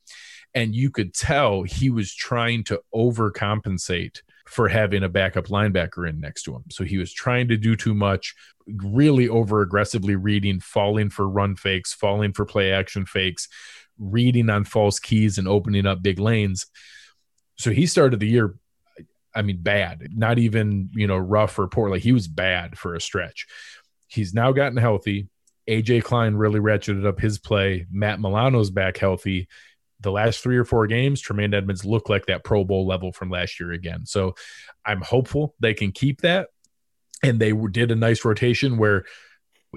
and 0.54 0.74
you 0.74 0.90
could 0.90 1.14
tell 1.14 1.62
he 1.62 1.90
was 1.90 2.14
trying 2.14 2.64
to 2.64 2.80
overcompensate 2.94 4.20
for 4.46 4.68
having 4.68 5.02
a 5.02 5.08
backup 5.08 5.46
linebacker 5.46 6.08
in 6.08 6.20
next 6.20 6.42
to 6.44 6.54
him. 6.54 6.64
So 6.70 6.84
he 6.84 6.98
was 6.98 7.12
trying 7.12 7.48
to 7.48 7.56
do 7.56 7.76
too 7.76 7.94
much, 7.94 8.34
really 8.66 9.28
over 9.28 9.62
aggressively 9.62 10.16
reading, 10.16 10.60
falling 10.60 11.10
for 11.10 11.28
run 11.28 11.56
fakes, 11.56 11.92
falling 11.92 12.32
for 12.32 12.44
play 12.44 12.72
action 12.72 13.06
fakes, 13.06 13.48
reading 13.98 14.50
on 14.50 14.64
false 14.64 14.98
keys 14.98 15.38
and 15.38 15.48
opening 15.48 15.86
up 15.86 16.02
big 16.02 16.18
lanes. 16.18 16.66
So 17.56 17.70
he 17.70 17.86
started 17.86 18.20
the 18.20 18.28
year 18.28 18.56
I 19.34 19.42
mean 19.42 19.62
bad, 19.62 20.08
not 20.14 20.38
even, 20.38 20.90
you 20.92 21.06
know, 21.06 21.16
rough 21.16 21.58
or 21.58 21.66
poor. 21.68 21.88
Like 21.88 22.02
he 22.02 22.12
was 22.12 22.28
bad 22.28 22.78
for 22.78 22.94
a 22.94 23.00
stretch. 23.00 23.46
He's 24.08 24.34
now 24.34 24.52
gotten 24.52 24.76
healthy. 24.76 25.28
AJ 25.68 26.04
Klein 26.04 26.34
really 26.34 26.60
ratcheted 26.60 27.06
up 27.06 27.20
his 27.20 27.38
play. 27.38 27.86
Matt 27.90 28.20
Milano's 28.20 28.70
back 28.70 28.98
healthy 28.98 29.48
the 30.02 30.12
last 30.12 30.40
three 30.40 30.56
or 30.56 30.64
four 30.64 30.86
games, 30.86 31.20
Tremaine 31.20 31.54
Edmunds 31.54 31.84
looked 31.84 32.10
like 32.10 32.26
that 32.26 32.44
Pro 32.44 32.64
Bowl 32.64 32.86
level 32.86 33.12
from 33.12 33.30
last 33.30 33.58
year 33.60 33.72
again. 33.72 34.04
So 34.06 34.34
I'm 34.84 35.00
hopeful 35.00 35.54
they 35.60 35.74
can 35.74 35.92
keep 35.92 36.22
that. 36.22 36.48
And 37.22 37.40
they 37.40 37.52
did 37.52 37.92
a 37.92 37.96
nice 37.96 38.24
rotation 38.24 38.78
where 38.78 39.04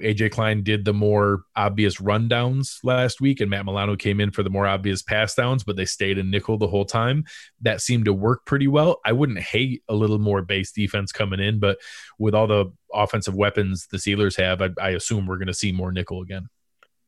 AJ 0.00 0.32
Klein 0.32 0.62
did 0.62 0.84
the 0.84 0.92
more 0.92 1.44
obvious 1.54 1.96
rundowns 1.96 2.78
last 2.84 3.20
week, 3.20 3.40
and 3.40 3.48
Matt 3.48 3.64
Milano 3.64 3.96
came 3.96 4.20
in 4.20 4.30
for 4.30 4.42
the 4.42 4.50
more 4.50 4.66
obvious 4.66 5.02
pass 5.02 5.34
downs, 5.34 5.64
but 5.64 5.76
they 5.76 5.86
stayed 5.86 6.18
in 6.18 6.30
nickel 6.30 6.58
the 6.58 6.68
whole 6.68 6.84
time. 6.84 7.24
That 7.62 7.80
seemed 7.80 8.04
to 8.04 8.12
work 8.12 8.44
pretty 8.44 8.68
well. 8.68 9.00
I 9.04 9.12
wouldn't 9.12 9.38
hate 9.38 9.82
a 9.88 9.94
little 9.94 10.18
more 10.18 10.42
base 10.42 10.72
defense 10.72 11.12
coming 11.12 11.40
in, 11.40 11.60
but 11.60 11.78
with 12.18 12.34
all 12.34 12.46
the 12.46 12.72
offensive 12.92 13.34
weapons 13.34 13.86
the 13.90 13.96
Steelers 13.96 14.36
have, 14.36 14.60
I, 14.60 14.70
I 14.80 14.90
assume 14.90 15.26
we're 15.26 15.38
going 15.38 15.46
to 15.46 15.54
see 15.54 15.72
more 15.72 15.92
nickel 15.92 16.20
again. 16.20 16.48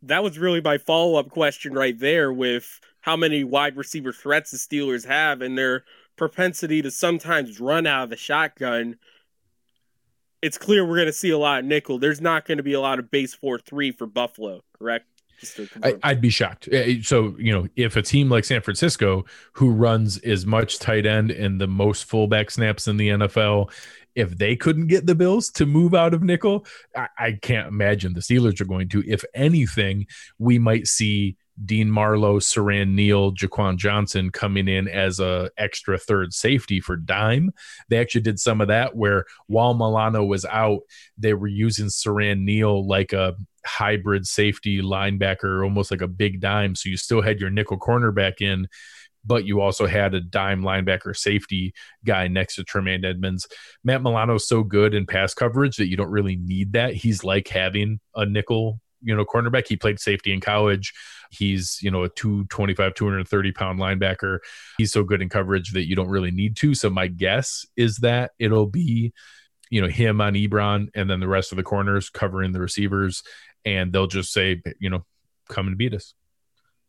That 0.03 0.23
was 0.23 0.39
really 0.39 0.61
my 0.61 0.79
follow 0.79 1.19
up 1.19 1.29
question 1.29 1.73
right 1.73 1.99
there 1.99 2.33
with 2.33 2.81
how 3.01 3.17
many 3.17 3.45
wide 3.45 3.77
receiver 3.77 4.13
threats 4.13 4.51
the 4.51 4.57
Steelers 4.57 5.07
have 5.07 5.43
and 5.43 5.57
their 5.57 5.85
propensity 6.17 6.83
to 6.83 6.91
sometimes 6.91 7.61
run 7.61 7.87
out 7.87 8.05
of 8.05 8.11
the 8.11 8.17
shotgun. 8.17 8.97
It's 10.41 10.59
clear 10.59 10.85
we're 10.85 10.97
going 10.97 11.07
to 11.07 11.13
see 11.13 11.31
a 11.31 11.39
lot 11.39 11.61
of 11.61 11.65
nickel. 11.65 11.99
There's 11.99 12.21
not 12.21 12.45
going 12.45 12.59
to 12.59 12.63
be 12.63 12.75
a 12.75 12.81
lot 12.81 12.99
of 12.99 13.11
base 13.11 13.35
4 13.35 13.59
3 13.59 13.93
for 13.93 14.07
Buffalo, 14.07 14.63
correct? 14.79 15.07
I, 15.83 16.13
would 16.13 16.21
be 16.21 16.31
shocked. 16.31 16.69
Eh, 16.71 16.99
so, 17.03 17.35
you 17.39 17.53
know, 17.53 17.69
if 17.77 17.97
a 17.97 18.03
team 18.03 18.29
like 18.29 18.45
San 18.45 18.61
Francisco, 18.61 19.25
who 19.53 19.71
runs 19.71 20.19
as 20.19 20.47
much 20.47 20.79
tight 20.79 21.07
end 21.07 21.31
and 21.31 21.61
the 21.61 21.67
most 21.67 22.05
fullback 22.05 22.51
snaps 22.51 22.89
in 22.89 22.97
the 22.97 23.09
NFL, 23.11 23.71
if 24.15 24.37
they 24.37 24.57
couldn't 24.57 24.89
get 24.89 25.07
the 25.07 25.15
Bills 25.15 25.51
to 25.51 25.67
move 25.67 25.95
out 25.95 26.15
of 26.15 26.23
nickel, 26.23 26.67
I, 26.97 27.09
I 27.19 27.33
can't 27.41 27.69
imagine 27.69 28.15
the 28.15 28.21
Steelers 28.21 28.61
are 28.61 28.65
going 28.65 28.89
to. 28.91 29.05
If 29.07 29.25
anything, 29.35 30.07
we 30.39 30.59
might 30.59 30.89
see 30.89 31.37
Dean 31.65 31.91
Marlowe, 31.91 32.39
Siran 32.39 32.95
Neal, 32.95 33.33
Jaquan 33.33 33.77
Johnson 33.77 34.31
coming 34.31 34.69
in 34.69 34.89
as 34.89 35.21
a 35.21 35.51
extra 35.57 35.99
third 35.99 36.33
safety 36.33 36.81
for 36.81 36.97
dime. 36.97 37.53
They 37.89 37.99
actually 37.99 38.23
did 38.23 38.39
some 38.39 38.61
of 38.61 38.69
that 38.69 38.97
where 38.97 39.25
while 39.47 39.75
Milano 39.75 40.25
was 40.25 40.45
out, 40.45 40.81
they 41.17 41.35
were 41.35 41.49
using 41.49 41.87
Siran 41.87 42.41
Neal 42.41 42.87
like 42.87 43.13
a 43.13 43.37
hybrid 43.69 44.27
safety 44.27 44.81
linebacker, 44.81 45.63
almost 45.63 45.91
like 45.91 46.01
a 46.01 46.09
big 46.09 46.41
dime. 46.41 46.75
So 46.75 46.89
you 46.89 46.97
still 46.97 47.23
had 47.23 47.41
your 47.41 47.51
nickel 47.51 47.79
cornerback 47.79 48.41
in, 48.41 48.67
but 49.25 49.45
you 49.45 49.61
also 49.61 49.87
had 49.87 50.15
a 50.15 50.21
dime 50.21 50.63
linebacker 50.63 51.17
safety 51.17 51.75
guy 52.05 52.29
next 52.29 52.57
to 52.57 52.65
Tremaine 52.65 53.05
Edmunds. 53.05 53.47
Matt 53.85 54.03
Milano 54.03 54.37
is 54.37 54.49
so 54.49 54.63
good 54.63 54.95
in 54.95 55.07
pass 55.07 55.35
coverage 55.35 55.77
that 55.77 55.89
you 55.89 55.97
don't 55.97 56.11
really 56.11 56.37
need 56.37 56.73
that. 56.73 56.95
He's 56.95 57.25
like 57.25 57.49
having 57.49 58.01
a 58.15 58.25
nickel 58.25 58.81
you 59.03 59.15
know 59.15 59.25
cornerback 59.25 59.67
he 59.67 59.77
played 59.77 60.01
safety 60.01 60.33
in 60.33 60.41
college 60.41 60.93
he's 61.31 61.79
you 61.83 61.91
know 61.91 62.05
a 62.05 62.09
225 62.09 62.95
230 62.95 63.53
pound 63.53 63.79
linebacker 63.79 64.39
he's 64.77 64.93
so 64.93 65.03
good 65.03 65.23
in 65.23 65.29
coverage 65.29 65.73
that 65.73 65.87
you 65.87 65.95
don't 65.95 66.09
really 66.09 66.31
need 66.31 66.57
to 66.57 66.75
so 66.75 66.91
my 66.91 67.07
guess 67.07 67.67
is 67.77 67.99
that 67.99 68.33
it'll 68.39 68.67
be 68.67 69.13
you 69.71 69.81
know 69.81 69.89
him 69.89 70.21
on 70.21 70.35
ebron 70.35 70.89
and 70.95 71.09
then 71.09 71.21
the 71.21 71.29
rest 71.29 71.53
of 71.53 71.57
the 71.57 71.63
corners 71.63 72.11
covering 72.11 72.53
the 72.53 72.61
receivers 72.61 73.23
and 73.65 73.93
they'll 73.93 74.07
just 74.07 74.33
say 74.33 74.61
you 74.81 74.91
know 74.91 75.05
come 75.49 75.67
and 75.67 75.79
beat 75.79 75.95
us 75.95 76.15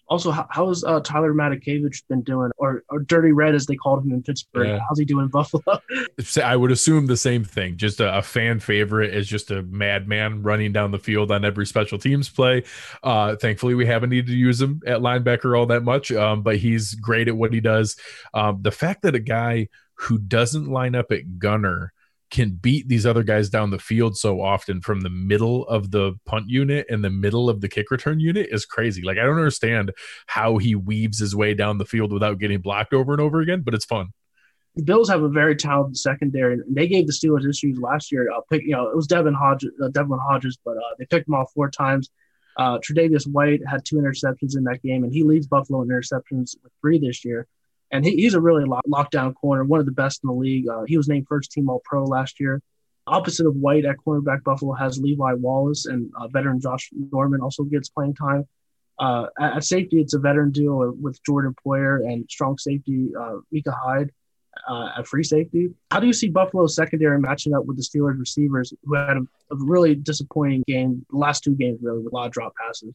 also, 0.09 0.31
how, 0.31 0.47
how's 0.49 0.83
uh, 0.83 0.99
Tyler 1.01 1.33
Matakevich 1.33 2.03
been 2.09 2.23
doing, 2.23 2.51
or, 2.57 2.83
or 2.89 2.99
Dirty 2.99 3.31
Red 3.31 3.53
as 3.53 3.67
they 3.67 3.75
called 3.75 4.03
him 4.03 4.11
in 4.11 4.23
Pittsburgh? 4.23 4.67
Yeah. 4.67 4.79
How's 4.87 4.97
he 4.97 5.05
doing 5.05 5.25
in 5.25 5.29
Buffalo? 5.29 5.63
I 6.43 6.55
would 6.55 6.71
assume 6.71 7.05
the 7.05 7.15
same 7.15 7.43
thing. 7.43 7.77
Just 7.77 7.99
a, 7.99 8.17
a, 8.17 8.21
fan 8.23 8.59
favorite 8.59 9.13
is 9.13 9.27
just 9.27 9.51
a 9.51 9.61
madman 9.63 10.41
running 10.41 10.73
down 10.73 10.91
the 10.91 10.99
field 10.99 11.31
on 11.31 11.45
every 11.45 11.65
special 11.65 11.99
teams 11.99 12.27
play. 12.27 12.63
Uh, 13.03 13.35
thankfully, 13.35 13.75
we 13.75 13.85
haven't 13.85 14.09
needed 14.09 14.27
to 14.27 14.37
use 14.37 14.59
him 14.59 14.81
at 14.85 14.99
linebacker 14.99 15.57
all 15.57 15.67
that 15.67 15.83
much, 15.83 16.11
um, 16.11 16.41
but 16.41 16.57
he's 16.57 16.95
great 16.95 17.27
at 17.27 17.37
what 17.37 17.53
he 17.53 17.61
does. 17.61 17.95
Um, 18.33 18.59
the 18.61 18.71
fact 18.71 19.03
that 19.03 19.15
a 19.15 19.19
guy 19.19 19.67
who 19.93 20.17
doesn't 20.17 20.67
line 20.67 20.95
up 20.95 21.11
at 21.11 21.37
gunner 21.37 21.93
can 22.29 22.51
beat 22.51 22.87
these 22.87 23.05
other 23.05 23.23
guys 23.23 23.49
down 23.49 23.71
the 23.71 23.79
field 23.79 24.17
so 24.17 24.41
often 24.41 24.81
from 24.81 25.01
the 25.01 25.09
middle 25.09 25.67
of 25.67 25.91
the 25.91 26.13
punt 26.25 26.49
unit 26.49 26.85
and 26.89 27.03
the 27.03 27.09
middle 27.09 27.49
of 27.49 27.61
the 27.61 27.67
kick 27.67 27.89
return 27.91 28.19
unit 28.19 28.47
is 28.51 28.65
crazy. 28.65 29.01
Like 29.01 29.17
I 29.17 29.23
don't 29.23 29.37
understand 29.37 29.91
how 30.27 30.57
he 30.57 30.75
weaves 30.75 31.19
his 31.19 31.35
way 31.35 31.53
down 31.53 31.77
the 31.77 31.85
field 31.85 32.11
without 32.11 32.39
getting 32.39 32.61
blocked 32.61 32.93
over 32.93 33.11
and 33.13 33.21
over 33.21 33.41
again, 33.41 33.61
but 33.61 33.73
it's 33.73 33.85
fun. 33.85 34.09
The 34.75 34.83
Bills 34.83 35.09
have 35.09 35.23
a 35.23 35.29
very 35.29 35.55
talented 35.55 35.97
secondary. 35.97 36.53
and 36.53 36.63
They 36.69 36.87
gave 36.87 37.07
the 37.07 37.13
Steelers 37.13 37.49
issues 37.49 37.79
last 37.79 38.11
year. 38.11 38.31
Uh, 38.31 38.41
pick, 38.49 38.61
you 38.63 38.71
know, 38.71 38.87
it 38.87 38.95
was 38.95 39.07
Devin 39.07 39.33
Hodges, 39.33 39.71
uh, 39.83 39.89
Hodges, 40.17 40.59
but 40.63 40.77
uh, 40.77 40.95
they 40.97 41.05
picked 41.05 41.27
him 41.27 41.33
off 41.33 41.51
four 41.53 41.69
times. 41.69 42.09
Uh, 42.55 42.77
Tre'Davious 42.77 43.25
White 43.25 43.61
had 43.67 43.83
two 43.83 43.95
interceptions 43.95 44.55
in 44.55 44.63
that 44.65 44.81
game, 44.83 45.03
and 45.03 45.11
he 45.11 45.23
leads 45.23 45.47
Buffalo 45.47 45.81
in 45.81 45.87
interceptions 45.87 46.55
with 46.61 46.71
three 46.81 46.99
this 46.99 47.25
year 47.25 47.47
and 47.91 48.05
he, 48.05 48.11
he's 48.17 48.33
a 48.33 48.41
really 48.41 48.65
lock, 48.65 48.83
lockdown 48.87 49.33
corner, 49.33 49.63
one 49.63 49.79
of 49.79 49.85
the 49.85 49.91
best 49.91 50.21
in 50.23 50.27
the 50.27 50.33
league. 50.33 50.67
Uh, 50.67 50.83
he 50.87 50.97
was 50.97 51.07
named 51.07 51.27
first 51.27 51.51
team 51.51 51.69
All 51.69 51.81
Pro 51.83 52.03
last 52.03 52.39
year. 52.39 52.61
Opposite 53.07 53.47
of 53.47 53.55
White 53.55 53.85
at 53.85 53.97
cornerback, 54.05 54.43
Buffalo 54.43 54.73
has 54.73 54.99
Levi 54.99 55.33
Wallace 55.33 55.87
and 55.87 56.11
uh, 56.15 56.27
veteran 56.27 56.59
Josh 56.59 56.89
Norman 57.11 57.41
also 57.41 57.63
gets 57.63 57.89
playing 57.89 58.13
time. 58.13 58.47
Uh, 58.99 59.27
at, 59.39 59.63
safety, 59.63 59.99
it's 59.99 60.13
a 60.13 60.19
veteran 60.19 60.51
duo 60.51 60.91
with 60.91 61.23
Jordan 61.23 61.55
Poyer 61.65 62.05
and 62.05 62.29
strong 62.29 62.57
safety 62.57 63.09
uh, 63.19 63.37
Micah 63.51 63.71
Hyde 63.71 64.11
uh, 64.67 64.89
at 64.97 65.07
free 65.07 65.23
safety. 65.23 65.69
How 65.89 65.99
do 65.99 66.07
you 66.07 66.13
see 66.13 66.29
Buffalo's 66.29 66.75
secondary 66.75 67.19
matching 67.19 67.53
up 67.53 67.65
with 67.65 67.77
the 67.77 67.83
Steelers 67.83 68.19
receivers 68.19 68.73
who 68.83 68.95
had 68.95 69.17
a, 69.17 69.21
a 69.51 69.55
really 69.55 69.95
disappointing 69.95 70.63
game, 70.67 71.05
last 71.11 71.43
two 71.43 71.55
games 71.55 71.79
really, 71.81 72.03
with 72.03 72.11
a 72.11 72.15
lot 72.15 72.27
of 72.27 72.33
drop 72.33 72.53
passes? 72.55 72.93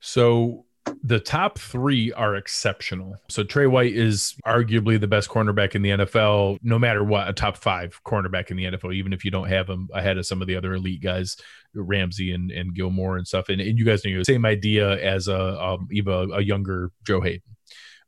So 0.00 0.66
the 1.02 1.20
top 1.20 1.58
three 1.58 2.12
are 2.12 2.36
exceptional. 2.36 3.16
So 3.28 3.44
Tre 3.44 3.66
White 3.66 3.94
is 3.94 4.34
arguably 4.46 5.00
the 5.00 5.06
best 5.06 5.28
cornerback 5.28 5.74
in 5.74 5.82
the 5.82 5.90
NFL, 5.90 6.58
no 6.62 6.78
matter 6.78 7.04
what, 7.04 7.28
a 7.28 7.32
top 7.32 7.56
five 7.56 8.00
cornerback 8.04 8.50
in 8.50 8.56
the 8.56 8.64
NFL, 8.64 8.94
even 8.94 9.12
if 9.12 9.24
you 9.24 9.30
don't 9.30 9.48
have 9.48 9.68
him 9.68 9.88
ahead 9.94 10.18
of 10.18 10.26
some 10.26 10.40
of 10.40 10.48
the 10.48 10.56
other 10.56 10.74
elite 10.74 11.02
guys, 11.02 11.36
Ramsey 11.74 12.32
and, 12.32 12.50
and 12.50 12.74
Gilmore 12.74 13.16
and 13.16 13.26
stuff. 13.26 13.48
And, 13.48 13.60
and 13.60 13.78
you 13.78 13.84
guys 13.84 14.04
know 14.04 14.18
the 14.18 14.24
same 14.24 14.44
idea 14.44 15.00
as 15.02 15.28
a 15.28 15.62
um, 15.62 15.88
even 15.92 16.32
a 16.32 16.40
younger 16.40 16.90
Joe 17.04 17.20
Haden. 17.20 17.42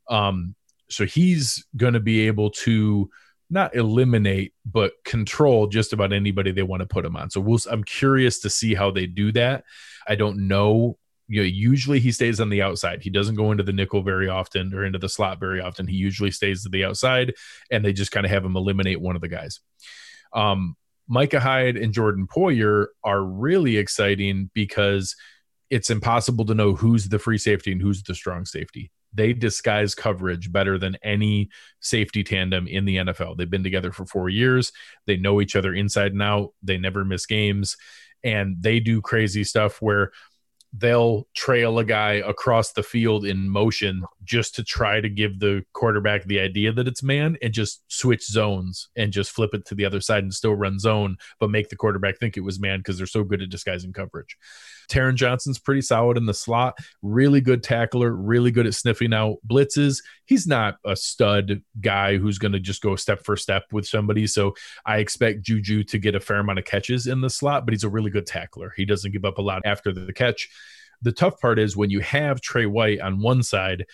Um, 0.09 0.55
so 0.89 1.05
he's 1.05 1.65
going 1.77 1.93
to 1.93 1.99
be 1.99 2.27
able 2.27 2.49
to 2.49 3.09
not 3.49 3.75
eliminate 3.75 4.53
but 4.65 4.93
control 5.05 5.67
just 5.67 5.93
about 5.93 6.13
anybody 6.13 6.51
they 6.51 6.63
want 6.63 6.81
to 6.81 6.87
put 6.87 7.05
him 7.05 7.15
on. 7.15 7.29
So 7.29 7.41
we'll, 7.41 7.59
I'm 7.69 7.83
curious 7.83 8.39
to 8.41 8.49
see 8.49 8.75
how 8.75 8.91
they 8.91 9.07
do 9.07 9.31
that. 9.31 9.63
I 10.07 10.15
don't 10.15 10.47
know 10.47 10.97
you 11.29 11.41
know, 11.41 11.45
usually 11.45 11.99
he 11.99 12.11
stays 12.11 12.39
on 12.39 12.49
the 12.49 12.63
outside. 12.63 13.03
He 13.03 13.11
doesn't 13.11 13.35
go 13.35 13.51
into 13.51 13.63
the 13.63 13.71
nickel 13.71 14.01
very 14.01 14.27
often 14.27 14.73
or 14.73 14.83
into 14.83 14.97
the 14.97 15.07
slot 15.07 15.39
very 15.39 15.61
often. 15.61 15.87
He 15.87 15.95
usually 15.95 16.31
stays 16.31 16.63
to 16.63 16.69
the 16.69 16.83
outside, 16.83 17.35
and 17.71 17.85
they 17.85 17.93
just 17.93 18.11
kind 18.11 18.25
of 18.25 18.31
have 18.31 18.43
him 18.43 18.57
eliminate 18.57 18.99
one 18.99 19.15
of 19.15 19.21
the 19.21 19.27
guys. 19.27 19.59
Um, 20.33 20.75
Micah 21.07 21.39
Hyde 21.39 21.77
and 21.77 21.93
Jordan 21.93 22.27
Poyer 22.27 22.87
are 23.03 23.23
really 23.23 23.77
exciting 23.77 24.49
because 24.53 25.15
it's 25.69 25.91
impossible 25.91 26.45
to 26.45 26.55
know 26.55 26.73
who's 26.73 27.09
the 27.09 27.19
free 27.19 27.37
safety 27.37 27.71
and 27.71 27.81
who's 27.81 28.01
the 28.01 28.15
strong 28.15 28.45
safety. 28.45 28.91
They 29.13 29.33
disguise 29.33 29.95
coverage 29.95 30.51
better 30.51 30.77
than 30.77 30.97
any 31.03 31.49
safety 31.79 32.23
tandem 32.23 32.67
in 32.67 32.85
the 32.85 32.97
NFL. 32.97 33.37
They've 33.37 33.49
been 33.49 33.63
together 33.63 33.91
for 33.91 34.05
four 34.05 34.29
years. 34.29 34.71
They 35.05 35.17
know 35.17 35.41
each 35.41 35.55
other 35.55 35.73
inside 35.73 36.11
and 36.11 36.21
out. 36.21 36.53
They 36.63 36.77
never 36.77 37.05
miss 37.05 37.25
games. 37.25 37.77
And 38.23 38.57
they 38.61 38.79
do 38.79 39.01
crazy 39.01 39.43
stuff 39.43 39.81
where 39.81 40.11
they'll 40.73 41.27
trail 41.33 41.79
a 41.79 41.83
guy 41.83 42.13
across 42.13 42.73
the 42.73 42.83
field 42.83 43.25
in 43.25 43.49
motion 43.49 44.03
just 44.23 44.55
to 44.55 44.63
try 44.63 45.01
to 45.01 45.09
give 45.09 45.39
the 45.39 45.63
quarterback 45.73 46.23
the 46.25 46.39
idea 46.39 46.71
that 46.71 46.87
it's 46.87 47.01
man 47.01 47.37
and 47.41 47.53
just 47.53 47.83
switch 47.87 48.25
zones 48.25 48.89
and 48.95 49.11
just 49.11 49.31
flip 49.31 49.53
it 49.53 49.65
to 49.65 49.75
the 49.75 49.85
other 49.85 49.99
side 49.99 50.23
and 50.23 50.33
still 50.33 50.53
run 50.53 50.77
zone, 50.77 51.17
but 51.39 51.49
make 51.49 51.69
the 51.69 51.75
quarterback 51.75 52.17
think 52.19 52.37
it 52.37 52.41
was 52.41 52.59
man 52.59 52.79
because 52.79 52.97
they're 52.97 53.07
so 53.07 53.23
good 53.23 53.41
at 53.41 53.49
disguising 53.49 53.93
coverage. 53.93 54.37
Taron 54.89 55.15
Johnson's 55.15 55.59
pretty 55.59 55.81
solid 55.81 56.17
in 56.17 56.25
the 56.25 56.33
slot, 56.33 56.77
really 57.01 57.41
good 57.41 57.63
tackler, 57.63 58.13
really 58.13 58.51
good 58.51 58.67
at 58.67 58.73
sniffing 58.73 59.13
out 59.13 59.37
blitzes. 59.47 60.03
He's 60.25 60.47
not 60.47 60.77
a 60.85 60.95
stud 60.95 61.61
guy 61.79 62.17
who's 62.17 62.37
going 62.37 62.51
to 62.51 62.59
just 62.59 62.81
go 62.81 62.95
step 62.95 63.23
for 63.23 63.35
step 63.35 63.65
with 63.71 63.87
somebody. 63.87 64.27
So 64.27 64.55
I 64.85 64.97
expect 64.97 65.43
Juju 65.43 65.83
to 65.85 65.97
get 65.97 66.15
a 66.15 66.19
fair 66.19 66.39
amount 66.39 66.59
of 66.59 66.65
catches 66.65 67.07
in 67.07 67.21
the 67.21 67.29
slot, 67.29 67.65
but 67.65 67.73
he's 67.73 67.83
a 67.83 67.89
really 67.89 68.11
good 68.11 68.25
tackler. 68.25 68.73
He 68.75 68.85
doesn't 68.85 69.11
give 69.11 69.25
up 69.25 69.37
a 69.37 69.43
lot 69.43 69.61
after 69.65 69.91
the 69.91 70.13
catch. 70.13 70.49
The 71.01 71.11
tough 71.13 71.39
part 71.39 71.59
is 71.59 71.77
when 71.77 71.89
you 71.89 72.01
have 72.01 72.41
Tre 72.41 72.65
White 72.65 72.99
on 72.99 73.21
one 73.21 73.41
side, 73.41 73.85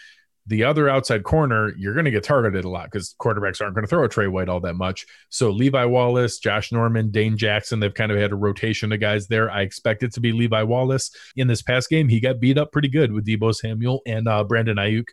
the 0.47 0.63
other 0.63 0.87
outside 0.87 1.23
corner, 1.23 1.73
you're 1.77 1.93
going 1.93 2.05
to 2.05 2.11
get 2.11 2.23
targeted 2.23 2.65
a 2.65 2.69
lot 2.69 2.91
because 2.91 3.15
quarterbacks 3.19 3.61
aren't 3.61 3.73
going 3.73 3.83
to 3.83 3.87
throw 3.87 4.03
a 4.03 4.09
Tre 4.09 4.27
White 4.27 4.47
all 4.47 4.59
that 4.59 4.75
much. 4.75 5.05
So 5.29 5.49
Levi 5.49 5.85
Wallace, 5.85 6.37
Josh 6.37 6.71
Norman, 6.71 7.09
Dane 7.09 7.37
Jackson, 7.37 7.79
they've 7.79 7.93
kind 7.93 8.11
of 8.11 8.17
had 8.17 8.31
a 8.31 8.35
rotation 8.35 8.91
of 8.91 8.99
guys 8.99 9.27
there. 9.27 9.49
I 9.49 9.61
expect 9.61 10.03
it 10.03 10.13
to 10.13 10.19
be 10.19 10.31
Levi 10.31 10.61
Wallace 10.63 11.09
in 11.35 11.47
this 11.47 11.61
past 11.61 11.89
game. 11.89 12.07
He 12.07 12.19
got 12.19 12.39
beat 12.39 12.57
up 12.57 12.71
pretty 12.71 12.89
good 12.89 13.11
with 13.11 13.25
Deebo 13.25 13.55
Samuel 13.55 14.01
and 14.05 14.27
uh, 14.27 14.43
Brandon 14.43 14.77
Aiyuk. 14.77 15.07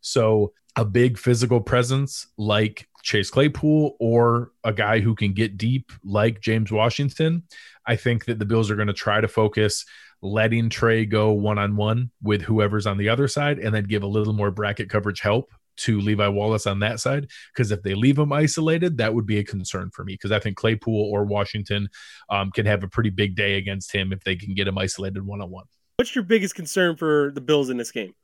So 0.00 0.52
a 0.76 0.84
big 0.84 1.18
physical 1.18 1.60
presence 1.60 2.26
like 2.38 2.88
Chase 3.02 3.30
Claypool 3.30 3.96
or 4.00 4.52
a 4.64 4.72
guy 4.72 5.00
who 5.00 5.14
can 5.14 5.32
get 5.32 5.58
deep 5.58 5.92
like 6.04 6.40
James 6.40 6.70
Washington. 6.70 7.42
I 7.88 7.96
think 7.96 8.26
that 8.26 8.38
the 8.38 8.44
Bills 8.44 8.70
are 8.70 8.76
going 8.76 8.88
to 8.88 8.94
try 8.94 9.20
to 9.20 9.28
focus 9.28 9.84
letting 10.22 10.68
Tre 10.68 11.06
go 11.06 11.32
one 11.32 11.58
on 11.58 11.76
one 11.76 12.10
with 12.22 12.42
whoever's 12.42 12.86
on 12.86 12.98
the 12.98 13.08
other 13.08 13.28
side, 13.28 13.58
and 13.58 13.74
then 13.74 13.84
give 13.84 14.02
a 14.02 14.06
little 14.06 14.32
more 14.32 14.50
bracket 14.50 14.90
coverage 14.90 15.20
help 15.20 15.50
to 15.78 16.00
Levi 16.00 16.28
Wallace 16.28 16.66
on 16.66 16.80
that 16.80 17.00
side. 17.00 17.28
Because 17.54 17.70
if 17.70 17.82
they 17.82 17.94
leave 17.94 18.18
him 18.18 18.32
isolated, 18.32 18.98
that 18.98 19.14
would 19.14 19.26
be 19.26 19.38
a 19.38 19.44
concern 19.44 19.90
for 19.90 20.04
me. 20.04 20.14
Because 20.14 20.32
I 20.32 20.38
think 20.38 20.56
Claypool 20.56 21.10
or 21.12 21.24
Washington 21.24 21.88
um, 22.28 22.50
can 22.50 22.66
have 22.66 22.82
a 22.82 22.88
pretty 22.88 23.10
big 23.10 23.36
day 23.36 23.54
against 23.54 23.92
him 23.92 24.12
if 24.12 24.22
they 24.24 24.36
can 24.36 24.54
get 24.54 24.68
him 24.68 24.76
isolated 24.76 25.24
one 25.24 25.40
on 25.40 25.50
one. 25.50 25.64
What's 25.96 26.14
your 26.14 26.24
biggest 26.24 26.54
concern 26.54 26.96
for 26.96 27.32
the 27.34 27.40
Bills 27.40 27.70
in 27.70 27.76
this 27.76 27.90
game? 27.90 28.14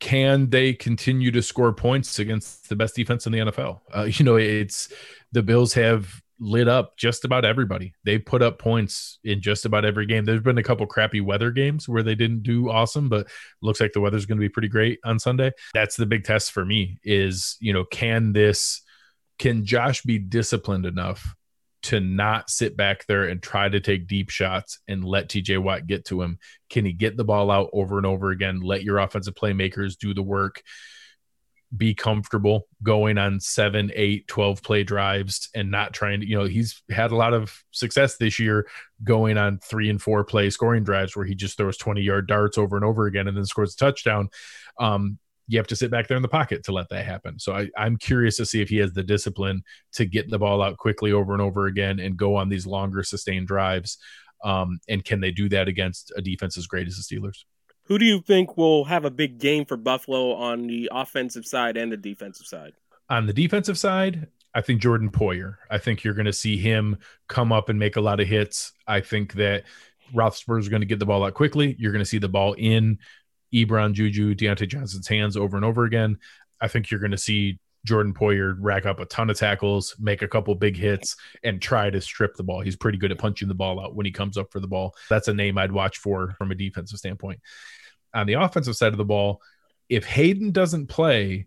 Can 0.00 0.50
they 0.50 0.72
continue 0.74 1.30
to 1.32 1.42
score 1.42 1.72
points 1.72 2.18
against 2.20 2.68
the 2.68 2.76
best 2.76 2.94
defense 2.94 3.26
in 3.26 3.32
the 3.32 3.38
NFL? 3.38 3.80
Uh, 3.94 4.02
you 4.04 4.24
know, 4.24 4.36
it's 4.36 4.92
the 5.32 5.42
Bills 5.42 5.72
have 5.74 6.22
lit 6.40 6.68
up 6.68 6.96
just 6.96 7.24
about 7.24 7.44
everybody. 7.44 7.94
They 8.04 8.18
put 8.18 8.42
up 8.42 8.58
points 8.58 9.18
in 9.24 9.40
just 9.40 9.64
about 9.64 9.84
every 9.84 10.06
game. 10.06 10.24
There's 10.24 10.42
been 10.42 10.58
a 10.58 10.62
couple 10.62 10.86
crappy 10.86 11.20
weather 11.20 11.50
games 11.50 11.88
where 11.88 12.02
they 12.02 12.14
didn't 12.14 12.42
do 12.42 12.70
awesome, 12.70 13.08
but 13.08 13.28
looks 13.62 13.80
like 13.80 13.92
the 13.92 14.00
weather's 14.00 14.26
going 14.26 14.38
to 14.38 14.44
be 14.44 14.48
pretty 14.48 14.68
great 14.68 15.00
on 15.04 15.18
Sunday. 15.18 15.52
That's 15.74 15.96
the 15.96 16.06
big 16.06 16.24
test 16.24 16.52
for 16.52 16.64
me 16.64 16.98
is, 17.02 17.56
you 17.60 17.72
know, 17.72 17.84
can 17.84 18.32
this 18.32 18.82
can 19.38 19.64
Josh 19.64 20.02
be 20.02 20.18
disciplined 20.18 20.86
enough 20.86 21.34
to 21.80 22.00
not 22.00 22.50
sit 22.50 22.76
back 22.76 23.06
there 23.06 23.24
and 23.24 23.40
try 23.40 23.68
to 23.68 23.80
take 23.80 24.08
deep 24.08 24.30
shots 24.30 24.80
and 24.88 25.04
let 25.04 25.28
TJ 25.28 25.62
Watt 25.62 25.86
get 25.86 26.04
to 26.06 26.22
him? 26.22 26.38
Can 26.70 26.84
he 26.84 26.92
get 26.92 27.16
the 27.16 27.24
ball 27.24 27.50
out 27.50 27.70
over 27.72 27.98
and 27.98 28.06
over 28.06 28.30
again? 28.30 28.60
Let 28.60 28.82
your 28.82 28.98
offensive 28.98 29.34
playmakers 29.34 29.96
do 29.96 30.12
the 30.12 30.22
work 30.22 30.62
be 31.76 31.94
comfortable 31.94 32.66
going 32.82 33.18
on 33.18 33.40
seven, 33.40 33.90
eight, 33.94 34.26
12 34.28 34.62
play 34.62 34.82
drives 34.82 35.50
and 35.54 35.70
not 35.70 35.92
trying 35.92 36.20
to, 36.20 36.26
you 36.26 36.36
know, 36.36 36.46
he's 36.46 36.82
had 36.90 37.10
a 37.10 37.16
lot 37.16 37.34
of 37.34 37.62
success 37.72 38.16
this 38.16 38.38
year 38.38 38.66
going 39.04 39.36
on 39.36 39.58
three 39.58 39.90
and 39.90 40.00
four 40.00 40.24
play 40.24 40.48
scoring 40.48 40.82
drives 40.82 41.14
where 41.14 41.26
he 41.26 41.34
just 41.34 41.56
throws 41.56 41.76
20 41.76 42.00
yard 42.00 42.26
darts 42.26 42.56
over 42.56 42.76
and 42.76 42.84
over 42.84 43.06
again 43.06 43.28
and 43.28 43.36
then 43.36 43.44
scores 43.44 43.74
a 43.74 43.76
touchdown. 43.76 44.28
Um, 44.80 45.18
you 45.46 45.58
have 45.58 45.66
to 45.66 45.76
sit 45.76 45.90
back 45.90 46.06
there 46.06 46.16
in 46.16 46.22
the 46.22 46.28
pocket 46.28 46.62
to 46.64 46.72
let 46.72 46.88
that 46.90 47.06
happen. 47.06 47.38
So 47.38 47.54
I, 47.54 47.68
I'm 47.76 47.96
curious 47.96 48.36
to 48.36 48.46
see 48.46 48.60
if 48.60 48.68
he 48.68 48.76
has 48.78 48.92
the 48.92 49.02
discipline 49.02 49.62
to 49.94 50.04
get 50.04 50.30
the 50.30 50.38
ball 50.38 50.62
out 50.62 50.76
quickly 50.76 51.12
over 51.12 51.32
and 51.32 51.42
over 51.42 51.66
again 51.66 52.00
and 52.00 52.16
go 52.16 52.36
on 52.36 52.48
these 52.48 52.66
longer 52.66 53.02
sustained 53.02 53.48
drives. 53.48 53.98
Um, 54.44 54.78
and 54.88 55.04
can 55.04 55.20
they 55.20 55.32
do 55.32 55.48
that 55.48 55.68
against 55.68 56.12
a 56.16 56.22
defense 56.22 56.56
as 56.56 56.66
great 56.66 56.86
as 56.86 56.96
the 56.96 57.16
Steelers? 57.16 57.44
Who 57.88 57.98
do 57.98 58.04
you 58.04 58.20
think 58.20 58.58
will 58.58 58.84
have 58.84 59.06
a 59.06 59.10
big 59.10 59.38
game 59.38 59.64
for 59.64 59.78
Buffalo 59.78 60.34
on 60.34 60.66
the 60.66 60.90
offensive 60.92 61.46
side 61.46 61.78
and 61.78 61.90
the 61.90 61.96
defensive 61.96 62.46
side? 62.46 62.74
On 63.08 63.24
the 63.24 63.32
defensive 63.32 63.78
side, 63.78 64.28
I 64.54 64.60
think 64.60 64.82
Jordan 64.82 65.10
Poyer. 65.10 65.56
I 65.70 65.78
think 65.78 66.04
you're 66.04 66.12
going 66.12 66.26
to 66.26 66.32
see 66.32 66.58
him 66.58 66.98
come 67.28 67.50
up 67.50 67.70
and 67.70 67.78
make 67.78 67.96
a 67.96 68.02
lot 68.02 68.20
of 68.20 68.28
hits. 68.28 68.72
I 68.86 69.00
think 69.00 69.32
that 69.34 69.64
Roethlisberger 70.14 70.60
is 70.60 70.68
going 70.68 70.82
to 70.82 70.86
get 70.86 70.98
the 70.98 71.06
ball 71.06 71.24
out 71.24 71.32
quickly. 71.32 71.76
You're 71.78 71.92
going 71.92 72.04
to 72.04 72.08
see 72.08 72.18
the 72.18 72.28
ball 72.28 72.52
in 72.52 72.98
Ebron, 73.54 73.94
Juju, 73.94 74.34
Diontae 74.34 74.68
Johnson's 74.68 75.08
hands 75.08 75.34
over 75.34 75.56
and 75.56 75.64
over 75.64 75.84
again. 75.84 76.18
I 76.60 76.68
think 76.68 76.90
you're 76.90 77.00
going 77.00 77.12
to 77.12 77.16
see 77.16 77.58
Jordan 77.86 78.12
Poyer 78.12 78.54
rack 78.60 78.84
up 78.84 79.00
a 79.00 79.06
ton 79.06 79.30
of 79.30 79.38
tackles, 79.38 79.96
make 79.98 80.20
a 80.20 80.28
couple 80.28 80.54
big 80.54 80.76
hits, 80.76 81.16
and 81.42 81.62
try 81.62 81.88
to 81.88 82.02
strip 82.02 82.34
the 82.34 82.42
ball. 82.42 82.60
He's 82.60 82.76
pretty 82.76 82.98
good 82.98 83.12
at 83.12 83.18
punching 83.18 83.48
the 83.48 83.54
ball 83.54 83.80
out 83.80 83.94
when 83.94 84.04
he 84.04 84.12
comes 84.12 84.36
up 84.36 84.52
for 84.52 84.60
the 84.60 84.68
ball. 84.68 84.94
That's 85.08 85.28
a 85.28 85.32
name 85.32 85.56
I'd 85.56 85.72
watch 85.72 85.96
for 85.96 86.34
from 86.36 86.50
a 86.50 86.54
defensive 86.54 86.98
standpoint 86.98 87.40
on 88.14 88.26
the 88.26 88.34
offensive 88.34 88.76
side 88.76 88.92
of 88.92 88.98
the 88.98 89.04
ball, 89.04 89.40
if 89.88 90.04
Haden 90.04 90.52
doesn't 90.52 90.86
play, 90.86 91.46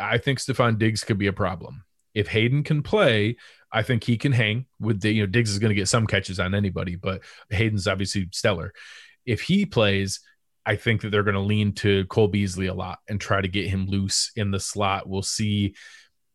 I 0.00 0.18
think 0.18 0.38
Stefon 0.38 0.78
Diggs 0.78 1.04
could 1.04 1.18
be 1.18 1.26
a 1.26 1.32
problem. 1.32 1.84
If 2.14 2.28
Haden 2.28 2.62
can 2.64 2.82
play, 2.82 3.36
I 3.72 3.82
think 3.82 4.04
he 4.04 4.16
can 4.16 4.32
hang 4.32 4.66
with 4.80 5.00
the, 5.00 5.10
you 5.12 5.22
know, 5.22 5.26
Diggs 5.26 5.50
is 5.50 5.58
going 5.58 5.70
to 5.70 5.74
get 5.74 5.88
some 5.88 6.06
catches 6.06 6.40
on 6.40 6.54
anybody, 6.54 6.96
but 6.96 7.22
Haden's 7.50 7.86
obviously 7.86 8.28
stellar. 8.32 8.72
If 9.26 9.42
he 9.42 9.66
plays, 9.66 10.20
I 10.64 10.76
think 10.76 11.02
that 11.02 11.10
they're 11.10 11.22
going 11.22 11.34
to 11.34 11.40
lean 11.40 11.72
to 11.76 12.06
Cole 12.06 12.28
Beasley 12.28 12.66
a 12.66 12.74
lot 12.74 12.98
and 13.08 13.20
try 13.20 13.40
to 13.40 13.48
get 13.48 13.68
him 13.68 13.86
loose 13.86 14.32
in 14.36 14.50
the 14.50 14.60
slot. 14.60 15.08
We'll 15.08 15.22
see 15.22 15.74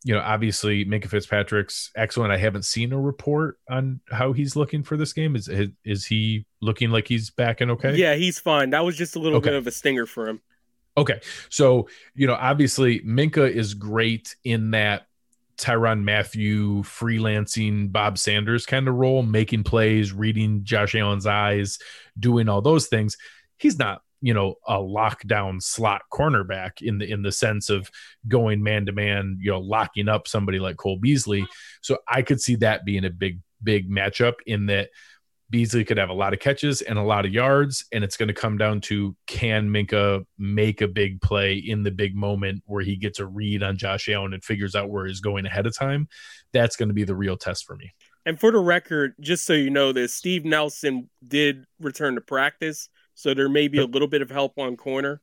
you 0.03 0.13
know, 0.13 0.21
obviously 0.21 0.85
Minkah 0.85 1.07
Fitzpatrick's 1.07 1.91
excellent. 1.95 2.33
I 2.33 2.37
haven't 2.37 2.65
seen 2.65 2.91
a 2.91 2.99
report 2.99 3.59
on 3.69 4.01
how 4.11 4.33
he's 4.33 4.55
looking 4.55 4.83
for 4.83 4.97
this 4.97 5.13
game. 5.13 5.35
Is 5.35 5.49
is 5.85 6.05
he 6.05 6.45
looking 6.61 6.89
like 6.89 7.07
he's 7.07 7.29
back 7.29 7.61
and 7.61 7.71
okay? 7.71 7.95
Yeah, 7.95 8.15
he's 8.15 8.39
fine. 8.39 8.71
That 8.71 8.83
was 8.83 8.97
just 8.97 9.15
a 9.15 9.19
little 9.19 9.37
okay. 9.37 9.49
bit 9.49 9.55
of 9.55 9.65
a 9.65 9.71
stinger 9.71 10.05
for 10.05 10.27
him. 10.27 10.41
Okay, 10.95 11.21
so 11.49 11.87
you 12.13 12.27
know, 12.27 12.35
obviously 12.35 12.99
Minkah 12.99 13.49
is 13.49 13.73
great 13.73 14.35
in 14.43 14.71
that 14.71 15.07
Tyrann 15.57 16.03
Mathieu 16.03 16.83
freelancing 16.83 17.91
Bob 17.91 18.17
Sanders 18.17 18.65
kind 18.65 18.87
of 18.87 18.95
role, 18.95 19.23
making 19.23 19.63
plays, 19.63 20.13
reading 20.13 20.63
Josh 20.63 20.93
Allen's 20.93 21.25
eyes, 21.25 21.79
doing 22.19 22.49
all 22.49 22.61
those 22.61 22.87
things. 22.87 23.17
He's 23.57 23.79
not 23.79 24.01
you 24.23 24.33
know 24.33 24.55
a 24.65 24.75
lockdown 24.75 25.61
slot 25.61 26.03
cornerback 26.11 26.81
in 26.81 26.97
the 26.97 27.11
in 27.11 27.21
the 27.21 27.31
sense 27.31 27.69
of 27.69 27.91
going 28.27 28.63
man 28.63 28.85
to 28.85 28.93
man 28.93 29.37
you 29.41 29.51
know 29.51 29.59
locking 29.59 30.07
up 30.07 30.27
somebody 30.27 30.59
like 30.59 30.77
Cole 30.77 30.97
Beasley. 30.97 31.45
So 31.81 31.97
I 32.07 32.21
could 32.21 32.39
see 32.39 32.55
that 32.55 32.85
being 32.85 33.03
a 33.03 33.09
big 33.09 33.41
big 33.61 33.91
matchup 33.91 34.35
in 34.47 34.67
that 34.67 34.89
Beasley 35.49 35.83
could 35.83 35.97
have 35.97 36.09
a 36.09 36.13
lot 36.13 36.33
of 36.33 36.39
catches 36.39 36.81
and 36.81 36.97
a 36.97 37.03
lot 37.03 37.25
of 37.25 37.33
yards 37.33 37.85
and 37.91 38.03
it's 38.03 38.15
going 38.15 38.29
to 38.29 38.33
come 38.33 38.57
down 38.57 38.81
to 38.81 39.15
can 39.27 39.69
Minkah 39.69 40.25
make 40.37 40.81
a 40.81 40.87
big 40.87 41.21
play 41.21 41.55
in 41.55 41.83
the 41.83 41.91
big 41.91 42.15
moment 42.15 42.63
where 42.65 42.81
he 42.81 42.95
gets 42.95 43.19
a 43.19 43.25
read 43.25 43.61
on 43.61 43.77
Josh 43.77 44.07
Allen 44.07 44.33
and 44.33 44.43
figures 44.43 44.73
out 44.73 44.89
where 44.89 45.05
he's 45.05 45.19
going 45.19 45.45
ahead 45.45 45.67
of 45.67 45.77
time? 45.77 46.07
That's 46.53 46.77
going 46.77 46.89
to 46.89 46.95
be 46.95 47.03
the 47.03 47.15
real 47.15 47.37
test 47.37 47.65
for 47.65 47.75
me. 47.75 47.91
And 48.25 48.39
for 48.39 48.51
the 48.51 48.59
record 48.59 49.15
just 49.19 49.45
so 49.45 49.51
you 49.51 49.69
know 49.69 49.91
this 49.91 50.13
Steve 50.13 50.45
Nelson 50.45 51.09
did 51.27 51.65
return 51.79 52.15
to 52.15 52.21
practice 52.21 52.87
so 53.15 53.33
there 53.33 53.49
may 53.49 53.67
be 53.67 53.79
a 53.79 53.85
little 53.85 54.07
bit 54.07 54.21
of 54.21 54.29
help 54.29 54.57
on 54.57 54.77
corner. 54.77 55.21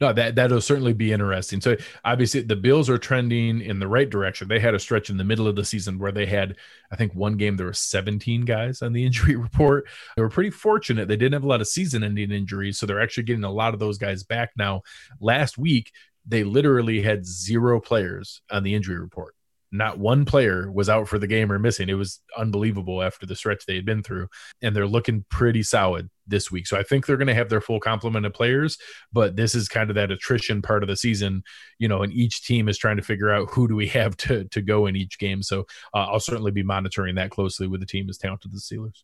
No, 0.00 0.12
that 0.12 0.34
that'll 0.34 0.60
certainly 0.60 0.92
be 0.92 1.12
interesting. 1.12 1.60
So 1.60 1.76
obviously 2.04 2.42
the 2.42 2.56
Bills 2.56 2.90
are 2.90 2.98
trending 2.98 3.62
in 3.62 3.78
the 3.78 3.88
right 3.88 4.08
direction. 4.08 4.48
They 4.48 4.60
had 4.60 4.74
a 4.74 4.78
stretch 4.78 5.08
in 5.08 5.16
the 5.16 5.24
middle 5.24 5.48
of 5.48 5.56
the 5.56 5.64
season 5.64 5.98
where 5.98 6.12
they 6.12 6.26
had, 6.26 6.56
I 6.90 6.96
think, 6.96 7.14
one 7.14 7.36
game 7.36 7.56
there 7.56 7.66
were 7.66 7.72
17 7.72 8.44
guys 8.44 8.82
on 8.82 8.92
the 8.92 9.04
injury 9.06 9.36
report. 9.36 9.86
They 10.16 10.22
were 10.22 10.28
pretty 10.28 10.50
fortunate. 10.50 11.08
They 11.08 11.16
didn't 11.16 11.34
have 11.34 11.44
a 11.44 11.48
lot 11.48 11.60
of 11.60 11.68
season-ending 11.68 12.30
injuries, 12.30 12.78
so 12.78 12.86
they're 12.86 13.00
actually 13.00 13.24
getting 13.24 13.44
a 13.44 13.50
lot 13.50 13.72
of 13.72 13.80
those 13.80 13.98
guys 13.98 14.22
back 14.22 14.50
now. 14.56 14.82
Last 15.20 15.56
week, 15.56 15.92
they 16.26 16.44
literally 16.44 17.00
had 17.00 17.24
zero 17.24 17.80
players 17.80 18.42
on 18.50 18.64
the 18.64 18.74
injury 18.74 18.98
report 18.98 19.35
not 19.72 19.98
one 19.98 20.24
player 20.24 20.70
was 20.70 20.88
out 20.88 21.08
for 21.08 21.18
the 21.18 21.26
game 21.26 21.50
or 21.50 21.58
missing. 21.58 21.88
It 21.88 21.94
was 21.94 22.20
unbelievable 22.36 23.02
after 23.02 23.26
the 23.26 23.36
stretch 23.36 23.66
they 23.66 23.74
had 23.74 23.84
been 23.84 24.02
through, 24.02 24.28
and 24.62 24.74
they're 24.74 24.86
looking 24.86 25.24
pretty 25.28 25.62
solid 25.62 26.08
this 26.26 26.50
week. 26.50 26.66
So 26.66 26.78
I 26.78 26.82
think 26.82 27.06
they're 27.06 27.16
going 27.16 27.26
to 27.28 27.34
have 27.34 27.48
their 27.48 27.60
full 27.60 27.80
complement 27.80 28.26
of 28.26 28.32
players, 28.32 28.78
but 29.12 29.36
this 29.36 29.54
is 29.54 29.68
kind 29.68 29.90
of 29.90 29.96
that 29.96 30.10
attrition 30.10 30.62
part 30.62 30.82
of 30.82 30.88
the 30.88 30.96
season, 30.96 31.42
you 31.78 31.88
know, 31.88 32.02
and 32.02 32.12
each 32.12 32.46
team 32.46 32.68
is 32.68 32.78
trying 32.78 32.96
to 32.96 33.02
figure 33.02 33.30
out 33.30 33.50
who 33.50 33.68
do 33.68 33.76
we 33.76 33.86
have 33.88 34.16
to 34.18 34.44
to 34.44 34.62
go 34.62 34.86
in 34.86 34.96
each 34.96 35.18
game. 35.18 35.42
So 35.42 35.66
uh, 35.94 36.06
I'll 36.06 36.20
certainly 36.20 36.52
be 36.52 36.62
monitoring 36.62 37.16
that 37.16 37.30
closely 37.30 37.66
with 37.66 37.80
the 37.80 37.86
team 37.86 38.08
as 38.08 38.18
talented 38.18 38.52
as 38.54 38.66
the 38.66 38.76
Steelers. 38.76 39.02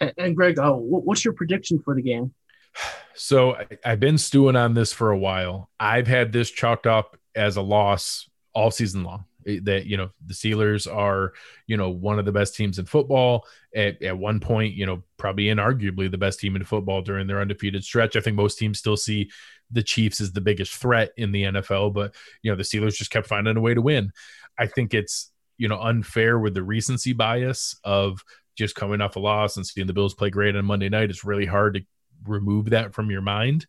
And, 0.00 0.12
and 0.18 0.36
Greg, 0.36 0.58
uh, 0.58 0.72
what's 0.72 1.24
your 1.24 1.34
prediction 1.34 1.80
for 1.84 1.94
the 1.94 2.02
game? 2.02 2.34
So 3.18 3.54
I, 3.54 3.66
I've 3.82 4.00
been 4.00 4.18
stewing 4.18 4.56
on 4.56 4.74
this 4.74 4.92
for 4.92 5.10
a 5.10 5.16
while. 5.16 5.70
I've 5.80 6.06
had 6.06 6.32
this 6.32 6.50
chalked 6.50 6.86
up 6.86 7.16
as 7.34 7.56
a 7.56 7.62
loss 7.62 8.28
all 8.52 8.70
season 8.70 9.04
long 9.04 9.24
that 9.62 9.86
you 9.86 9.96
know 9.96 10.10
the 10.26 10.34
Steelers 10.34 10.92
are 10.92 11.32
you 11.66 11.76
know 11.76 11.90
one 11.90 12.18
of 12.18 12.24
the 12.24 12.32
best 12.32 12.54
teams 12.54 12.78
in 12.78 12.86
football. 12.86 13.46
At, 13.74 14.02
at 14.02 14.16
one 14.16 14.40
point 14.40 14.74
you 14.74 14.86
know 14.86 15.02
probably 15.16 15.44
inarguably 15.44 16.10
the 16.10 16.18
best 16.18 16.40
team 16.40 16.56
in 16.56 16.64
football 16.64 17.02
during 17.02 17.26
their 17.26 17.40
undefeated 17.40 17.84
stretch. 17.84 18.16
I 18.16 18.20
think 18.20 18.36
most 18.36 18.58
teams 18.58 18.78
still 18.78 18.96
see 18.96 19.30
the 19.70 19.82
Chiefs 19.82 20.20
as 20.20 20.32
the 20.32 20.40
biggest 20.40 20.74
threat 20.74 21.10
in 21.16 21.32
the 21.32 21.42
NFL 21.44 21.92
but 21.92 22.14
you 22.42 22.50
know 22.50 22.56
the 22.56 22.62
Steelers 22.62 22.96
just 22.96 23.10
kept 23.10 23.26
finding 23.26 23.56
a 23.56 23.60
way 23.60 23.74
to 23.74 23.82
win. 23.82 24.12
I 24.58 24.66
think 24.66 24.94
it's 24.94 25.30
you 25.58 25.68
know 25.68 25.80
unfair 25.80 26.38
with 26.38 26.54
the 26.54 26.62
recency 26.62 27.12
bias 27.12 27.78
of 27.84 28.22
just 28.56 28.74
coming 28.74 29.00
off 29.00 29.16
a 29.16 29.20
loss 29.20 29.56
and 29.56 29.66
seeing 29.66 29.86
the 29.86 29.92
Bills 29.92 30.14
play 30.14 30.30
great 30.30 30.56
on 30.56 30.64
Monday 30.64 30.88
night. 30.88 31.10
It's 31.10 31.24
really 31.24 31.46
hard 31.46 31.74
to 31.74 31.82
remove 32.24 32.70
that 32.70 32.94
from 32.94 33.10
your 33.10 33.20
mind 33.20 33.66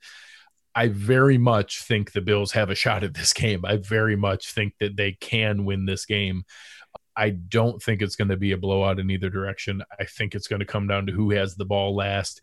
I 0.78 0.90
very 0.90 1.40
much 1.40 1.82
think 1.82 2.12
the 2.12 2.22
Bills 2.22 2.52
have 2.52 2.70
a 2.70 2.76
shot 2.76 3.04
at 3.04 3.16
this 3.16 3.34
game. 3.34 3.66
I 3.66 3.78
very 3.78 4.16
much 4.16 4.54
think 4.54 4.76
that 4.80 4.96
they 4.96 5.14
can 5.14 5.66
win 5.66 5.88
this 5.88 6.06
game. 6.06 6.44
I 7.16 7.32
don't 7.32 7.82
think 7.82 8.04
it's 8.04 8.16
going 8.16 8.28
to 8.28 8.38
be 8.38 8.52
a 8.52 8.58
blowout 8.58 9.00
in 9.00 9.10
either 9.10 9.32
direction. 9.32 9.82
I 10.00 10.06
think 10.06 10.36
it's 10.36 10.48
going 10.48 10.60
to 10.60 10.68
come 10.68 10.86
down 10.88 11.08
to 11.08 11.12
who 11.14 11.32
has 11.32 11.56
the 11.56 11.66
ball 11.66 11.96
last. 11.96 12.42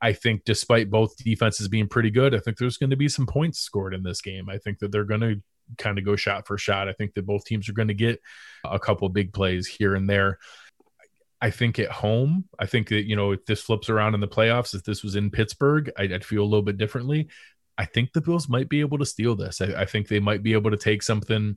I 0.00 0.14
think 0.14 0.44
despite 0.46 0.88
both 0.88 1.18
defenses 1.18 1.68
being 1.68 1.86
pretty 1.86 2.10
good, 2.10 2.34
I 2.34 2.38
think 2.38 2.56
there's 2.56 2.78
going 2.78 2.90
to 2.90 2.96
be 2.96 3.10
some 3.10 3.26
points 3.26 3.58
scored 3.58 3.92
in 3.92 4.02
this 4.02 4.22
game. 4.22 4.48
I 4.48 4.56
think 4.56 4.78
that 4.78 4.90
they're 4.90 5.04
going 5.04 5.20
to 5.20 5.42
kind 5.76 5.98
of 5.98 6.04
go 6.06 6.16
shot 6.16 6.46
for 6.46 6.56
shot. 6.56 6.88
I 6.88 6.94
think 6.94 7.12
that 7.12 7.26
both 7.26 7.44
teams 7.44 7.68
are 7.68 7.74
going 7.74 7.88
to 7.88 7.94
get 7.94 8.22
a 8.64 8.78
couple 8.78 9.06
big 9.10 9.34
plays 9.34 9.66
here 9.66 9.94
and 9.94 10.08
there. 10.08 10.38
I 11.42 11.50
think 11.50 11.78
at 11.78 11.90
home, 11.90 12.46
I 12.58 12.64
think 12.64 12.88
that, 12.88 13.06
you 13.06 13.16
know, 13.16 13.32
if 13.32 13.44
this 13.44 13.60
flips 13.60 13.90
around 13.90 14.14
in 14.14 14.20
the 14.20 14.28
playoffs, 14.28 14.74
if 14.74 14.84
this 14.84 15.02
was 15.02 15.14
in 15.14 15.30
Pittsburgh, 15.30 15.90
I'd, 15.98 16.10
I'd 16.10 16.24
feel 16.24 16.42
a 16.42 16.44
little 16.44 16.62
bit 16.62 16.78
differently. 16.78 17.28
I 17.78 17.84
think 17.84 18.12
the 18.12 18.20
Bills 18.20 18.48
might 18.48 18.68
be 18.68 18.80
able 18.80 18.98
to 18.98 19.06
steal 19.06 19.36
this. 19.36 19.60
I, 19.60 19.82
I 19.82 19.84
think 19.84 20.08
they 20.08 20.20
might 20.20 20.42
be 20.42 20.54
able 20.54 20.70
to 20.70 20.76
take 20.76 21.02
something, 21.02 21.56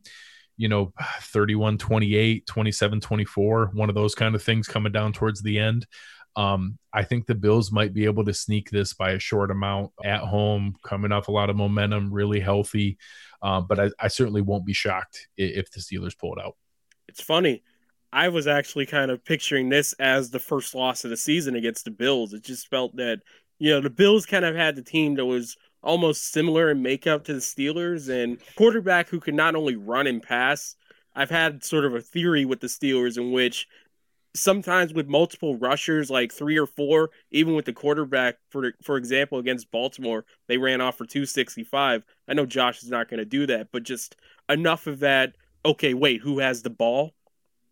you 0.57 0.67
know, 0.67 0.93
31 1.22 1.78
28, 1.78 2.45
27 2.45 2.99
24, 3.01 3.72
one 3.74 3.89
of 3.89 3.95
those 3.95 4.15
kind 4.15 4.36
of 4.36 4.43
things 4.43 4.67
coming 4.67 4.91
down 4.91 5.13
towards 5.13 5.41
the 5.41 5.59
end. 5.59 5.88
Um, 6.36 6.78
I 6.93 7.03
think 7.03 7.26
the 7.26 7.36
Bills 7.36 7.72
might 7.72 7.93
be 7.93 8.05
able 8.05 8.24
to 8.26 8.34
sneak 8.34 8.70
this 8.70 8.93
by 8.93 9.11
a 9.11 9.20
short 9.20 9.51
amount 9.51 9.91
at 10.03 10.22
home, 10.22 10.76
coming 10.84 11.11
off 11.11 11.28
a 11.28 11.32
lot 11.32 11.49
of 11.49 11.55
momentum, 11.55 12.13
really 12.13 12.39
healthy. 12.39 12.97
Uh, 13.41 13.61
but 13.61 13.80
I, 13.80 13.89
I 13.99 14.07
certainly 14.09 14.41
won't 14.41 14.65
be 14.65 14.74
shocked 14.74 15.28
if 15.38 15.72
the 15.72 15.80
Steelers 15.80 16.17
pull 16.17 16.34
it 16.34 16.43
out. 16.43 16.55
It's 17.07 17.22
funny. 17.22 17.63
I 18.11 18.30
was 18.30 18.47
actually 18.47 18.86
kind 18.86 19.11
of 19.11 19.24
picturing 19.24 19.70
this 19.70 19.93
as 19.93 20.30
the 20.30 20.39
first 20.39 20.74
loss 20.74 21.03
of 21.03 21.09
the 21.09 21.17
season 21.17 21.55
against 21.55 21.86
the 21.86 21.91
Bills. 21.91 22.34
It 22.34 22.43
just 22.43 22.67
felt 22.70 22.95
that, 22.95 23.20
you 23.59 23.72
know, 23.72 23.82
the 23.82 23.89
Bills 23.89 24.26
kind 24.26 24.45
of 24.45 24.55
had 24.55 24.76
the 24.76 24.84
team 24.84 25.15
that 25.15 25.26
was 25.26 25.57
almost 25.84 26.32
similar 26.32 26.69
in 26.69 26.82
makeup 26.82 27.23
to 27.25 27.34
the 27.34 27.39
Steelers 27.39 28.09
and 28.09 28.38
quarterback 28.55 29.09
who 29.09 29.19
can 29.19 29.36
not 29.36 29.55
only 29.55 29.75
run 29.75 30.07
and 30.07 30.21
pass. 30.21 30.75
I've 31.15 31.30
had 31.30 31.63
sort 31.63 31.86
of 31.86 31.95
a 31.95 32.01
theory 32.01 32.45
with 32.45 32.59
the 32.59 32.67
Steelers 32.67 33.17
in 33.17 33.32
which 33.32 33.67
sometimes 34.36 34.93
with 34.93 35.07
multiple 35.07 35.57
rushers, 35.57 36.09
like 36.09 36.32
three 36.32 36.57
or 36.57 36.67
four, 36.67 37.09
even 37.32 37.55
with 37.55 37.65
the 37.65 37.73
quarterback, 37.73 38.38
for 38.49 38.73
for 38.84 38.97
example, 38.97 39.39
against 39.39 39.71
Baltimore, 39.71 40.25
they 40.47 40.57
ran 40.57 40.82
off 40.82 40.97
for 40.97 41.05
265. 41.05 42.03
I 42.27 42.34
know 42.34 42.45
Josh 42.45 42.84
is 42.84 42.89
not 42.89 43.09
going 43.09 43.19
to 43.19 43.25
do 43.25 43.45
that, 43.47 43.69
but 43.71 43.84
just 43.84 44.15
enough 44.47 44.88
of 44.88 44.99
that. 44.99 45.36
Okay, 45.65 45.93
wait, 45.93 46.21
who 46.21 46.39
has 46.39 46.61
the 46.61 46.69
ball? 46.69 47.13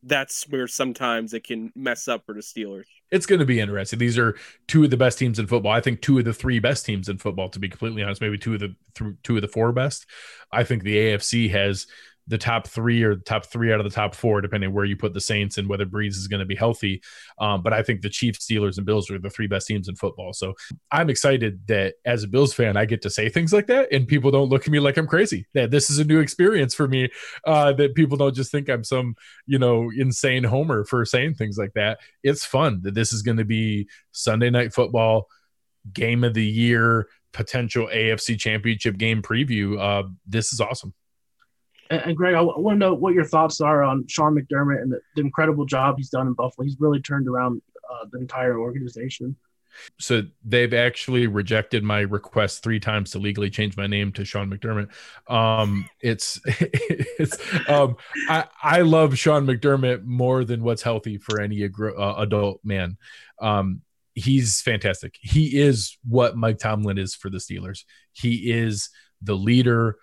That's 0.03 0.47
where 0.49 0.67
sometimes 0.67 1.33
it 1.33 1.43
can 1.43 1.71
mess 1.75 2.07
up 2.07 2.25
for 2.25 2.33
the 2.33 2.41
Steelers. 2.41 2.85
It's 3.11 3.25
going 3.25 3.39
to 3.39 3.45
be 3.45 3.59
interesting. 3.59 3.99
These 3.99 4.17
are 4.17 4.35
two 4.67 4.83
of 4.83 4.89
the 4.89 4.97
best 4.97 5.17
teams 5.17 5.39
in 5.39 5.47
football. 5.47 5.71
I 5.71 5.81
think 5.81 6.01
two 6.01 6.19
of 6.19 6.25
the 6.25 6.33
three 6.33 6.59
best 6.59 6.85
teams 6.85 7.09
in 7.09 7.17
football, 7.17 7.49
to 7.49 7.59
be 7.59 7.69
completely 7.69 8.03
honest, 8.03 8.21
maybe 8.21 8.37
two 8.37 8.53
of 8.53 8.59
the 8.59 8.75
th- 8.95 9.15
two 9.23 9.35
of 9.35 9.41
the 9.41 9.47
four 9.47 9.71
best. 9.71 10.05
I 10.51 10.63
think 10.63 10.83
the 10.83 10.95
AFC 10.95 11.49
has 11.51 11.87
the 12.27 12.37
top 12.37 12.67
three 12.67 13.03
or 13.03 13.15
top 13.15 13.45
three 13.45 13.71
out 13.71 13.79
of 13.79 13.85
the 13.85 13.95
top 13.95 14.13
four, 14.13 14.41
depending 14.41 14.73
where 14.73 14.85
you 14.85 14.97
put 14.97 15.13
the 15.13 15.21
Saints 15.21 15.57
and 15.57 15.67
whether 15.69 15.85
Brees 15.85 16.17
is 16.17 16.27
going 16.27 16.39
to 16.41 16.45
be 16.45 16.55
healthy. 16.55 17.01
Um, 17.39 17.63
but 17.63 17.73
I 17.73 17.83
think 17.83 18.01
the 18.01 18.09
Chiefs, 18.09 18.45
Steelers, 18.45 18.77
and 18.77 18.85
Bills 18.85 19.09
are 19.09 19.19
the 19.19 19.29
three 19.29 19.47
best 19.47 19.67
teams 19.67 19.87
in 19.87 19.95
football. 19.95 20.33
So 20.33 20.53
I'm 20.91 21.09
excited 21.09 21.65
that 21.67 21.95
as 22.05 22.23
a 22.23 22.27
Bills 22.27 22.53
fan, 22.53 22.75
I 22.75 22.85
get 22.85 23.01
to 23.03 23.09
say 23.09 23.29
things 23.29 23.53
like 23.53 23.67
that, 23.67 23.91
and 23.91 24.07
people 24.07 24.31
don't 24.31 24.49
look 24.49 24.63
at 24.63 24.71
me 24.71 24.79
like 24.79 24.97
I'm 24.97 25.07
crazy. 25.07 25.47
That 25.53 25.71
this 25.71 25.89
is 25.89 25.99
a 25.99 26.03
new 26.05 26.19
experience 26.19 26.73
for 26.73 26.87
me. 26.87 27.09
Uh, 27.45 27.73
that 27.73 27.95
people 27.95 28.17
don't 28.17 28.35
just 28.35 28.51
think 28.51 28.69
I'm 28.69 28.83
some 28.83 29.15
you 29.45 29.59
know 29.59 29.89
insane 29.97 30.43
homer 30.43 30.83
for 30.83 31.05
saying 31.05 31.35
things 31.35 31.57
like 31.57 31.73
that. 31.73 31.99
It's 32.23 32.45
fun 32.45 32.81
that 32.83 32.93
this 32.93 33.13
is 33.13 33.21
going 33.21 33.37
to 33.37 33.45
be 33.45 33.87
Sunday 34.11 34.49
night 34.49 34.73
football 34.73 35.27
game 35.93 36.23
of 36.23 36.33
the 36.33 36.45
year 36.45 37.07
potential 37.33 37.87
AFC 37.93 38.37
championship 38.37 38.97
game 38.97 39.21
preview. 39.21 39.79
Uh, 39.79 40.09
this 40.25 40.51
is 40.51 40.59
awesome. 40.59 40.93
And, 41.89 42.01
and 42.01 42.17
Greg, 42.17 42.33
I, 42.33 42.39
w- 42.39 42.55
I 42.55 42.59
want 42.59 42.75
to 42.75 42.79
know 42.79 42.93
what 42.93 43.13
your 43.13 43.25
thoughts 43.25 43.61
are 43.61 43.83
on 43.83 44.07
Sean 44.07 44.35
McDermott 44.35 44.81
and 44.81 44.91
the, 44.91 44.99
the 45.15 45.21
incredible 45.21 45.65
job 45.65 45.97
he's 45.97 46.09
done 46.09 46.27
in 46.27 46.33
Buffalo. 46.33 46.65
He's 46.65 46.77
really 46.79 47.01
turned 47.01 47.27
around 47.27 47.61
uh, 47.91 48.05
the 48.11 48.19
entire 48.19 48.57
organization. 48.57 49.35
So 49.99 50.23
they've 50.43 50.73
actually 50.73 51.27
rejected 51.27 51.83
my 51.83 52.01
request 52.01 52.63
three 52.63 52.79
times 52.79 53.11
to 53.11 53.19
legally 53.19 53.49
change 53.49 53.77
my 53.77 53.87
name 53.87 54.11
to 54.13 54.25
Sean 54.25 54.49
McDermott. 54.49 54.89
Um, 55.31 55.87
it's 56.01 56.39
it's 56.45 57.37
um, 57.69 57.95
I 58.27 58.45
I 58.61 58.81
love 58.81 59.17
Sean 59.17 59.45
McDermott 59.45 60.03
more 60.03 60.43
than 60.45 60.63
what's 60.63 60.81
healthy 60.81 61.17
for 61.17 61.39
any 61.39 61.63
uh, 61.63 62.13
adult 62.17 62.61
man. 62.63 62.97
Um, 63.39 63.81
he's 64.15 64.61
fantastic. 64.61 65.15
He 65.21 65.59
is 65.59 65.97
what 66.07 66.35
Mike 66.35 66.57
Tomlin 66.57 66.97
is 66.97 67.13
for 67.13 67.29
the 67.29 67.37
Steelers. 67.37 67.83
He 68.13 68.51
is 68.51 68.89
the 69.21 69.35
leader, 69.35 69.97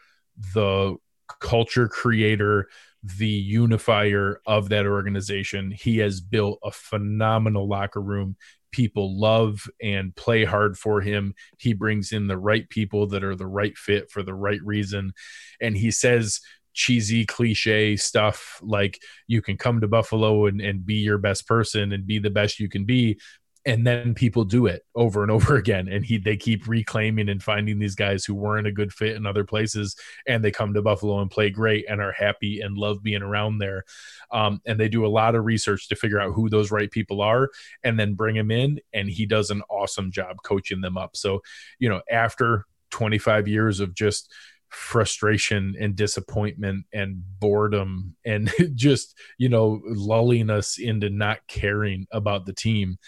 the 0.54 0.96
culture 1.40 1.88
creator, 1.88 2.68
the 3.02 3.26
unifier 3.26 4.40
of 4.46 4.70
that 4.70 4.86
organization. 4.86 5.70
He 5.70 5.98
has 5.98 6.20
built 6.20 6.58
a 6.62 6.70
phenomenal 6.70 7.68
locker 7.68 8.00
room. 8.00 8.36
People 8.72 9.18
love 9.18 9.68
and 9.82 10.14
play 10.16 10.44
hard 10.44 10.76
for 10.76 11.00
him. 11.00 11.34
He 11.58 11.74
brings 11.74 12.12
in 12.12 12.26
the 12.26 12.38
right 12.38 12.68
people 12.68 13.06
that 13.08 13.22
are 13.22 13.36
the 13.36 13.46
right 13.46 13.76
fit 13.76 14.10
for 14.10 14.22
the 14.22 14.34
right 14.34 14.60
reason. 14.64 15.12
And 15.60 15.76
he 15.76 15.90
says, 15.90 16.40
cheesy 16.72 17.24
cliche 17.24 17.96
stuff 17.96 18.58
like 18.60 19.00
you 19.28 19.40
can 19.40 19.56
come 19.56 19.80
to 19.80 19.86
buffalo 19.86 20.46
and, 20.46 20.60
and 20.60 20.84
be 20.84 20.96
your 20.96 21.18
best 21.18 21.46
person 21.46 21.92
and 21.92 22.04
be 22.06 22.18
the 22.18 22.30
best 22.30 22.58
you 22.58 22.68
can 22.68 22.84
be 22.84 23.18
and 23.66 23.86
then 23.86 24.14
people 24.14 24.44
do 24.44 24.66
it 24.66 24.82
over 24.94 25.22
and 25.22 25.30
over 25.30 25.56
again. 25.56 25.88
And 25.88 26.04
he 26.04 26.18
they 26.18 26.36
keep 26.36 26.68
reclaiming 26.68 27.28
and 27.28 27.42
finding 27.42 27.78
these 27.78 27.94
guys 27.94 28.24
who 28.24 28.34
weren't 28.34 28.66
a 28.66 28.72
good 28.72 28.92
fit 28.92 29.16
in 29.16 29.26
other 29.26 29.44
places 29.44 29.96
and 30.26 30.44
they 30.44 30.50
come 30.50 30.74
to 30.74 30.82
buffalo 30.82 31.20
and 31.20 31.30
play 31.30 31.50
great 31.50 31.86
and 31.88 32.00
are 32.00 32.12
happy 32.12 32.60
and 32.60 32.76
love 32.76 33.02
being 33.02 33.22
around 33.22 33.58
there. 33.58 33.84
Um, 34.30 34.60
and 34.66 34.78
they 34.78 34.88
do 34.88 35.06
a 35.06 35.08
lot 35.08 35.34
of 35.34 35.44
research 35.44 35.88
to 35.88 35.96
figure 35.96 36.20
out 36.20 36.32
who 36.32 36.48
those 36.48 36.70
right 36.70 36.90
people 36.90 37.20
are 37.20 37.50
and 37.82 37.98
then 37.98 38.14
bring 38.14 38.36
them 38.36 38.50
in 38.50 38.80
and 38.92 39.08
he 39.08 39.26
does 39.26 39.50
an 39.50 39.62
awesome 39.68 40.10
job 40.10 40.36
coaching 40.44 40.80
them 40.80 40.96
up. 40.96 41.16
So 41.16 41.40
you 41.78 41.88
know 41.88 42.02
after 42.10 42.66
25 42.90 43.48
years 43.48 43.80
of 43.80 43.94
just 43.94 44.32
frustration 44.68 45.76
and 45.78 45.94
disappointment 45.94 46.84
and 46.92 47.22
boredom 47.38 48.16
and 48.24 48.52
just 48.74 49.16
you 49.38 49.48
know 49.48 49.80
lulling 49.84 50.50
us 50.50 50.78
into 50.78 51.08
not 51.10 51.38
caring 51.46 52.06
about 52.10 52.44
the 52.44 52.52
team 52.52 52.98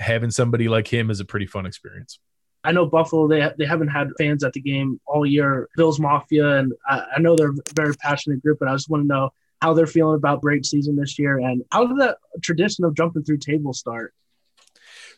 having 0.00 0.30
somebody 0.30 0.68
like 0.68 0.88
him 0.88 1.10
is 1.10 1.20
a 1.20 1.24
pretty 1.24 1.46
fun 1.46 1.66
experience. 1.66 2.18
I 2.64 2.72
know 2.72 2.86
Buffalo, 2.86 3.26
they, 3.26 3.48
they 3.58 3.64
haven't 3.64 3.88
had 3.88 4.10
fans 4.18 4.44
at 4.44 4.52
the 4.52 4.60
game 4.60 5.00
all 5.06 5.24
year. 5.24 5.68
Bills 5.76 5.98
Mafia, 5.98 6.58
and 6.58 6.72
I, 6.86 7.04
I 7.16 7.20
know 7.20 7.36
they're 7.36 7.50
a 7.50 7.74
very 7.74 7.94
passionate 7.94 8.42
group, 8.42 8.58
but 8.58 8.68
I 8.68 8.72
just 8.72 8.90
want 8.90 9.04
to 9.04 9.06
know 9.06 9.30
how 9.62 9.74
they're 9.74 9.86
feeling 9.86 10.16
about 10.16 10.40
great 10.40 10.64
season 10.64 10.96
this 10.96 11.18
year 11.18 11.38
and 11.38 11.62
how 11.70 11.86
did 11.86 11.98
that 11.98 12.16
tradition 12.42 12.84
of 12.84 12.94
jumping 12.94 13.24
through 13.24 13.38
tables 13.38 13.78
start? 13.78 14.14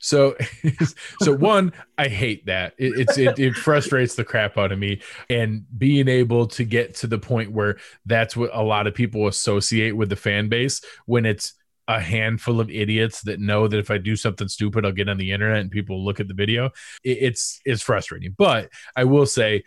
So, 0.01 0.37
so 1.23 1.33
one, 1.33 1.73
I 1.97 2.09
hate 2.09 2.47
that. 2.47 2.75
It, 2.77 2.99
it's 2.99 3.19
it, 3.19 3.39
it 3.39 3.55
frustrates 3.55 4.17
the 4.17 4.25
crap 4.25 4.59
out 4.59 4.73
of 4.73 4.79
me, 4.79 5.01
and 5.31 5.65
being 5.79 6.09
able 6.09 6.49
to 6.49 6.65
get 6.65 6.97
to 6.97 7.07
the 7.07 7.19
point 7.19 7.53
where 7.53 7.79
that's 8.05 8.37
what 8.37 8.51
a 8.53 8.63
lot 8.63 8.89
of 8.89 8.95
people 8.95 9.29
associate 9.29 9.93
with 9.93 10.09
the 10.09 10.17
fan 10.17 10.49
base 10.49 10.83
when 11.07 11.25
it's 11.25 11.55
a 11.89 12.01
handful 12.01 12.61
of 12.61 12.71
idiots 12.71 13.23
that 13.23 13.41
know 13.41 13.67
that 13.69 13.79
if 13.79 13.91
I 13.91 13.99
do 13.99 14.17
something 14.17 14.49
stupid, 14.49 14.85
I'll 14.85 14.93
get 14.93 15.09
on 15.09 15.19
the 15.19 15.33
internet 15.33 15.61
and 15.61 15.71
people 15.71 16.05
look 16.05 16.21
at 16.21 16.29
the 16.29 16.35
video. 16.35 16.71
it's 17.03 17.61
it's 17.65 17.83
frustrating, 17.83 18.35
but 18.37 18.71
I 18.97 19.05
will 19.05 19.27
say 19.27 19.65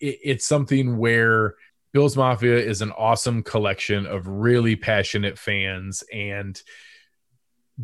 it, 0.00 0.18
it's 0.22 0.46
something 0.46 0.98
where 0.98 1.54
Bills 1.92 2.16
Mafia 2.16 2.56
is 2.58 2.82
an 2.82 2.90
awesome 2.92 3.42
collection 3.42 4.06
of 4.06 4.26
really 4.26 4.76
passionate 4.76 5.38
fans, 5.38 6.02
and 6.12 6.60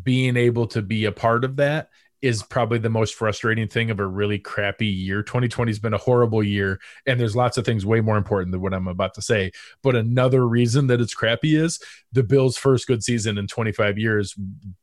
being 0.02 0.36
able 0.36 0.66
to 0.68 0.82
be 0.82 1.06
a 1.06 1.12
part 1.12 1.44
of 1.44 1.56
that 1.56 1.88
is 2.20 2.42
probably 2.42 2.78
the 2.78 2.90
most 2.90 3.14
frustrating 3.14 3.68
thing 3.68 3.90
of 3.90 4.00
a 4.00 4.06
really 4.06 4.38
crappy 4.38 4.86
year. 4.86 5.22
2020 5.22 5.70
has 5.70 5.78
been 5.78 5.94
a 5.94 5.98
horrible 5.98 6.42
year, 6.42 6.80
and 7.06 7.18
there's 7.18 7.36
lots 7.36 7.56
of 7.56 7.64
things 7.64 7.86
way 7.86 8.00
more 8.00 8.16
important 8.16 8.52
than 8.52 8.60
what 8.60 8.74
I'm 8.74 8.88
about 8.88 9.14
to 9.14 9.22
say. 9.22 9.52
But 9.82 9.96
another 9.96 10.46
reason 10.46 10.88
that 10.88 11.00
it's 11.00 11.14
crappy 11.14 11.54
is 11.54 11.80
the 12.12 12.22
Bills' 12.22 12.56
first 12.56 12.86
good 12.86 13.04
season 13.04 13.38
in 13.38 13.46
25 13.46 13.98
years. 13.98 14.34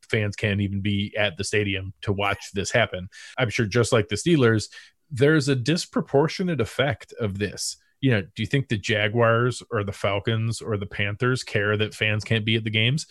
Fans 0.02 0.36
can't 0.36 0.60
even 0.60 0.80
be 0.80 1.14
at 1.16 1.36
the 1.36 1.44
stadium 1.44 1.92
to 2.02 2.12
watch 2.12 2.52
this 2.54 2.70
happen. 2.70 3.08
I'm 3.36 3.50
sure, 3.50 3.66
just 3.66 3.92
like 3.92 4.08
the 4.08 4.16
Steelers, 4.16 4.68
there's 5.10 5.48
a 5.48 5.56
disproportionate 5.56 6.60
effect 6.60 7.12
of 7.20 7.38
this 7.38 7.76
you 8.00 8.10
know, 8.10 8.20
do 8.20 8.42
you 8.42 8.46
think 8.46 8.68
the 8.68 8.76
Jaguars 8.76 9.62
or 9.70 9.82
the 9.82 9.92
Falcons 9.92 10.60
or 10.60 10.76
the 10.76 10.86
Panthers 10.86 11.42
care 11.42 11.76
that 11.76 11.94
fans 11.94 12.24
can't 12.24 12.44
be 12.44 12.56
at 12.56 12.64
the 12.64 12.70
games? 12.70 13.06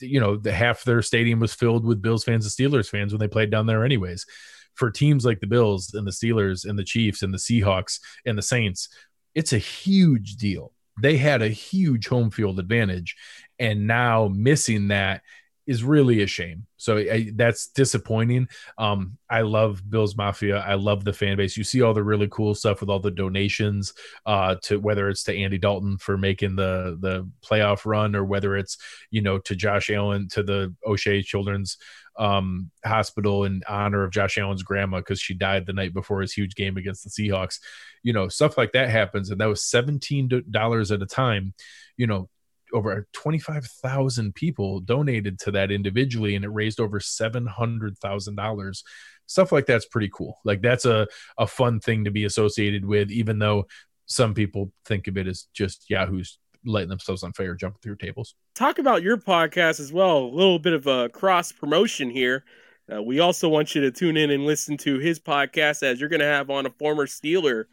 You 0.00 0.20
know, 0.20 0.36
the 0.36 0.52
half 0.52 0.84
their 0.84 1.02
stadium 1.02 1.40
was 1.40 1.54
filled 1.54 1.84
with 1.84 2.02
Bills 2.02 2.24
fans 2.24 2.44
and 2.44 2.72
Steelers 2.72 2.88
fans 2.88 3.12
when 3.12 3.20
they 3.20 3.28
played 3.28 3.50
down 3.50 3.66
there, 3.66 3.84
anyways. 3.84 4.26
For 4.74 4.90
teams 4.90 5.24
like 5.24 5.40
the 5.40 5.46
Bills 5.46 5.94
and 5.94 6.06
the 6.06 6.10
Steelers 6.10 6.68
and 6.68 6.78
the 6.78 6.84
Chiefs 6.84 7.22
and 7.22 7.32
the 7.32 7.38
Seahawks 7.38 8.00
and 8.26 8.36
the 8.36 8.42
Saints, 8.42 8.88
it's 9.34 9.52
a 9.52 9.58
huge 9.58 10.36
deal. 10.36 10.72
They 11.00 11.16
had 11.16 11.42
a 11.42 11.48
huge 11.48 12.06
home 12.06 12.30
field 12.30 12.58
advantage, 12.58 13.16
and 13.58 13.86
now 13.86 14.28
missing 14.28 14.88
that 14.88 15.22
is 15.66 15.82
really 15.82 16.22
a 16.22 16.26
shame. 16.26 16.66
So 16.76 16.98
I, 16.98 17.30
that's 17.34 17.68
disappointing. 17.68 18.48
Um, 18.76 19.16
I 19.30 19.40
love 19.40 19.82
Bills 19.88 20.16
Mafia. 20.16 20.58
I 20.58 20.74
love 20.74 21.04
the 21.04 21.12
fan 21.12 21.36
base. 21.36 21.56
You 21.56 21.64
see 21.64 21.82
all 21.82 21.94
the 21.94 22.02
really 22.02 22.28
cool 22.30 22.54
stuff 22.54 22.80
with 22.80 22.90
all 22.90 23.00
the 23.00 23.10
donations 23.10 23.94
uh, 24.26 24.56
to 24.64 24.78
whether 24.78 25.08
it's 25.08 25.24
to 25.24 25.36
Andy 25.36 25.58
Dalton 25.58 25.96
for 25.98 26.18
making 26.18 26.56
the 26.56 26.98
the 27.00 27.28
playoff 27.44 27.86
run 27.86 28.14
or 28.14 28.24
whether 28.24 28.56
it's 28.56 28.76
you 29.10 29.22
know 29.22 29.38
to 29.38 29.56
Josh 29.56 29.90
Allen 29.90 30.28
to 30.30 30.42
the 30.42 30.74
Oishei 30.86 31.24
Children's 31.24 31.78
um, 32.16 32.70
Hospital 32.84 33.44
in 33.44 33.62
honor 33.68 34.04
of 34.04 34.12
Josh 34.12 34.38
Allen's 34.38 34.62
grandma 34.62 34.98
because 34.98 35.20
she 35.20 35.34
died 35.34 35.66
the 35.66 35.72
night 35.72 35.94
before 35.94 36.20
his 36.20 36.32
huge 36.32 36.54
game 36.54 36.76
against 36.76 37.04
the 37.04 37.10
Seahawks. 37.10 37.58
You 38.02 38.12
know 38.12 38.28
stuff 38.28 38.58
like 38.58 38.72
that 38.72 38.90
happens, 38.90 39.30
and 39.30 39.40
that 39.40 39.48
was 39.48 39.62
seventeen 39.62 40.30
dollars 40.50 40.92
at 40.92 41.02
a 41.02 41.06
time. 41.06 41.54
You 41.96 42.06
know 42.06 42.28
over 42.74 43.06
25,000 43.12 44.34
people 44.34 44.80
donated 44.80 45.38
to 45.40 45.52
that 45.52 45.70
individually 45.70 46.34
and 46.34 46.44
it 46.44 46.48
raised 46.48 46.80
over 46.80 47.00
$700,000. 47.00 48.82
Stuff 49.26 49.52
like 49.52 49.66
that's 49.66 49.86
pretty 49.86 50.10
cool. 50.12 50.38
Like 50.44 50.60
that's 50.60 50.84
a, 50.84 51.06
a 51.38 51.46
fun 51.46 51.80
thing 51.80 52.04
to 52.04 52.10
be 52.10 52.24
associated 52.24 52.84
with, 52.84 53.10
even 53.10 53.38
though 53.38 53.66
some 54.06 54.34
people 54.34 54.72
think 54.84 55.06
of 55.06 55.16
it 55.16 55.26
as 55.26 55.46
just 55.54 55.88
Yahoo's 55.88 56.38
lighting 56.66 56.88
themselves 56.88 57.22
on 57.22 57.32
fire, 57.32 57.54
jumping 57.54 57.80
through 57.82 57.96
tables. 57.96 58.34
Talk 58.54 58.78
about 58.78 59.02
your 59.02 59.16
podcast 59.16 59.80
as 59.80 59.92
well. 59.92 60.18
A 60.18 60.34
little 60.34 60.58
bit 60.58 60.72
of 60.72 60.86
a 60.86 61.08
cross 61.08 61.52
promotion 61.52 62.10
here. 62.10 62.44
Uh, 62.92 63.02
we 63.02 63.20
also 63.20 63.48
want 63.48 63.74
you 63.74 63.80
to 63.80 63.90
tune 63.90 64.16
in 64.16 64.30
and 64.30 64.44
listen 64.44 64.76
to 64.76 64.98
his 64.98 65.18
podcast 65.18 65.82
as 65.82 65.98
you're 66.00 66.08
going 66.08 66.20
to 66.20 66.26
have 66.26 66.50
on 66.50 66.66
a 66.66 66.70
former 66.70 67.06
Steeler 67.06 67.64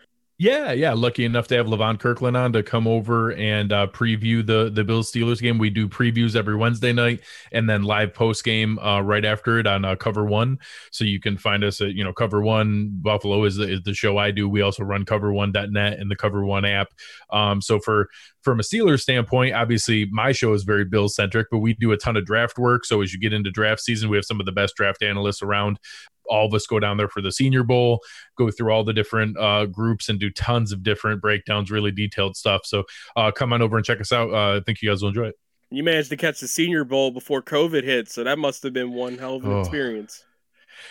yeah, 0.42 0.72
yeah. 0.72 0.94
Lucky 0.94 1.24
enough 1.24 1.46
to 1.50 1.56
have 1.56 1.68
Levon 1.68 2.00
Kirkland 2.00 2.36
on 2.36 2.52
to 2.54 2.64
come 2.64 2.88
over 2.88 3.32
and 3.34 3.72
uh, 3.72 3.86
preview 3.86 4.44
the 4.44 4.72
the 4.74 4.84
Bills 4.84 5.12
Steelers 5.12 5.40
game. 5.40 5.60
We 5.60 5.70
do 5.70 5.88
previews 5.88 6.36
every 6.36 6.56
Wednesday 6.56 6.92
night 6.92 7.20
and 7.52 7.70
then 7.70 7.84
live 7.84 8.16
post 8.16 8.44
game 8.44 8.80
uh, 8.80 9.02
right 9.02 9.24
after 9.24 9.60
it 9.60 9.68
on 9.68 9.86
uh, 9.86 9.96
Cover 9.96 10.26
One. 10.26 10.58
So 10.92 11.04
you 11.04 11.20
can 11.20 11.38
find 11.38 11.64
us 11.64 11.80
at 11.80 11.94
you 11.94 12.04
know 12.04 12.12
Cover 12.12 12.42
One 12.42 12.90
Buffalo 13.04 13.44
is 13.44 13.58
the, 13.58 13.72
is 13.72 13.84
the 13.84 13.94
show 13.94 14.18
I 14.18 14.32
do. 14.32 14.50
We 14.50 14.62
also 14.62 14.84
run 14.84 15.06
Cover 15.06 15.32
One 15.32 15.52
net 15.52 16.00
and 16.00 16.10
the 16.10 16.16
Cover 16.16 16.44
One 16.44 16.66
app. 16.66 16.88
Um, 17.30 17.62
so 17.62 17.78
for 17.78 18.10
from 18.42 18.60
a 18.60 18.64
Steelers 18.64 19.02
standpoint, 19.02 19.54
obviously 19.54 20.08
my 20.12 20.32
show 20.32 20.54
is 20.54 20.64
very 20.64 20.86
Bills 20.86 21.14
centric, 21.14 21.50
but 21.52 21.60
we 21.60 21.76
do 21.76 21.92
a 21.92 21.98
ton 21.98 22.18
of 22.18 22.26
draft 22.26 22.58
work. 22.58 22.86
So 22.86 23.04
as 23.04 23.14
you 23.14 23.20
get 23.20 23.32
into 23.32 23.52
draft 23.52 23.82
season, 23.82 24.10
we 24.10 24.18
have 24.18 24.26
some 24.26 24.40
of 24.40 24.48
the 24.48 24.52
best 24.52 24.76
draft 24.76 25.04
analysts 25.04 25.44
around 25.44 25.78
all 26.32 26.48
of 26.48 26.54
us 26.54 26.66
go 26.66 26.80
down 26.80 26.98
there 26.98 27.10
for 27.10 27.22
the 27.22 27.32
Senior 27.32 27.64
Bowl, 27.64 28.00
go 28.38 28.50
through 28.50 28.72
all 28.72 28.84
the 28.84 28.94
different 28.94 29.38
uh, 29.38 29.66
groups 29.66 30.10
and 30.10 30.20
do 30.20 30.30
tons 30.32 30.72
of 30.72 30.82
different 30.82 31.22
breakdowns, 31.22 31.70
really 31.70 31.92
detailed 31.92 32.36
stuff. 32.36 32.62
So 32.66 32.84
uh, 33.16 33.32
come 33.32 33.54
on 33.54 33.62
over 33.62 33.78
and 33.78 33.86
check 33.86 34.02
us 34.02 34.12
out. 34.12 34.32
Uh, 34.32 34.58
I 34.58 34.62
think 34.66 34.82
you 34.82 34.90
guys 34.90 35.02
will 35.02 35.10
enjoy 35.10 35.28
it. 35.28 35.36
You 35.70 35.84
managed 35.84 36.10
to 36.10 36.18
catch 36.18 36.40
the 36.40 36.48
Senior 36.48 36.84
Bowl 36.84 37.12
before 37.12 37.42
COVID 37.42 37.84
hit, 37.84 38.10
so 38.10 38.24
that 38.24 38.40
must 38.40 38.64
have 38.64 38.74
been 38.74 38.94
one 38.94 39.18
hell 39.18 39.36
of 39.36 39.46
an 39.46 39.52
oh. 39.52 39.60
experience. 39.60 40.24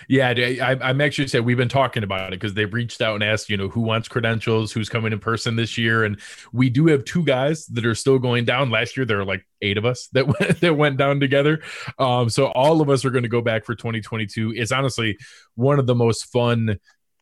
Yeah, 0.08 0.28
I, 0.28 0.78
I'm 0.82 1.00
actually 1.00 1.28
saying 1.28 1.44
we've 1.44 1.56
been 1.56 1.68
talking 1.68 2.02
about 2.02 2.28
it 2.28 2.40
because 2.40 2.54
they've 2.54 2.72
reached 2.72 3.00
out 3.00 3.14
and 3.14 3.24
asked, 3.24 3.50
you 3.50 3.56
know, 3.56 3.68
who 3.68 3.80
wants 3.80 4.08
credentials, 4.08 4.72
who's 4.72 4.88
coming 4.88 5.12
in 5.12 5.18
person 5.18 5.56
this 5.56 5.76
year, 5.76 6.04
and 6.04 6.20
we 6.52 6.70
do 6.70 6.86
have 6.86 7.04
two 7.04 7.24
guys 7.24 7.66
that 7.66 7.84
are 7.86 7.94
still 7.94 8.18
going 8.18 8.44
down. 8.44 8.70
Last 8.70 8.96
year 8.96 9.06
there 9.06 9.18
were 9.18 9.24
like 9.24 9.46
eight 9.62 9.78
of 9.78 9.84
us 9.84 10.08
that 10.12 10.26
went, 10.40 10.60
that 10.60 10.76
went 10.76 10.96
down 10.96 11.20
together, 11.20 11.60
um, 11.98 12.30
so 12.30 12.46
all 12.46 12.80
of 12.80 12.90
us 12.90 13.04
are 13.04 13.10
going 13.10 13.24
to 13.24 13.28
go 13.28 13.40
back 13.42 13.64
for 13.64 13.74
2022. 13.74 14.54
It's 14.56 14.72
honestly 14.72 15.18
one 15.54 15.78
of 15.78 15.86
the 15.86 15.94
most 15.94 16.24
fun 16.32 16.78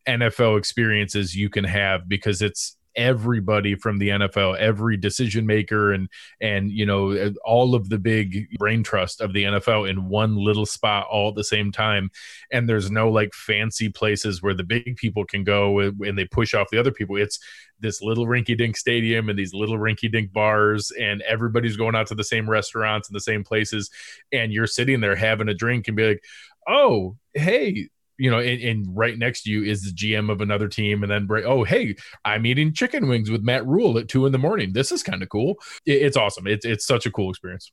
NFL 0.07 0.57
experiences 0.57 1.35
you 1.35 1.49
can 1.49 1.63
have 1.63 2.07
because 2.07 2.41
it's 2.41 2.77
everybody 2.95 3.75
from 3.75 3.97
the 3.97 4.09
NFL, 4.09 4.57
every 4.57 4.97
decision 4.97 5.45
maker, 5.45 5.93
and 5.93 6.09
and 6.41 6.71
you 6.71 6.85
know 6.85 7.33
all 7.45 7.75
of 7.75 7.89
the 7.89 7.97
big 7.97 8.47
brain 8.57 8.83
trust 8.83 9.21
of 9.21 9.33
the 9.33 9.43
NFL 9.43 9.89
in 9.89 10.09
one 10.09 10.35
little 10.35 10.65
spot 10.65 11.07
all 11.09 11.29
at 11.29 11.35
the 11.35 11.43
same 11.43 11.71
time. 11.71 12.09
And 12.51 12.67
there's 12.67 12.91
no 12.91 13.09
like 13.09 13.33
fancy 13.33 13.89
places 13.89 14.41
where 14.41 14.53
the 14.53 14.63
big 14.63 14.95
people 14.97 15.25
can 15.25 15.43
go 15.43 15.79
and 15.79 16.17
they 16.17 16.25
push 16.25 16.53
off 16.53 16.69
the 16.71 16.79
other 16.79 16.91
people. 16.91 17.17
It's 17.17 17.39
this 17.79 18.01
little 18.01 18.25
rinky 18.25 18.57
dink 18.57 18.75
stadium 18.77 19.29
and 19.29 19.39
these 19.39 19.53
little 19.53 19.77
rinky 19.77 20.11
dink 20.11 20.33
bars, 20.33 20.91
and 20.91 21.21
everybody's 21.23 21.77
going 21.77 21.95
out 21.95 22.07
to 22.07 22.15
the 22.15 22.23
same 22.23 22.49
restaurants 22.49 23.07
and 23.07 23.15
the 23.15 23.21
same 23.21 23.43
places, 23.43 23.89
and 24.31 24.51
you're 24.51 24.67
sitting 24.67 24.99
there 24.99 25.15
having 25.15 25.49
a 25.49 25.53
drink 25.53 25.87
and 25.87 25.97
be 25.97 26.09
like, 26.09 26.23
oh, 26.67 27.15
hey, 27.33 27.89
you 28.19 28.29
know, 28.29 28.39
and, 28.39 28.61
and, 28.61 28.85
right 28.95 29.17
next 29.17 29.43
to 29.43 29.49
you 29.49 29.63
is 29.63 29.83
the 29.83 29.91
GM 29.91 30.29
of 30.29 30.41
another 30.41 30.67
team, 30.67 31.03
and 31.03 31.11
then 31.11 31.27
oh 31.45 31.63
hey, 31.63 31.95
I'm 32.25 32.45
eating 32.45 32.73
chicken 32.73 33.07
wings 33.07 33.31
with 33.31 33.41
Matt 33.41 33.65
Rhule 33.65 33.97
at 33.97 34.09
two 34.09 34.25
in 34.25 34.31
the 34.31 34.37
morning. 34.37 34.73
This 34.73 34.91
is 34.91 35.01
kind 35.01 35.23
of 35.23 35.29
cool. 35.29 35.55
It, 35.85 36.01
it's 36.01 36.17
awesome. 36.17 36.45
It's 36.45 36.65
it's 36.65 36.85
such 36.85 37.05
a 37.05 37.11
cool 37.11 37.29
experience. 37.29 37.71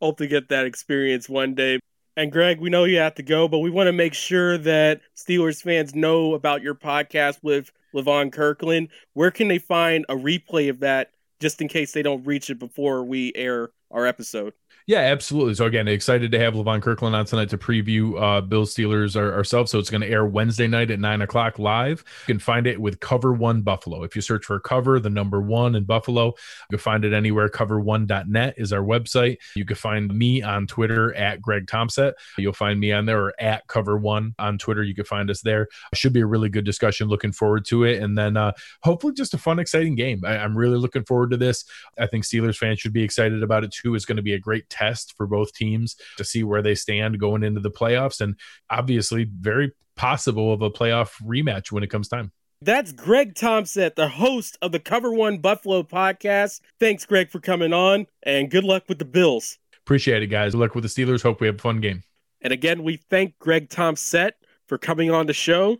Hope 0.00 0.18
to 0.18 0.26
get 0.26 0.50
that 0.50 0.66
experience 0.66 1.28
one 1.28 1.54
day. 1.54 1.80
And 2.18 2.32
Greg, 2.32 2.60
we 2.60 2.70
know 2.70 2.84
you 2.84 2.98
have 2.98 3.14
to 3.16 3.22
go, 3.22 3.48
but 3.48 3.58
we 3.58 3.70
want 3.70 3.88
to 3.88 3.92
make 3.92 4.14
sure 4.14 4.56
that 4.58 5.00
Steelers 5.16 5.62
fans 5.62 5.94
know 5.94 6.34
about 6.34 6.62
your 6.62 6.74
podcast 6.74 7.38
with 7.42 7.70
Levon 7.94 8.32
Kirkland. 8.32 8.88
Where 9.14 9.30
can 9.30 9.48
they 9.48 9.58
find 9.58 10.06
a 10.08 10.14
replay 10.14 10.70
of 10.70 10.80
that, 10.80 11.10
just 11.40 11.60
in 11.60 11.68
case 11.68 11.92
they 11.92 12.02
don't 12.02 12.26
reach 12.26 12.48
it 12.48 12.58
before 12.58 13.04
we 13.04 13.32
air 13.34 13.70
our 13.90 14.06
episode? 14.06 14.54
Yeah, 14.88 15.00
absolutely. 15.00 15.54
So 15.54 15.64
again, 15.64 15.88
excited 15.88 16.30
to 16.30 16.38
have 16.38 16.54
Levon 16.54 16.80
Kirkland 16.80 17.16
on 17.16 17.24
tonight 17.24 17.48
to 17.48 17.58
preview 17.58 18.22
uh, 18.22 18.40
Bill 18.40 18.64
Steelers 18.64 19.16
our, 19.16 19.34
ourselves. 19.34 19.72
So 19.72 19.80
it's 19.80 19.90
going 19.90 20.02
to 20.02 20.08
air 20.08 20.24
Wednesday 20.24 20.68
night 20.68 20.92
at 20.92 21.00
nine 21.00 21.22
o'clock 21.22 21.58
live. 21.58 22.04
You 22.28 22.34
can 22.34 22.38
find 22.38 22.68
it 22.68 22.80
with 22.80 23.00
Cover 23.00 23.32
One 23.32 23.62
Buffalo. 23.62 24.04
If 24.04 24.14
you 24.14 24.22
search 24.22 24.44
for 24.44 24.60
Cover, 24.60 25.00
the 25.00 25.10
number 25.10 25.40
one 25.40 25.74
in 25.74 25.82
Buffalo, 25.82 26.26
you 26.26 26.34
can 26.70 26.78
find 26.78 27.04
it 27.04 27.12
anywhere. 27.12 27.48
Cover1.net 27.48 28.54
is 28.58 28.72
our 28.72 28.82
website. 28.82 29.38
You 29.56 29.64
can 29.64 29.74
find 29.74 30.16
me 30.16 30.42
on 30.42 30.68
Twitter 30.68 31.12
at 31.16 31.42
Greg 31.42 31.66
Tompsett. 31.66 32.12
You'll 32.38 32.52
find 32.52 32.78
me 32.78 32.92
on 32.92 33.06
there 33.06 33.24
or 33.24 33.34
at 33.40 33.66
Cover 33.66 33.98
One 33.98 34.36
on 34.38 34.56
Twitter. 34.56 34.84
You 34.84 34.94
can 34.94 35.04
find 35.04 35.32
us 35.32 35.40
there. 35.40 35.66
Should 35.94 36.12
be 36.12 36.20
a 36.20 36.26
really 36.26 36.48
good 36.48 36.64
discussion. 36.64 37.08
Looking 37.08 37.32
forward 37.32 37.64
to 37.66 37.82
it, 37.82 38.00
and 38.00 38.16
then 38.16 38.36
uh, 38.36 38.52
hopefully 38.84 39.14
just 39.14 39.34
a 39.34 39.38
fun, 39.38 39.58
exciting 39.58 39.96
game. 39.96 40.22
I, 40.24 40.36
I'm 40.36 40.56
really 40.56 40.78
looking 40.78 41.04
forward 41.04 41.32
to 41.32 41.36
this. 41.36 41.64
I 41.98 42.06
think 42.06 42.22
Steelers 42.22 42.56
fans 42.56 42.78
should 42.78 42.92
be 42.92 43.02
excited 43.02 43.42
about 43.42 43.64
it 43.64 43.72
too. 43.72 43.96
It's 43.96 44.04
going 44.04 44.16
to 44.16 44.22
be 44.22 44.34
a 44.34 44.38
great 44.38 44.68
test 44.76 45.14
for 45.16 45.26
both 45.26 45.52
teams 45.54 45.96
to 46.16 46.24
see 46.24 46.44
where 46.44 46.62
they 46.62 46.74
stand 46.74 47.18
going 47.18 47.42
into 47.42 47.60
the 47.60 47.70
playoffs. 47.70 48.20
And 48.20 48.34
obviously, 48.70 49.24
very 49.24 49.72
possible 49.96 50.52
of 50.52 50.62
a 50.62 50.70
playoff 50.70 51.10
rematch 51.22 51.72
when 51.72 51.82
it 51.82 51.88
comes 51.88 52.08
time. 52.08 52.32
That's 52.62 52.92
Greg 52.92 53.34
Tompsett, 53.34 53.96
the 53.96 54.08
host 54.08 54.56
of 54.62 54.72
the 54.72 54.80
Cover 54.80 55.12
One 55.12 55.38
Buffalo 55.38 55.82
podcast. 55.82 56.60
Thanks, 56.80 57.04
Greg, 57.04 57.30
for 57.30 57.38
coming 57.38 57.72
on, 57.72 58.06
and 58.22 58.50
good 58.50 58.64
luck 58.64 58.84
with 58.88 58.98
the 58.98 59.04
Bills. 59.04 59.58
Appreciate 59.84 60.22
it, 60.22 60.28
guys. 60.28 60.52
Good 60.52 60.60
luck 60.60 60.74
with 60.74 60.82
the 60.82 60.88
Steelers. 60.88 61.22
Hope 61.22 61.40
we 61.40 61.48
have 61.48 61.56
a 61.56 61.58
fun 61.58 61.80
game. 61.80 62.02
And 62.40 62.52
again, 62.52 62.82
we 62.82 62.96
thank 63.10 63.38
Greg 63.38 63.68
Tompsett 63.68 64.32
for 64.66 64.78
coming 64.78 65.10
on 65.10 65.26
the 65.26 65.34
show. 65.34 65.78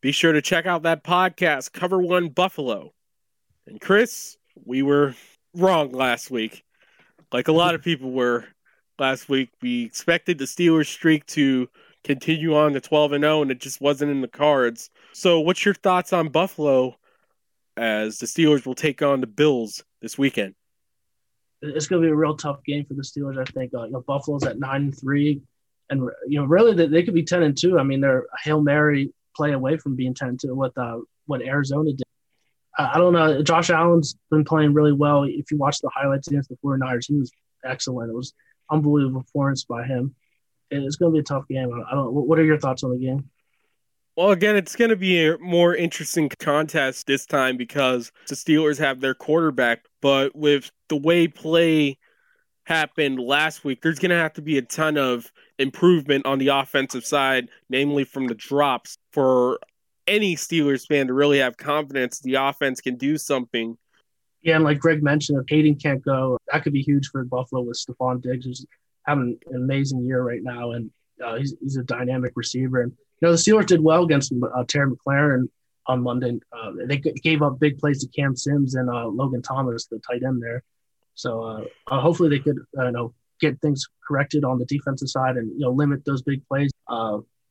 Be 0.00 0.10
sure 0.10 0.32
to 0.32 0.42
check 0.42 0.66
out 0.66 0.82
that 0.84 1.04
podcast, 1.04 1.72
Cover 1.72 1.98
One 1.98 2.28
Buffalo. 2.28 2.92
And 3.66 3.80
Chris, 3.80 4.36
we 4.64 4.82
were 4.82 5.14
wrong 5.54 5.92
last 5.92 6.30
week 6.30 6.64
like 7.32 7.48
a 7.48 7.52
lot 7.52 7.74
of 7.74 7.82
people 7.82 8.10
were 8.10 8.44
last 8.98 9.28
week. 9.28 9.50
We 9.60 9.84
expected 9.84 10.38
the 10.38 10.44
Steelers 10.44 10.86
streak 10.86 11.26
to 11.26 11.68
continue 12.04 12.56
on 12.56 12.72
to 12.72 12.80
12 12.80 13.12
and 13.12 13.24
0 13.24 13.42
and 13.42 13.50
it 13.50 13.60
just 13.60 13.80
wasn't 13.80 14.10
in 14.10 14.20
the 14.20 14.28
cards. 14.28 14.90
So 15.12 15.40
what's 15.40 15.64
your 15.64 15.74
thoughts 15.74 16.12
on 16.12 16.28
Buffalo 16.28 16.96
as 17.76 18.18
the 18.18 18.26
Steelers 18.26 18.64
will 18.64 18.74
take 18.74 19.02
on 19.02 19.20
the 19.20 19.26
Bills 19.26 19.84
this 20.00 20.16
weekend? 20.16 20.54
It's 21.62 21.86
going 21.86 22.02
to 22.02 22.06
be 22.06 22.12
a 22.12 22.16
real 22.16 22.36
tough 22.36 22.62
game 22.64 22.84
for 22.84 22.94
the 22.94 23.02
Steelers. 23.02 23.38
I 23.38 23.44
think 23.44 23.74
uh, 23.74 23.84
you 23.84 23.92
know 23.92 24.04
Buffalo's 24.06 24.44
at 24.44 24.58
9 24.58 24.82
and 24.82 24.98
3 24.98 25.40
and 25.90 26.08
you 26.28 26.38
know 26.38 26.44
really 26.44 26.74
they, 26.74 26.86
they 26.86 27.02
could 27.02 27.14
be 27.14 27.24
10 27.24 27.42
and 27.42 27.56
2. 27.56 27.78
I 27.78 27.82
mean 27.82 28.00
they're 28.00 28.20
a 28.20 28.40
Hail 28.42 28.62
Mary 28.62 29.12
play 29.34 29.52
away 29.52 29.76
from 29.76 29.96
being 29.96 30.14
10 30.14 30.28
and 30.28 30.40
2 30.40 30.54
with 30.54 30.76
uh, 30.78 30.98
what 31.26 31.42
Arizona 31.42 31.92
did. 31.92 32.05
I 32.78 32.98
don't 32.98 33.12
know. 33.12 33.42
Josh 33.42 33.70
Allen's 33.70 34.16
been 34.30 34.44
playing 34.44 34.74
really 34.74 34.92
well. 34.92 35.24
If 35.24 35.50
you 35.50 35.56
watch 35.56 35.80
the 35.80 35.90
highlights 35.94 36.28
against 36.28 36.50
the 36.50 36.56
49ers, 36.64 37.06
he 37.06 37.16
was 37.16 37.32
excellent. 37.64 38.10
It 38.10 38.14
was 38.14 38.34
unbelievable 38.70 39.22
performance 39.22 39.64
by 39.64 39.84
him. 39.84 40.14
And 40.70 40.84
it's 40.84 40.96
going 40.96 41.12
to 41.12 41.14
be 41.14 41.20
a 41.20 41.22
tough 41.22 41.48
game. 41.48 41.70
I 41.72 41.94
don't. 41.94 42.12
What 42.12 42.38
are 42.38 42.44
your 42.44 42.58
thoughts 42.58 42.82
on 42.82 42.90
the 42.90 42.98
game? 42.98 43.30
Well, 44.16 44.30
again, 44.30 44.56
it's 44.56 44.76
going 44.76 44.90
to 44.90 44.96
be 44.96 45.26
a 45.26 45.38
more 45.38 45.74
interesting 45.74 46.30
contest 46.38 47.06
this 47.06 47.26
time 47.26 47.56
because 47.56 48.10
the 48.28 48.34
Steelers 48.34 48.78
have 48.78 49.00
their 49.00 49.14
quarterback, 49.14 49.84
but 50.00 50.34
with 50.34 50.70
the 50.88 50.96
way 50.96 51.28
play 51.28 51.98
happened 52.64 53.20
last 53.20 53.62
week, 53.62 53.82
there's 53.82 53.98
going 53.98 54.10
to 54.10 54.16
have 54.16 54.32
to 54.32 54.42
be 54.42 54.56
a 54.56 54.62
ton 54.62 54.96
of 54.96 55.30
improvement 55.58 56.24
on 56.24 56.38
the 56.38 56.48
offensive 56.48 57.04
side, 57.04 57.48
namely 57.68 58.04
from 58.04 58.26
the 58.26 58.34
drops 58.34 58.96
for 59.12 59.60
any 60.06 60.36
Steelers 60.36 60.86
fan 60.86 61.08
to 61.08 61.14
really 61.14 61.38
have 61.38 61.56
confidence 61.56 62.20
the 62.20 62.34
offense 62.34 62.80
can 62.80 62.96
do 62.96 63.16
something. 63.16 63.76
Yeah, 64.42 64.56
and 64.56 64.64
like 64.64 64.78
Greg 64.78 65.02
mentioned, 65.02 65.40
if 65.40 65.48
Haden 65.48 65.76
can't 65.76 66.02
go, 66.02 66.38
that 66.52 66.62
could 66.62 66.72
be 66.72 66.82
huge 66.82 67.08
for 67.08 67.24
Buffalo 67.24 67.62
with 67.62 67.78
Stefon 67.78 68.22
Diggs, 68.22 68.46
who's 68.46 68.64
having 69.04 69.38
an 69.50 69.56
amazing 69.56 70.04
year 70.04 70.22
right 70.22 70.42
now, 70.42 70.72
and 70.72 70.90
uh, 71.24 71.36
he's 71.36 71.54
he's 71.60 71.76
a 71.76 71.82
dynamic 71.82 72.32
receiver. 72.36 72.82
And 72.82 72.92
you 73.20 73.28
know 73.28 73.32
the 73.32 73.38
Steelers 73.38 73.66
did 73.66 73.82
well 73.82 74.04
against 74.04 74.32
uh, 74.32 74.64
Terry 74.68 74.90
McLaurin 74.90 75.48
on 75.86 76.02
Monday. 76.02 76.38
Uh, 76.52 76.72
they 76.86 76.98
gave 76.98 77.42
up 77.42 77.58
big 77.58 77.78
plays 77.78 78.00
to 78.00 78.08
Cam 78.08 78.36
Sims 78.36 78.74
and 78.74 78.88
uh, 78.88 79.06
Logan 79.06 79.42
Thomas, 79.42 79.86
the 79.86 79.98
tight 79.98 80.22
end 80.22 80.42
there. 80.42 80.62
So 81.14 81.42
uh, 81.42 81.64
uh, 81.88 82.00
hopefully 82.00 82.28
they 82.28 82.38
could, 82.38 82.58
you 82.74 82.90
know, 82.92 83.14
get 83.40 83.60
things 83.60 83.86
corrected 84.06 84.44
on 84.44 84.58
the 84.58 84.66
defensive 84.66 85.08
side 85.08 85.36
and 85.36 85.50
you 85.52 85.60
know 85.60 85.70
limit 85.70 86.04
those 86.04 86.22
big 86.22 86.46
plays 86.46 86.70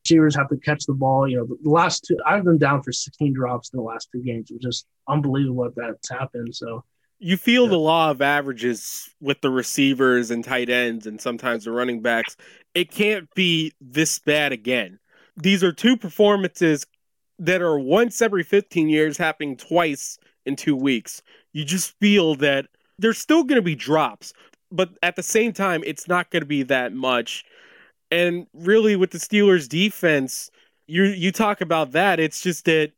receivers 0.05 0.35
have 0.35 0.49
to 0.49 0.57
catch 0.57 0.85
the 0.85 0.93
ball. 0.93 1.27
You 1.27 1.37
know, 1.37 1.57
the 1.61 1.69
last 1.69 2.05
two, 2.05 2.17
I've 2.25 2.43
been 2.43 2.57
down 2.57 2.83
for 2.83 2.91
16 2.91 3.33
drops 3.33 3.71
in 3.73 3.77
the 3.77 3.83
last 3.83 4.09
two 4.11 4.21
games. 4.21 4.51
Was 4.51 4.61
just 4.61 4.87
unbelievable 5.07 5.55
what 5.55 5.75
that's 5.75 6.09
happened. 6.09 6.55
So 6.55 6.83
you 7.19 7.37
feel 7.37 7.63
yeah. 7.63 7.69
the 7.69 7.79
law 7.79 8.11
of 8.11 8.21
averages 8.21 9.09
with 9.19 9.41
the 9.41 9.49
receivers 9.49 10.31
and 10.31 10.43
tight 10.43 10.69
ends 10.69 11.07
and 11.07 11.19
sometimes 11.19 11.65
the 11.65 11.71
running 11.71 12.01
backs. 12.01 12.37
It 12.73 12.91
can't 12.91 13.27
be 13.35 13.73
this 13.81 14.19
bad 14.19 14.51
again. 14.51 14.99
These 15.37 15.63
are 15.63 15.71
two 15.71 15.97
performances 15.97 16.85
that 17.39 17.61
are 17.61 17.79
once 17.79 18.21
every 18.21 18.43
15 18.43 18.89
years 18.89 19.17
happening 19.17 19.57
twice 19.57 20.17
in 20.45 20.55
two 20.55 20.75
weeks. 20.75 21.21
You 21.51 21.65
just 21.65 21.97
feel 21.99 22.35
that 22.35 22.67
there's 22.99 23.17
still 23.17 23.43
going 23.43 23.57
to 23.57 23.61
be 23.61 23.75
drops, 23.75 24.33
but 24.71 24.89
at 25.03 25.15
the 25.15 25.23
same 25.23 25.51
time, 25.51 25.83
it's 25.85 26.07
not 26.07 26.31
going 26.31 26.41
to 26.41 26.47
be 26.47 26.63
that 26.63 26.93
much. 26.93 27.43
And 28.11 28.47
really, 28.53 28.95
with 28.95 29.11
the 29.11 29.17
Steelers' 29.17 29.67
defense, 29.67 30.49
you 30.87 31.03
you 31.03 31.31
talk 31.31 31.61
about 31.61 31.91
that. 31.91 32.19
It's 32.19 32.41
just 32.41 32.65
that 32.65 32.91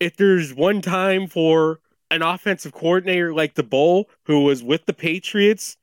if 0.00 0.16
there's 0.16 0.54
one 0.54 0.80
time 0.80 1.26
for 1.26 1.80
an 2.10 2.22
offensive 2.22 2.72
coordinator 2.72 3.32
like 3.32 3.54
Daboll, 3.54 4.06
who 4.24 4.44
was 4.44 4.62
with 4.64 4.86
the 4.86 4.92
Patriots, 4.92 5.76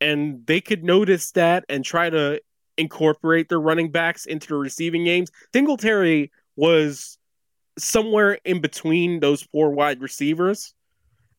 and 0.00 0.44
they 0.46 0.60
could 0.60 0.82
notice 0.82 1.30
that 1.32 1.64
and 1.68 1.84
try 1.84 2.10
to 2.10 2.40
incorporate 2.76 3.48
their 3.48 3.60
running 3.60 3.90
backs 3.90 4.26
into 4.26 4.48
the 4.48 4.56
receiving 4.56 5.04
games. 5.04 5.30
Singletary 5.52 6.32
was 6.56 7.18
somewhere 7.78 8.38
in 8.44 8.60
between 8.60 9.20
those 9.20 9.42
four 9.42 9.70
wide 9.70 10.00
receivers, 10.00 10.74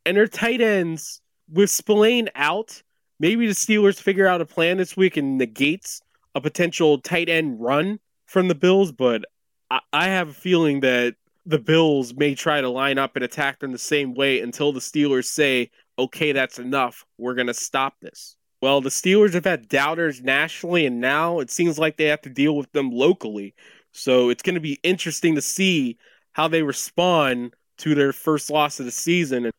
and 0.05 0.15
their 0.15 0.27
tight 0.27 0.61
ends 0.61 1.21
with 1.51 1.69
Spillane 1.69 2.29
out. 2.35 2.81
Maybe 3.19 3.47
the 3.47 3.53
Steelers 3.53 3.99
figure 3.99 4.27
out 4.27 4.41
a 4.41 4.45
plan 4.45 4.77
this 4.77 4.95
week 4.95 5.17
and 5.17 5.37
negates 5.37 6.01
a 6.35 6.41
potential 6.41 6.99
tight 6.99 7.29
end 7.29 7.61
run 7.61 7.99
from 8.25 8.47
the 8.47 8.55
Bills, 8.55 8.91
but 8.91 9.25
I, 9.69 9.79
I 9.91 10.05
have 10.05 10.29
a 10.29 10.33
feeling 10.33 10.81
that 10.81 11.15
the 11.45 11.59
Bills 11.59 12.13
may 12.13 12.35
try 12.35 12.61
to 12.61 12.69
line 12.69 12.97
up 12.97 13.15
and 13.15 13.23
attack 13.23 13.59
them 13.59 13.71
the 13.71 13.77
same 13.77 14.13
way 14.13 14.39
until 14.39 14.71
the 14.71 14.79
Steelers 14.79 15.25
say, 15.25 15.69
okay, 15.99 16.31
that's 16.31 16.59
enough. 16.59 17.05
We're 17.17 17.35
going 17.35 17.47
to 17.47 17.53
stop 17.53 17.99
this. 18.01 18.37
Well, 18.61 18.79
the 18.79 18.89
Steelers 18.89 19.33
have 19.33 19.43
had 19.43 19.67
doubters 19.67 20.21
nationally, 20.21 20.85
and 20.85 21.01
now 21.01 21.39
it 21.39 21.51
seems 21.51 21.77
like 21.77 21.97
they 21.97 22.05
have 22.05 22.21
to 22.21 22.29
deal 22.29 22.55
with 22.55 22.71
them 22.71 22.91
locally. 22.91 23.53
So 23.91 24.29
it's 24.29 24.41
going 24.41 24.55
to 24.55 24.61
be 24.61 24.79
interesting 24.83 25.35
to 25.35 25.41
see 25.41 25.97
how 26.31 26.47
they 26.47 26.63
respond 26.63 27.55
to 27.79 27.93
their 27.93 28.13
first 28.13 28.49
loss 28.49 28.79
of 28.79 28.85
the 28.85 28.91
season. 28.91 29.51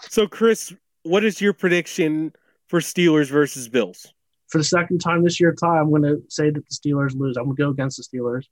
So, 0.00 0.26
Chris, 0.26 0.74
what 1.02 1.24
is 1.24 1.40
your 1.40 1.54
prediction 1.54 2.34
for 2.68 2.80
Steelers 2.80 3.30
versus 3.30 3.68
Bills? 3.68 4.12
For 4.50 4.58
the 4.58 4.64
second 4.64 4.98
time 4.98 5.22
this 5.22 5.40
year, 5.40 5.54
Ty, 5.54 5.78
I'm 5.78 5.90
going 5.90 6.02
to 6.02 6.22
say 6.28 6.50
that 6.50 6.62
the 6.68 6.74
Steelers 6.74 7.18
lose. 7.18 7.36
I'm 7.36 7.44
going 7.44 7.56
to 7.56 7.62
go 7.62 7.70
against 7.70 7.96
the 7.96 8.18
Steelers. 8.18 8.44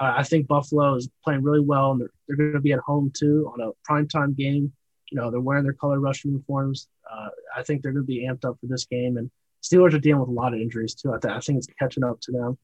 Uh, 0.00 0.14
I 0.16 0.22
think 0.22 0.46
Buffalo 0.46 0.94
is 0.94 1.08
playing 1.24 1.42
really 1.42 1.60
well, 1.60 1.92
and 1.92 2.00
they're, 2.00 2.10
they're 2.26 2.36
going 2.36 2.52
to 2.52 2.60
be 2.60 2.72
at 2.72 2.80
home 2.80 3.12
too 3.16 3.50
on 3.52 3.60
a 3.60 3.72
primetime 3.90 4.36
game. 4.36 4.72
You 5.10 5.20
know, 5.20 5.30
they're 5.30 5.40
wearing 5.40 5.64
their 5.64 5.72
color 5.72 6.00
rush 6.00 6.24
uniforms. 6.24 6.88
Uh, 7.10 7.28
I 7.56 7.62
think 7.62 7.82
they're 7.82 7.92
going 7.92 8.04
to 8.04 8.06
be 8.06 8.26
amped 8.26 8.44
up 8.44 8.58
for 8.60 8.66
this 8.66 8.84
game. 8.86 9.16
And 9.16 9.30
Steelers 9.62 9.94
are 9.94 9.98
dealing 9.98 10.20
with 10.20 10.28
a 10.28 10.32
lot 10.32 10.54
of 10.54 10.60
injuries 10.60 10.94
too. 10.94 11.12
I, 11.12 11.18
th- 11.18 11.34
I 11.34 11.40
think 11.40 11.58
it's 11.58 11.68
catching 11.78 12.04
up 12.04 12.20
to 12.22 12.32
them. 12.32 12.58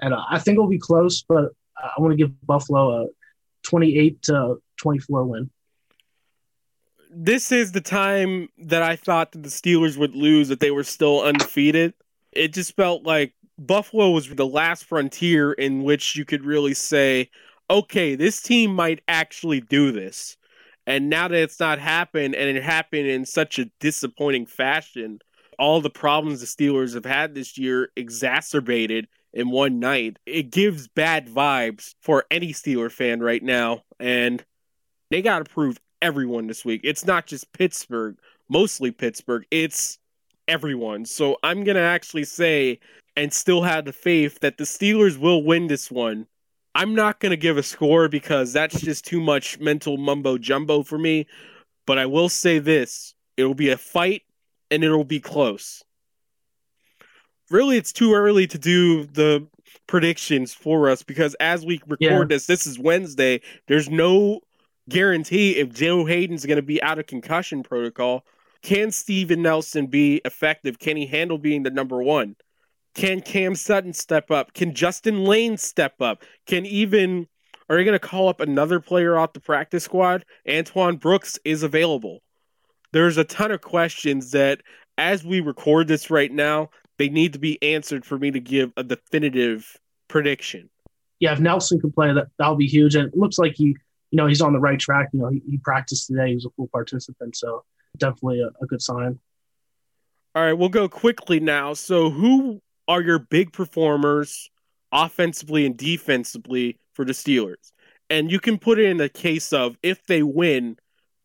And 0.00 0.12
uh, 0.14 0.22
I 0.30 0.38
think 0.38 0.56
it'll 0.56 0.68
be 0.68 0.78
close, 0.78 1.22
but 1.22 1.52
I 1.78 2.00
want 2.00 2.12
to 2.12 2.16
give 2.16 2.32
Buffalo 2.46 3.04
a 3.04 3.06
28 3.66 4.22
to 4.22 4.56
24 4.78 5.24
win. 5.24 5.50
This 7.10 7.50
is 7.50 7.72
the 7.72 7.80
time 7.80 8.48
that 8.58 8.82
I 8.82 8.96
thought 8.96 9.32
that 9.32 9.42
the 9.42 9.48
Steelers 9.48 9.96
would 9.96 10.14
lose 10.14 10.50
if 10.50 10.58
they 10.58 10.70
were 10.70 10.84
still 10.84 11.22
undefeated. 11.22 11.94
It 12.36 12.52
just 12.52 12.76
felt 12.76 13.04
like 13.04 13.34
Buffalo 13.58 14.10
was 14.10 14.28
the 14.28 14.46
last 14.46 14.84
frontier 14.84 15.52
in 15.52 15.82
which 15.82 16.16
you 16.16 16.24
could 16.24 16.44
really 16.44 16.74
say, 16.74 17.30
okay, 17.70 18.14
this 18.14 18.42
team 18.42 18.74
might 18.74 19.02
actually 19.08 19.60
do 19.60 19.92
this. 19.92 20.36
And 20.86 21.08
now 21.08 21.26
that 21.28 21.36
it's 21.36 21.58
not 21.58 21.78
happened 21.78 22.34
and 22.34 22.56
it 22.56 22.62
happened 22.62 23.08
in 23.08 23.24
such 23.24 23.58
a 23.58 23.70
disappointing 23.80 24.46
fashion, 24.46 25.18
all 25.58 25.80
the 25.80 25.90
problems 25.90 26.40
the 26.40 26.46
Steelers 26.46 26.94
have 26.94 27.04
had 27.04 27.34
this 27.34 27.58
year 27.58 27.90
exacerbated 27.96 29.08
in 29.32 29.50
one 29.50 29.80
night. 29.80 30.18
It 30.26 30.50
gives 30.50 30.86
bad 30.86 31.28
vibes 31.28 31.94
for 32.00 32.24
any 32.30 32.52
Steeler 32.52 32.90
fan 32.90 33.20
right 33.20 33.42
now. 33.42 33.82
And 33.98 34.44
they 35.10 35.22
got 35.22 35.44
to 35.44 35.44
prove 35.52 35.78
everyone 36.00 36.46
this 36.46 36.64
week. 36.64 36.82
It's 36.84 37.04
not 37.04 37.26
just 37.26 37.52
Pittsburgh, 37.52 38.16
mostly 38.48 38.90
Pittsburgh, 38.90 39.44
it's 39.50 39.98
everyone. 40.48 41.04
So 41.04 41.36
I'm 41.42 41.64
going 41.64 41.76
to 41.76 41.82
actually 41.82 42.24
say 42.24 42.78
and 43.16 43.32
still 43.32 43.62
have 43.62 43.84
the 43.84 43.92
faith 43.92 44.40
that 44.40 44.58
the 44.58 44.64
Steelers 44.64 45.18
will 45.18 45.42
win 45.42 45.66
this 45.68 45.90
one. 45.90 46.26
I'm 46.74 46.94
not 46.94 47.20
going 47.20 47.30
to 47.30 47.36
give 47.36 47.56
a 47.56 47.62
score 47.62 48.08
because 48.08 48.52
that's 48.52 48.80
just 48.80 49.06
too 49.06 49.20
much 49.20 49.58
mental 49.58 49.96
mumbo 49.96 50.36
jumbo 50.36 50.82
for 50.82 50.98
me. 50.98 51.26
But 51.86 51.98
I 51.98 52.06
will 52.06 52.28
say 52.28 52.58
this 52.58 53.14
it'll 53.36 53.54
be 53.54 53.70
a 53.70 53.78
fight 53.78 54.22
and 54.70 54.82
it'll 54.82 55.04
be 55.04 55.20
close 55.20 55.84
really 57.50 57.76
it's 57.76 57.92
too 57.92 58.14
early 58.14 58.46
to 58.46 58.58
do 58.58 59.04
the 59.04 59.46
predictions 59.86 60.52
for 60.52 60.88
us 60.88 61.02
because 61.02 61.34
as 61.34 61.64
we 61.64 61.80
record 61.86 62.00
yeah. 62.00 62.24
this, 62.24 62.46
this 62.46 62.66
is 62.66 62.78
Wednesday. 62.78 63.40
There's 63.68 63.88
no 63.88 64.40
guarantee 64.88 65.56
if 65.56 65.72
Joe 65.72 66.04
Haden's 66.04 66.46
going 66.46 66.56
to 66.56 66.62
be 66.62 66.82
out 66.82 66.98
of 66.98 67.06
concussion 67.06 67.62
protocol. 67.62 68.24
Can 68.66 68.90
Steven 68.90 69.42
Nelson 69.42 69.86
be 69.86 70.20
effective? 70.24 70.80
Can 70.80 70.96
he 70.96 71.06
handle 71.06 71.38
being 71.38 71.62
the 71.62 71.70
number 71.70 72.02
one? 72.02 72.34
Can 72.96 73.20
Cam 73.20 73.54
Sutton 73.54 73.92
step 73.92 74.28
up? 74.32 74.54
Can 74.54 74.74
Justin 74.74 75.24
Layne 75.24 75.56
step 75.56 76.00
up? 76.00 76.24
Can 76.48 76.66
even 76.66 77.28
are 77.70 77.78
you 77.78 77.84
going 77.84 77.92
to 77.92 78.04
call 78.04 78.28
up 78.28 78.40
another 78.40 78.80
player 78.80 79.16
off 79.16 79.34
the 79.34 79.40
practice 79.40 79.84
squad? 79.84 80.24
Antoine 80.50 80.96
Brooks 80.96 81.38
is 81.44 81.62
available. 81.62 82.24
There's 82.90 83.16
a 83.16 83.22
ton 83.22 83.52
of 83.52 83.60
questions 83.60 84.32
that, 84.32 84.62
as 84.98 85.24
we 85.24 85.38
record 85.38 85.86
this 85.86 86.10
right 86.10 86.32
now, 86.32 86.70
they 86.98 87.08
need 87.08 87.34
to 87.34 87.38
be 87.38 87.62
answered 87.62 88.04
for 88.04 88.18
me 88.18 88.32
to 88.32 88.40
give 88.40 88.72
a 88.76 88.82
definitive 88.82 89.76
prediction. 90.08 90.70
Yeah, 91.20 91.34
if 91.34 91.38
Nelson 91.38 91.78
can 91.78 91.92
play, 91.92 92.12
that 92.12 92.26
that'll 92.36 92.56
be 92.56 92.66
huge. 92.66 92.96
And 92.96 93.06
it 93.06 93.16
looks 93.16 93.38
like 93.38 93.52
he, 93.54 93.76
you 94.10 94.16
know, 94.16 94.26
he's 94.26 94.42
on 94.42 94.52
the 94.52 94.58
right 94.58 94.80
track. 94.80 95.10
You 95.12 95.20
know, 95.20 95.28
he, 95.28 95.40
he 95.48 95.58
practiced 95.58 96.08
today. 96.08 96.30
He 96.30 96.34
was 96.34 96.46
a 96.46 96.50
full 96.56 96.66
participant, 96.72 97.36
so 97.36 97.62
definitely 97.98 98.40
a, 98.40 98.48
a 98.62 98.66
good 98.66 98.82
sign. 98.82 99.18
All 100.34 100.42
right, 100.42 100.52
we'll 100.52 100.68
go 100.68 100.88
quickly 100.88 101.40
now. 101.40 101.72
So, 101.72 102.10
who 102.10 102.60
are 102.88 103.00
your 103.00 103.18
big 103.18 103.52
performers 103.52 104.50
offensively 104.92 105.64
and 105.64 105.76
defensively 105.76 106.78
for 106.94 107.04
the 107.04 107.12
Steelers? 107.12 107.72
And 108.10 108.30
you 108.30 108.38
can 108.38 108.58
put 108.58 108.78
it 108.78 108.86
in 108.86 108.98
the 108.98 109.08
case 109.08 109.52
of 109.52 109.76
if 109.82 110.06
they 110.06 110.22
win, 110.22 110.76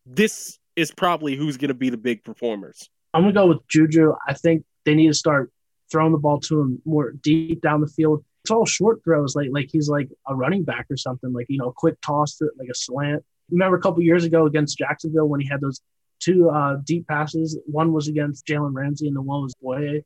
this 0.05 0.57
is 0.75 0.91
probably 0.91 1.35
who's 1.35 1.57
going 1.57 1.67
to 1.69 1.75
be 1.75 1.89
the 1.89 1.97
big 1.97 2.23
performers. 2.23 2.89
I'm 3.13 3.23
going 3.23 3.33
to 3.33 3.39
go 3.39 3.47
with 3.47 3.67
Juju. 3.67 4.13
I 4.27 4.33
think 4.33 4.63
they 4.85 4.95
need 4.95 5.07
to 5.07 5.13
start 5.13 5.51
throwing 5.91 6.13
the 6.13 6.17
ball 6.17 6.39
to 6.39 6.61
him 6.61 6.81
more 6.85 7.11
deep 7.11 7.61
down 7.61 7.81
the 7.81 7.87
field. 7.87 8.23
It's 8.43 8.51
all 8.51 8.65
short 8.65 9.03
throws, 9.03 9.35
like 9.35 9.49
like 9.51 9.69
he's 9.71 9.89
like 9.89 10.09
a 10.27 10.35
running 10.35 10.63
back 10.63 10.87
or 10.89 10.97
something, 10.97 11.31
like 11.31 11.45
you 11.49 11.59
know, 11.59 11.71
quick 11.75 11.99
toss 12.01 12.37
to 12.37 12.49
like 12.57 12.69
a 12.69 12.75
slant. 12.75 13.23
Remember 13.51 13.77
a 13.77 13.81
couple 13.81 14.01
years 14.01 14.23
ago 14.23 14.45
against 14.45 14.77
Jacksonville 14.77 15.27
when 15.27 15.41
he 15.41 15.47
had 15.47 15.61
those 15.61 15.81
two 16.21 16.49
uh, 16.49 16.77
deep 16.85 17.07
passes. 17.07 17.59
One 17.65 17.91
was 17.91 18.07
against 18.07 18.45
Jalen 18.45 18.73
Ramsey, 18.73 19.07
and 19.07 19.15
the 19.15 19.21
one 19.21 19.43
was 19.43 19.53
Bouye. 19.61 20.03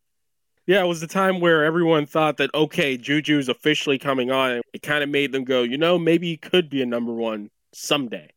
Yeah, 0.66 0.84
it 0.84 0.88
was 0.88 1.00
the 1.00 1.08
time 1.08 1.42
where 1.42 1.64
everyone 1.64 2.08
thought 2.08 2.38
that 2.38 2.54
okay, 2.54 2.98
Juju's 2.98 3.50
officially 3.50 4.00
coming 4.00 4.32
on. 4.32 4.62
It 4.74 4.82
kind 4.82 5.04
of 5.04 5.10
made 5.10 5.32
them 5.32 5.44
go, 5.44 5.62
you 5.62 5.78
know, 5.78 6.00
maybe 6.00 6.28
he 6.28 6.38
could 6.38 6.70
be 6.70 6.82
a 6.82 6.86
number 6.88 7.14
one 7.14 7.52
someday 7.74 8.32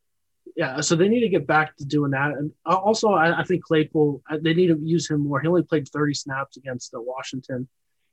yeah, 0.58 0.80
so 0.80 0.96
they 0.96 1.08
need 1.08 1.20
to 1.20 1.28
get 1.28 1.46
back 1.46 1.76
to 1.76 1.84
doing 1.84 2.10
that. 2.10 2.32
And 2.32 2.50
also, 2.66 3.10
I, 3.10 3.40
I, 3.40 3.44
think 3.44 3.62
Claypool, 3.62 4.20
uh, 4.28 4.38
they 4.42 4.54
need 4.54 4.66
to 4.66 4.78
use 4.82 5.08
him 5.08 5.20
more. 5.20 5.40
He 5.40 5.46
only 5.46 5.62
played 5.62 5.86
30 5.86 6.14
snaps 6.14 6.56
against 6.56 6.92
uh, 6.92 7.00
Washington. 7.00 7.68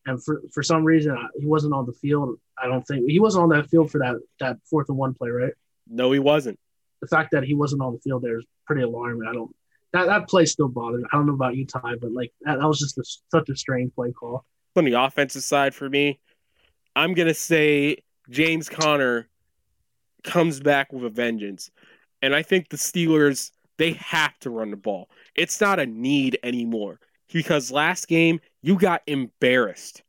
And 0.06 0.24
for, 0.24 0.44
for 0.54 0.62
some 0.62 0.84
reason, 0.84 1.18
uh, 1.18 1.28
he 1.40 1.48
wasn't 1.48 1.74
on 1.74 1.88
the 1.88 1.94
field. 1.94 2.38
I 2.56 2.68
don't 2.68 2.86
think 2.86 3.10
he 3.10 3.20
wasn't 3.20 3.46
on 3.46 3.50
that 3.50 3.68
field 3.72 3.90
for 3.90 3.98
that, 3.98 4.18
that 4.40 4.58
fourth 4.70 4.90
and 4.90 4.98
one 4.98 5.16
play, 5.16 5.32
right? 5.32 5.54
No, 5.88 6.12
he 6.12 6.20
wasn't. 6.20 6.60
The 7.02 7.08
fact 7.08 7.32
that 7.32 7.44
he 7.44 7.54
wasn't 7.54 7.82
on 7.82 7.94
the 7.94 8.00
field 8.00 8.24
there 8.24 8.40
is 8.40 8.46
pretty 8.66 8.82
alarming. 8.82 9.28
I 9.28 9.34
don't, 9.34 9.56
that, 9.94 10.08
that 10.08 10.28
play 10.28 10.46
still 10.46 10.68
bothers. 10.68 11.04
I 11.12 11.18
don't 11.18 11.28
know 11.28 11.34
about 11.34 11.56
you, 11.56 11.66
Ty, 11.66 11.96
but 12.02 12.12
like 12.12 12.34
that, 12.42 12.60
that 12.60 12.68
was 12.68 12.80
just 12.80 12.98
a, 12.98 13.04
such 13.32 13.50
a 13.50 13.56
strange 13.56 13.94
play 13.96 14.12
call. 14.12 14.46
On 14.76 14.84
the 14.86 14.94
offensive 14.94 15.44
side 15.44 15.74
for 15.74 15.90
me, 15.90 16.20
I'm 16.96 17.16
to 17.16 17.34
say 17.34 17.98
James 18.30 18.70
Conner 18.70 19.28
comes 20.24 20.60
back 20.60 20.92
with 20.92 21.06
a 21.06 21.10
vengeance. 21.10 21.72
And 22.22 22.36
I 22.36 22.42
think 22.42 22.70
the 22.70 22.78
Steelers, 22.78 23.52
they 23.78 23.94
have 23.94 24.38
to 24.40 24.50
run 24.50 24.72
the 24.72 24.78
ball. 24.78 25.10
It's 25.36 25.62
not 25.62 25.80
a 25.80 25.86
need 25.86 26.40
anymore 26.44 27.00
because 27.32 27.72
last 27.72 28.08
game, 28.08 28.40
you 28.62 28.78
got 28.78 29.02
embarrassed. 29.08 30.02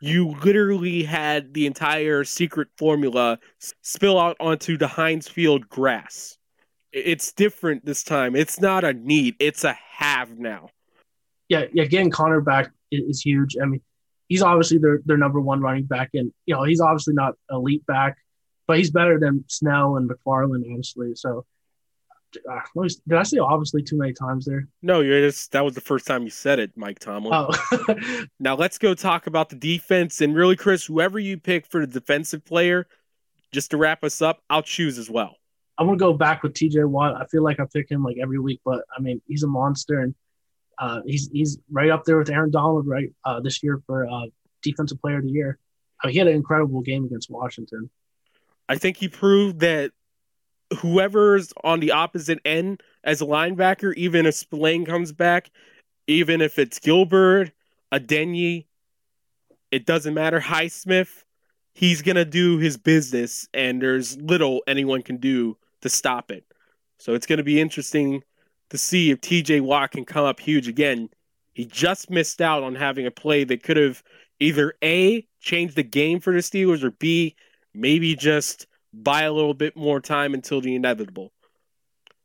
You 0.00 0.34
literally 0.42 1.02
had 1.02 1.52
the 1.52 1.66
entire 1.66 2.24
secret 2.24 2.68
formula 2.76 3.38
spill 3.82 4.18
out 4.18 4.36
onto 4.40 4.78
the 4.78 4.88
Heinz 4.88 5.28
Field 5.28 5.68
grass. 5.68 6.38
It's 6.92 7.32
different 7.32 7.84
this 7.84 8.02
time. 8.02 8.34
It's 8.34 8.60
not 8.60 8.82
a 8.82 8.92
need, 8.92 9.36
it's 9.38 9.64
a 9.64 9.74
have 9.74 10.38
now. 10.38 10.70
Yeah, 11.48 11.64
yeah, 11.72 11.84
getting 11.84 12.10
Conner 12.10 12.40
back 12.40 12.70
is 12.90 13.20
huge. 13.20 13.56
I 13.60 13.66
mean, 13.66 13.82
he's 14.28 14.42
obviously 14.42 14.78
their, 14.78 15.00
their 15.04 15.16
number 15.18 15.40
one 15.40 15.60
running 15.60 15.84
back, 15.84 16.10
and 16.14 16.32
you 16.46 16.54
know, 16.54 16.62
he's 16.62 16.80
obviously 16.80 17.14
not 17.14 17.34
elite 17.50 17.84
back, 17.86 18.16
but 18.66 18.78
he's 18.78 18.90
better 18.90 19.18
than 19.18 19.44
Snell 19.48 19.96
and 19.96 20.08
McFarland, 20.08 20.64
honestly. 20.72 21.12
So, 21.14 21.44
uh, 22.50 22.60
did 23.08 23.18
I 23.18 23.22
say 23.22 23.38
obviously 23.38 23.82
too 23.82 23.98
many 23.98 24.12
times 24.12 24.44
there? 24.44 24.66
No, 24.82 25.00
you 25.00 25.20
just 25.20 25.52
that 25.52 25.64
was 25.64 25.74
the 25.74 25.80
first 25.80 26.06
time 26.06 26.22
you 26.22 26.30
said 26.30 26.58
it, 26.58 26.72
Mike 26.76 26.98
Tomlin. 26.98 27.32
Oh. 27.32 28.24
now 28.40 28.54
let's 28.54 28.78
go 28.78 28.94
talk 28.94 29.26
about 29.26 29.48
the 29.48 29.56
defense 29.56 30.20
and 30.20 30.34
really, 30.34 30.56
Chris, 30.56 30.84
whoever 30.84 31.18
you 31.18 31.38
pick 31.38 31.66
for 31.66 31.86
the 31.86 32.00
defensive 32.00 32.44
player, 32.44 32.86
just 33.52 33.70
to 33.72 33.76
wrap 33.76 34.04
us 34.04 34.22
up, 34.22 34.42
I'll 34.48 34.62
choose 34.62 34.98
as 34.98 35.10
well. 35.10 35.36
I'm 35.78 35.86
gonna 35.86 35.98
go 35.98 36.12
back 36.12 36.42
with 36.42 36.54
T.J. 36.54 36.84
Watt. 36.84 37.20
I 37.20 37.26
feel 37.26 37.42
like 37.42 37.58
I 37.58 37.64
pick 37.72 37.90
him 37.90 38.04
like 38.04 38.18
every 38.20 38.38
week, 38.38 38.60
but 38.64 38.84
I 38.96 39.00
mean 39.00 39.20
he's 39.26 39.42
a 39.42 39.48
monster 39.48 40.00
and 40.00 40.14
uh, 40.78 41.00
he's 41.06 41.28
he's 41.32 41.58
right 41.70 41.90
up 41.90 42.04
there 42.04 42.18
with 42.18 42.30
Aaron 42.30 42.50
Donald 42.50 42.86
right 42.86 43.12
uh, 43.24 43.40
this 43.40 43.62
year 43.62 43.80
for 43.86 44.06
uh, 44.06 44.26
defensive 44.62 45.00
player 45.00 45.18
of 45.18 45.24
the 45.24 45.30
year. 45.30 45.58
I 46.02 46.06
mean, 46.06 46.12
he 46.12 46.18
had 46.18 46.28
an 46.28 46.34
incredible 46.34 46.80
game 46.80 47.04
against 47.04 47.30
Washington. 47.30 47.90
I 48.68 48.76
think 48.76 48.96
he 48.96 49.08
proved 49.08 49.60
that 49.60 49.92
whoever's 50.78 51.52
on 51.64 51.80
the 51.80 51.92
opposite 51.92 52.40
end 52.44 52.82
as 53.04 53.20
a 53.20 53.26
linebacker, 53.26 53.94
even 53.94 54.26
if 54.26 54.34
Spillane 54.34 54.84
comes 54.84 55.12
back, 55.12 55.50
even 56.06 56.40
if 56.40 56.58
it's 56.58 56.78
Gilbert, 56.78 57.52
Adeniyi, 57.92 58.66
it 59.70 59.86
doesn't 59.86 60.14
matter. 60.14 60.40
Highsmith, 60.40 61.24
he's 61.74 62.02
gonna 62.02 62.24
do 62.24 62.58
his 62.58 62.76
business, 62.76 63.48
and 63.54 63.80
there's 63.80 64.16
little 64.18 64.62
anyone 64.66 65.02
can 65.02 65.16
do 65.16 65.56
to 65.82 65.88
stop 65.88 66.30
it. 66.30 66.44
So 66.98 67.14
it's 67.14 67.26
gonna 67.26 67.42
be 67.42 67.60
interesting 67.60 68.22
to 68.70 68.78
see 68.78 69.10
if 69.10 69.20
TJ 69.20 69.60
Watt 69.60 69.92
can 69.92 70.04
come 70.04 70.24
up 70.24 70.40
huge 70.40 70.68
again. 70.68 71.08
He 71.52 71.64
just 71.64 72.10
missed 72.10 72.40
out 72.40 72.62
on 72.62 72.74
having 72.74 73.06
a 73.06 73.10
play 73.10 73.44
that 73.44 73.62
could 73.62 73.76
have 73.76 74.02
either 74.38 74.74
A 74.82 75.26
changed 75.40 75.76
the 75.76 75.82
game 75.82 76.20
for 76.20 76.32
the 76.32 76.38
Steelers 76.38 76.82
or 76.82 76.90
B 76.90 77.34
maybe 77.74 78.14
just 78.14 78.66
buy 78.92 79.22
a 79.22 79.32
little 79.32 79.54
bit 79.54 79.76
more 79.76 80.00
time 80.00 80.34
until 80.34 80.60
the 80.60 80.74
inevitable. 80.74 81.32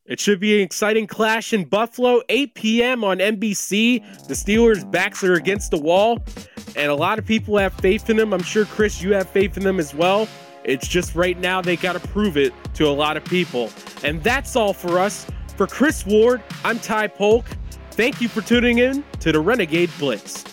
It 0.05 0.19
should 0.19 0.39
be 0.39 0.55
an 0.55 0.61
exciting 0.61 1.07
clash 1.07 1.51
in 1.51 1.65
Buffalo, 1.65 2.21
8 2.29 2.53
p.m. 2.53 3.03
on 3.03 3.17
NBC. 3.17 4.27
The 4.27 4.35
Steelers' 4.35 4.89
backs 4.89 5.23
are 5.23 5.33
against 5.33 5.71
the 5.71 5.79
wall, 5.79 6.23
and 6.75 6.91
a 6.91 6.95
lot 6.95 7.17
of 7.17 7.25
people 7.25 7.57
have 7.57 7.73
faith 7.73 8.07
in 8.09 8.17
them. 8.17 8.31
I'm 8.31 8.43
sure, 8.43 8.65
Chris, 8.65 9.01
you 9.01 9.13
have 9.13 9.27
faith 9.27 9.57
in 9.57 9.63
them 9.63 9.79
as 9.79 9.95
well. 9.95 10.27
It's 10.63 10.87
just 10.87 11.15
right 11.15 11.39
now 11.39 11.59
they 11.61 11.75
got 11.75 11.93
to 11.93 12.07
prove 12.09 12.37
it 12.37 12.53
to 12.75 12.87
a 12.87 12.91
lot 12.91 13.17
of 13.17 13.25
people. 13.25 13.71
And 14.03 14.23
that's 14.23 14.55
all 14.55 14.73
for 14.73 14.99
us. 14.99 15.25
For 15.57 15.65
Chris 15.65 16.05
Ward, 16.05 16.43
I'm 16.63 16.79
Ty 16.79 17.07
Polk. 17.07 17.45
Thank 17.91 18.21
you 18.21 18.27
for 18.27 18.41
tuning 18.41 18.79
in 18.79 19.03
to 19.21 19.31
the 19.31 19.39
Renegade 19.39 19.89
Blitz. 19.97 20.43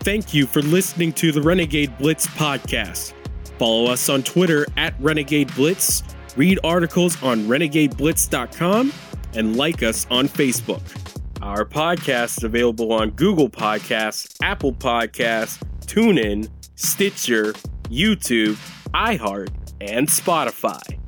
Thank 0.00 0.32
you 0.32 0.46
for 0.46 0.62
listening 0.62 1.12
to 1.14 1.32
the 1.32 1.42
Renegade 1.42 1.98
Blitz 1.98 2.26
podcast. 2.28 3.12
Follow 3.58 3.86
us 3.86 4.08
on 4.08 4.22
Twitter 4.22 4.66
at 4.76 4.94
Renegade 5.00 5.54
Blitz, 5.54 6.02
read 6.36 6.60
articles 6.62 7.20
on 7.22 7.40
renegadeblitz.com, 7.40 8.92
and 9.34 9.56
like 9.56 9.82
us 9.82 10.06
on 10.10 10.28
Facebook. 10.28 10.80
Our 11.42 11.64
podcast 11.64 12.38
is 12.38 12.44
available 12.44 12.92
on 12.92 13.10
Google 13.10 13.48
Podcasts, 13.48 14.36
Apple 14.42 14.72
Podcasts, 14.72 15.62
TuneIn, 15.86 16.48
Stitcher, 16.76 17.52
YouTube, 17.84 18.54
iHeart, 18.92 19.50
and 19.80 20.06
Spotify. 20.08 21.07